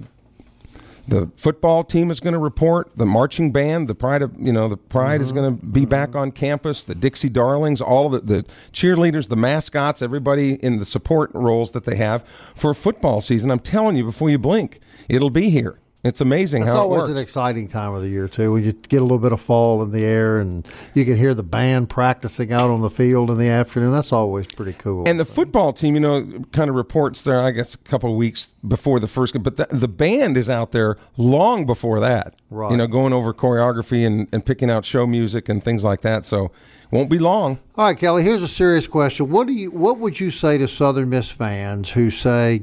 the 1.08 1.30
football 1.36 1.84
team 1.84 2.10
is 2.10 2.20
going 2.20 2.32
to 2.32 2.38
report, 2.38 2.90
the 2.96 3.06
marching 3.06 3.52
band, 3.52 3.88
the 3.88 3.94
pride 3.94 4.22
of 4.22 4.34
you 4.38 4.52
know, 4.52 4.68
the 4.68 4.76
pride 4.76 5.20
is 5.20 5.28
mm-hmm. 5.28 5.36
going 5.36 5.58
to 5.58 5.66
be 5.66 5.80
mm-hmm. 5.80 5.88
back 5.90 6.14
on 6.14 6.32
campus. 6.32 6.84
The 6.84 6.94
Dixie 6.94 7.28
Darlings, 7.28 7.80
all 7.80 8.12
of 8.12 8.26
the, 8.26 8.34
the 8.34 8.44
cheerleaders, 8.72 9.28
the 9.28 9.36
mascots, 9.36 10.02
everybody 10.02 10.54
in 10.54 10.78
the 10.78 10.84
support 10.84 11.30
roles 11.34 11.72
that 11.72 11.84
they 11.84 11.96
have 11.96 12.24
for 12.54 12.74
football 12.74 13.20
season. 13.20 13.50
I'm 13.50 13.60
telling 13.60 13.96
you, 13.96 14.04
before 14.04 14.30
you 14.30 14.38
blink, 14.38 14.80
it'll 15.08 15.30
be 15.30 15.50
here. 15.50 15.78
It's 16.06 16.20
amazing 16.20 16.62
It's 16.62 16.70
how 16.70 16.78
it 16.78 16.80
always 16.82 17.08
an 17.08 17.16
exciting 17.16 17.68
time 17.68 17.94
of 17.94 18.02
the 18.02 18.08
year 18.08 18.28
too, 18.28 18.52
when 18.52 18.64
you 18.64 18.72
get 18.72 19.00
a 19.00 19.02
little 19.02 19.18
bit 19.18 19.32
of 19.32 19.40
fall 19.40 19.82
in 19.82 19.90
the 19.90 20.04
air 20.04 20.38
and 20.38 20.66
you 20.94 21.04
can 21.04 21.16
hear 21.16 21.34
the 21.34 21.42
band 21.42 21.90
practicing 21.90 22.52
out 22.52 22.70
on 22.70 22.80
the 22.80 22.90
field 22.90 23.30
in 23.30 23.38
the 23.38 23.48
afternoon. 23.48 23.92
That's 23.92 24.12
always 24.12 24.46
pretty 24.46 24.74
cool. 24.74 25.08
And 25.08 25.18
the 25.18 25.24
football 25.24 25.72
team, 25.72 25.94
you 25.94 26.00
know, 26.00 26.44
kind 26.52 26.70
of 26.70 26.76
reports 26.76 27.22
there, 27.22 27.40
I 27.40 27.50
guess, 27.50 27.74
a 27.74 27.78
couple 27.78 28.10
of 28.10 28.16
weeks 28.16 28.54
before 28.66 29.00
the 29.00 29.08
first 29.08 29.32
game. 29.32 29.42
But 29.42 29.56
the, 29.56 29.66
the 29.70 29.88
band 29.88 30.36
is 30.36 30.48
out 30.48 30.72
there 30.72 30.96
long 31.16 31.66
before 31.66 32.00
that. 32.00 32.34
Right. 32.50 32.70
You 32.70 32.76
know, 32.76 32.86
going 32.86 33.12
over 33.12 33.34
choreography 33.34 34.06
and, 34.06 34.28
and 34.32 34.44
picking 34.46 34.70
out 34.70 34.84
show 34.84 35.06
music 35.06 35.48
and 35.48 35.62
things 35.62 35.84
like 35.84 36.02
that. 36.02 36.24
So 36.24 36.52
won't 36.90 37.10
be 37.10 37.18
long. 37.18 37.58
All 37.76 37.86
right, 37.86 37.98
Kelly. 37.98 38.22
Here's 38.22 38.42
a 38.42 38.48
serious 38.48 38.86
question. 38.86 39.28
What 39.28 39.46
do 39.46 39.52
you? 39.52 39.70
What 39.70 39.98
would 39.98 40.20
you 40.20 40.30
say 40.30 40.58
to 40.58 40.68
Southern 40.68 41.10
Miss 41.10 41.30
fans 41.30 41.90
who 41.90 42.10
say, 42.10 42.62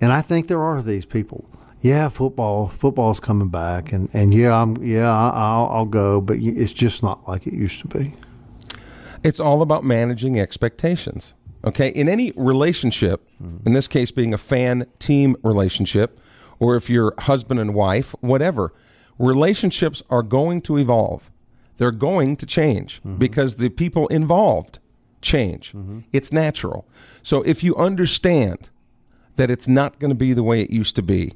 and 0.00 0.12
I 0.12 0.22
think 0.22 0.48
there 0.48 0.62
are 0.62 0.82
these 0.82 1.04
people. 1.04 1.44
Yeah, 1.80 2.08
football. 2.08 2.68
Football's 2.68 3.20
coming 3.20 3.48
back, 3.48 3.92
and, 3.92 4.08
and 4.12 4.34
yeah, 4.34 4.60
I'm 4.60 4.82
yeah, 4.82 5.12
I'll 5.12 5.66
I'll 5.66 5.84
go, 5.84 6.20
but 6.20 6.38
it's 6.40 6.72
just 6.72 7.02
not 7.02 7.28
like 7.28 7.46
it 7.46 7.54
used 7.54 7.80
to 7.80 7.88
be. 7.88 8.14
It's 9.22 9.40
all 9.40 9.62
about 9.62 9.84
managing 9.84 10.38
expectations. 10.40 11.34
Okay. 11.64 11.88
In 11.88 12.08
any 12.08 12.32
relationship, 12.36 13.28
in 13.40 13.72
this 13.72 13.88
case 13.88 14.10
being 14.12 14.32
a 14.32 14.38
fan 14.38 14.86
team 14.98 15.36
relationship, 15.42 16.20
or 16.58 16.76
if 16.76 16.88
you're 16.88 17.12
husband 17.18 17.60
and 17.60 17.74
wife, 17.74 18.14
whatever, 18.20 18.72
relationships 19.18 20.02
are 20.10 20.22
going 20.22 20.60
to 20.62 20.78
evolve. 20.78 21.30
They're 21.76 21.90
going 21.90 22.36
to 22.36 22.46
change 22.46 22.98
mm-hmm. 22.98 23.16
because 23.16 23.56
the 23.56 23.68
people 23.68 24.06
involved 24.08 24.78
change. 25.20 25.72
Mm-hmm. 25.72 26.00
It's 26.12 26.32
natural. 26.32 26.88
So 27.22 27.42
if 27.42 27.62
you 27.62 27.76
understand 27.76 28.68
that 29.36 29.50
it's 29.50 29.68
not 29.68 29.98
going 29.98 30.10
to 30.10 30.16
be 30.16 30.32
the 30.32 30.42
way 30.42 30.62
it 30.62 30.70
used 30.70 30.96
to 30.96 31.02
be, 31.02 31.34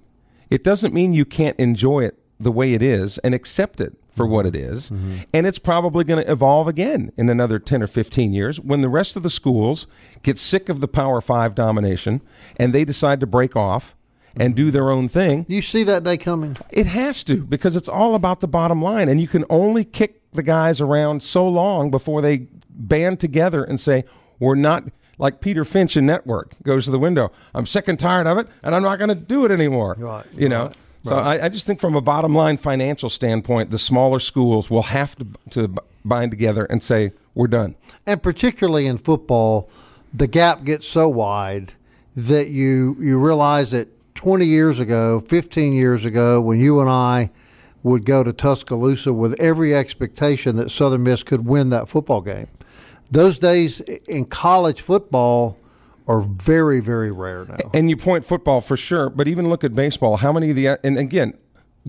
it 0.51 0.65
doesn't 0.65 0.93
mean 0.93 1.13
you 1.13 1.25
can't 1.25 1.59
enjoy 1.59 2.01
it 2.01 2.19
the 2.39 2.53
way 2.53 2.75
it 2.75 2.83
is 2.83 3.19
and 3.19 3.35
accept 3.35 3.81
it 3.81 3.95
for 4.11 4.27
what 4.27 4.45
it 4.45 4.57
is. 4.57 4.91
Mm-hmm. 4.91 5.19
And 5.33 5.47
it's 5.47 5.59
probably 5.59 6.05
going 6.05 6.23
to 6.23 6.31
evolve 6.31 6.67
again 6.67 7.13
in 7.17 7.29
another 7.29 7.59
10 7.59 7.83
or 7.83 7.87
15 7.87 8.33
years 8.33 8.59
when 8.61 8.81
the 8.81 8.89
rest 8.89 9.17
of 9.17 9.23
the 9.23 9.31
schools 9.31 9.87
get 10.23 10.39
sick 10.39 10.69
of 10.69 10.81
the 10.81 10.89
Power 10.89 11.21
Five 11.21 11.55
domination 11.55 12.21
and 12.57 12.73
they 12.73 12.85
decide 12.85 13.21
to 13.21 13.27
break 13.27 13.57
off 13.57 13.95
and 14.37 14.55
do 14.55 14.67
mm-hmm. 14.67 14.73
their 14.73 14.91
own 14.91 15.09
thing. 15.09 15.47
You 15.49 15.63
see 15.63 15.85
that 15.85 16.05
day 16.05 16.17
coming? 16.17 16.57
It 16.71 16.87
has 16.87 17.25
to 17.25 17.45
because 17.45 17.77
it's 17.77 17.89
all 17.89 18.15
about 18.15 18.41
the 18.41 18.49
bottom 18.49 18.83
line, 18.83 19.09
and 19.09 19.21
you 19.21 19.29
can 19.29 19.45
only 19.51 19.85
kick 19.85 20.21
the 20.33 20.43
guys 20.43 20.81
around 20.81 21.23
so 21.23 21.49
long 21.49 21.91
before 21.91 22.23
they 22.23 22.49
band 22.69 23.21
together 23.21 23.65
and 23.65 23.79
say, 23.81 24.05
"We're 24.39 24.55
not." 24.55 24.85
Like 25.21 25.41
Peter 25.41 25.65
Finch 25.65 25.97
in 25.97 26.07
Network 26.07 26.55
goes 26.63 26.87
to 26.87 26.91
the 26.91 26.99
window. 26.99 27.31
I'm 27.55 27.67
sick 27.67 27.89
and 27.89 27.99
tired 27.99 28.27
of 28.27 28.39
it, 28.39 28.49
and 28.63 28.75
I'm 28.75 28.83
not 28.83 28.99
going 28.99 29.11
to 29.11 29.15
do 29.15 29.45
it 29.45 29.51
anymore. 29.51 29.95
Right, 29.99 30.25
You 30.35 30.49
know. 30.49 30.65
right, 30.67 30.77
So 31.05 31.15
I, 31.17 31.45
I 31.45 31.49
just 31.49 31.67
think, 31.67 31.79
from 31.79 31.95
a 31.95 32.01
bottom 32.01 32.35
line 32.35 32.57
financial 32.57 33.11
standpoint, 33.11 33.71
the 33.71 33.79
smaller 33.79 34.19
schools 34.19 34.71
will 34.71 34.85
have 34.85 35.15
to 35.17 35.27
to 35.51 35.75
bind 36.05 36.31
together 36.31 36.65
and 36.65 36.83
say, 36.83 37.13
"We're 37.35 37.49
done." 37.49 37.77
and 38.07 38.23
particularly 38.23 38.87
in 38.87 38.97
football, 38.99 39.69
the 40.13 40.27
gap 40.27 40.65
gets 40.65 40.89
so 40.89 41.09
wide 41.09 41.75
that 42.17 42.49
you 42.49 42.97
you 42.99 43.19
realize 43.19 43.71
that 43.73 43.89
20 44.15 44.45
years 44.45 44.81
ago, 44.81 45.21
15 45.21 45.73
years 45.73 46.05
ago, 46.05 46.41
when 46.41 46.61
you 46.61 46.81
and 46.81 46.91
I 46.91 47.31
would 47.83 48.05
go 48.05 48.23
to 48.23 48.33
Tuscaloosa 48.33 49.13
with 49.13 49.33
every 49.41 49.75
expectation 49.75 50.57
that 50.57 50.71
Southern 50.71 51.03
Miss 51.03 51.23
could 51.23 51.47
win 51.47 51.71
that 51.71 51.89
football 51.89 52.21
game, 52.21 52.49
those 53.11 53.39
days 53.39 53.81
in 53.81 54.25
college 54.27 54.81
football 54.81 55.57
are 56.07 56.21
very 56.21 56.81
very 56.81 57.11
rare 57.11 57.45
now. 57.45 57.57
And 57.75 57.89
you 57.91 57.97
point 57.97 58.25
football 58.25 58.61
for 58.61 58.77
sure, 58.77 59.11
but 59.11 59.29
even 59.29 59.49
look 59.49 59.65
at 59.65 59.75
baseball. 59.75 60.17
How 60.19 60.33
many 60.33 60.51
of 60.51 60.57
the 60.57 60.79
and 60.85 60.99
again, 60.99 61.35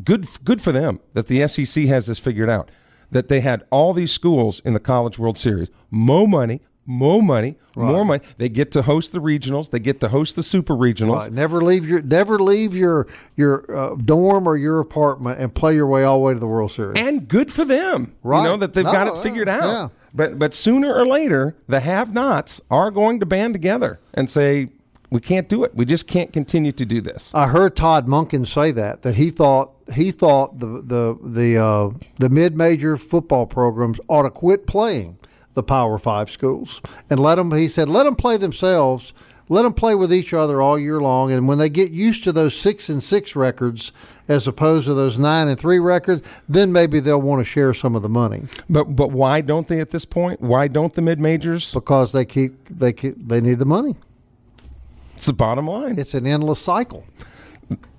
good 0.03 0.25
good 0.43 0.61
for 0.61 0.71
them 0.71 0.99
that 1.13 1.27
the 1.27 1.47
SEC 1.47 1.85
has 1.85 2.05
this 2.07 2.19
figured 2.19 2.49
out. 2.49 2.69
That 3.09 3.27
they 3.27 3.41
had 3.41 3.63
all 3.71 3.93
these 3.93 4.11
schools 4.13 4.61
in 4.63 4.73
the 4.73 4.79
College 4.79 5.19
World 5.19 5.37
Series, 5.37 5.69
more 5.89 6.25
money, 6.29 6.61
more 6.85 7.21
money, 7.21 7.57
more 7.75 8.05
money. 8.05 8.23
They 8.37 8.47
get 8.47 8.71
to 8.71 8.83
host 8.83 9.11
the 9.11 9.19
regionals. 9.19 9.69
They 9.71 9.79
get 9.79 9.99
to 9.99 10.07
host 10.07 10.37
the 10.37 10.43
super 10.43 10.73
regionals. 10.75 11.17
Right. 11.17 11.31
Never 11.33 11.59
leave 11.61 11.85
your 11.85 12.01
never 12.01 12.39
leave 12.39 12.73
your 12.73 13.07
your 13.35 13.65
uh, 13.75 13.95
dorm 13.95 14.47
or 14.47 14.55
your 14.55 14.79
apartment 14.79 15.41
and 15.41 15.53
play 15.53 15.75
your 15.75 15.87
way 15.87 16.03
all 16.05 16.19
the 16.19 16.23
way 16.23 16.33
to 16.33 16.39
the 16.39 16.47
World 16.47 16.71
Series. 16.71 16.97
and 16.97 17.27
good 17.27 17.51
for 17.51 17.65
them. 17.65 18.15
Right. 18.23 18.43
You 18.43 18.49
know 18.49 18.57
that 18.57 18.73
they've 18.73 18.85
got 18.85 19.07
No, 19.07 19.15
it 19.19 19.23
figured 19.23 19.47
yeah, 19.49 19.57
out. 19.57 19.63
yeah. 19.69 19.89
But 20.13 20.37
but 20.37 20.53
sooner 20.53 20.93
or 20.93 21.05
later, 21.05 21.55
the 21.67 21.79
have-nots 21.79 22.61
are 22.69 22.91
going 22.91 23.19
to 23.19 23.25
band 23.25 23.53
together 23.53 23.99
and 24.13 24.29
say 24.29 24.69
we 25.09 25.19
can't 25.19 25.49
do 25.49 25.63
it. 25.65 25.75
We 25.75 25.85
just 25.85 26.07
can't 26.07 26.31
continue 26.31 26.71
to 26.71 26.85
do 26.85 27.01
this. 27.01 27.31
I 27.33 27.47
heard 27.47 27.75
Todd 27.75 28.07
Monken 28.07 28.47
say 28.47 28.71
that 28.71 29.01
that 29.01 29.15
he 29.15 29.29
thought 29.29 29.73
he 29.93 30.11
thought 30.11 30.59
the 30.59 30.81
the 30.81 31.17
the 31.21 31.57
uh, 31.57 31.89
the 32.19 32.29
mid 32.29 32.55
major 32.55 32.97
football 32.97 33.45
programs 33.45 33.99
ought 34.07 34.23
to 34.23 34.29
quit 34.29 34.65
playing 34.65 35.17
the 35.53 35.63
Power 35.63 35.97
Five 35.97 36.31
schools 36.31 36.81
and 37.09 37.19
let 37.19 37.35
them. 37.35 37.51
He 37.51 37.67
said 37.67 37.89
let 37.89 38.03
them 38.03 38.15
play 38.15 38.37
themselves. 38.37 39.13
Let 39.49 39.63
them 39.63 39.73
play 39.73 39.95
with 39.95 40.13
each 40.13 40.33
other 40.33 40.61
all 40.61 40.79
year 40.79 41.01
long, 41.01 41.29
and 41.29 41.45
when 41.45 41.57
they 41.57 41.67
get 41.67 41.91
used 41.91 42.23
to 42.23 42.31
those 42.31 42.55
six 42.55 42.87
and 42.87 43.03
six 43.03 43.35
records 43.35 43.91
as 44.31 44.47
opposed 44.47 44.85
to 44.85 44.93
those 44.93 45.19
nine 45.19 45.47
and 45.47 45.59
three 45.59 45.79
records, 45.79 46.21
then 46.47 46.71
maybe 46.71 46.99
they'll 46.99 47.21
want 47.21 47.39
to 47.39 47.43
share 47.45 47.73
some 47.73 47.95
of 47.95 48.01
the 48.01 48.09
money 48.09 48.43
But 48.69 48.95
but 48.95 49.11
why 49.11 49.41
don't 49.41 49.67
they 49.67 49.79
at 49.79 49.91
this 49.91 50.05
point? 50.05 50.41
Why 50.41 50.67
don't 50.67 50.93
the 50.93 51.01
mid 51.01 51.19
majors? 51.19 51.73
because 51.73 52.11
they 52.11 52.25
keep 52.25 52.53
they 52.69 52.93
keep, 52.93 53.15
they 53.27 53.41
need 53.41 53.59
the 53.59 53.65
money. 53.65 53.95
It's 55.15 55.27
the 55.27 55.33
bottom 55.33 55.67
line. 55.67 55.99
It's 55.99 56.13
an 56.13 56.25
endless 56.25 56.59
cycle. 56.59 57.05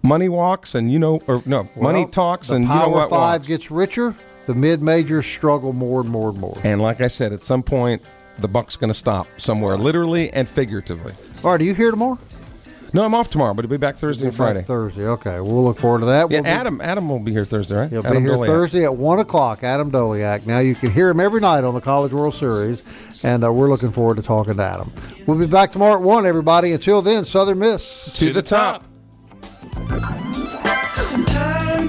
money 0.03 0.28
walks, 0.28 0.74
and 0.74 0.91
you 0.91 0.99
know, 0.99 1.22
or 1.26 1.43
no, 1.47 1.68
money 1.76 2.07
talks, 2.07 2.51
and 2.51 2.64
you 2.64 2.70
Power 2.70 2.87
know 2.87 2.93
what 2.97 3.11
Five 3.11 3.41
walks. 3.43 3.49
gets 3.49 3.70
richer. 3.70 4.14
The 4.47 4.55
mid 4.55 4.83
majors 4.83 5.24
struggle 5.26 5.72
more 5.72 6.01
and 6.01 6.11
more 6.11 6.30
and 6.30 6.39
more. 6.39 6.59
And 6.64 6.80
like 6.83 7.01
I 7.01 7.07
said, 7.09 7.33
at 7.33 7.45
some 7.45 7.62
point, 7.62 8.03
the 8.39 8.49
buck's 8.49 8.76
going 8.76 8.89
to 8.93 8.99
stop 8.99 9.26
somewhere, 9.39 9.76
literally 9.78 10.33
and 10.33 10.49
figuratively. 10.49 11.12
All 11.45 11.53
right, 11.53 11.61
are 11.61 11.64
you 11.64 11.74
here 11.74 11.91
tomorrow? 11.93 12.18
No, 12.95 13.05
I'm 13.05 13.14
off 13.14 13.30
tomorrow, 13.30 13.55
but 13.55 13.64
I'll 13.64 13.70
be 13.70 13.78
back 13.78 13.97
Thursday 13.97 14.26
and 14.26 14.36
Friday. 14.36 14.62
Thursday. 14.62 15.07
Okay, 15.07 15.40
we'll 15.40 15.64
look 15.64 15.78
forward 15.78 16.01
to 16.01 16.07
that. 16.07 16.30
Yeah, 16.30 16.36
We'll 16.38 16.43
be- 16.43 16.49
Adam. 16.51 16.80
Adam 16.82 17.09
will 17.09 17.20
be 17.20 17.32
here 17.32 17.47
Thursday, 17.47 17.74
right? 17.74 17.90
He'll 17.90 18.07
Adam 18.07 18.22
be 18.22 18.28
here 18.28 18.36
Doleac. 18.36 18.47
Thursday 18.49 18.84
at 18.84 18.95
one 18.97 19.18
o'clock. 19.18 19.62
Adam 19.64 19.90
Doleac. 19.90 20.47
Now 20.47 20.59
you 20.59 20.74
can 20.74 20.90
hear 20.90 21.09
him 21.09 21.18
every 21.18 21.40
night 21.40 21.64
on 21.64 21.72
the 21.74 21.80
College 21.80 22.12
World 22.12 22.34
Series, 22.34 22.82
and 23.24 23.45
uh, 23.45 23.53
we're 23.53 23.68
looking 23.70 23.93
forward 23.93 24.16
to 24.16 24.22
talking 24.22 24.57
to 24.57 24.62
Adam. 24.62 24.93
We'll 25.26 25.38
be 25.38 25.47
back 25.47 25.72
tomorrow 25.72 25.95
at 25.95 26.03
one. 26.03 26.26
Everybody. 26.26 26.72
Until 26.72 27.01
then, 27.01 27.24
Southern 27.24 27.61
Miss. 27.61 28.12
to 28.14 28.32
the 28.32 28.43
top. 28.43 28.84
Time 31.26 31.88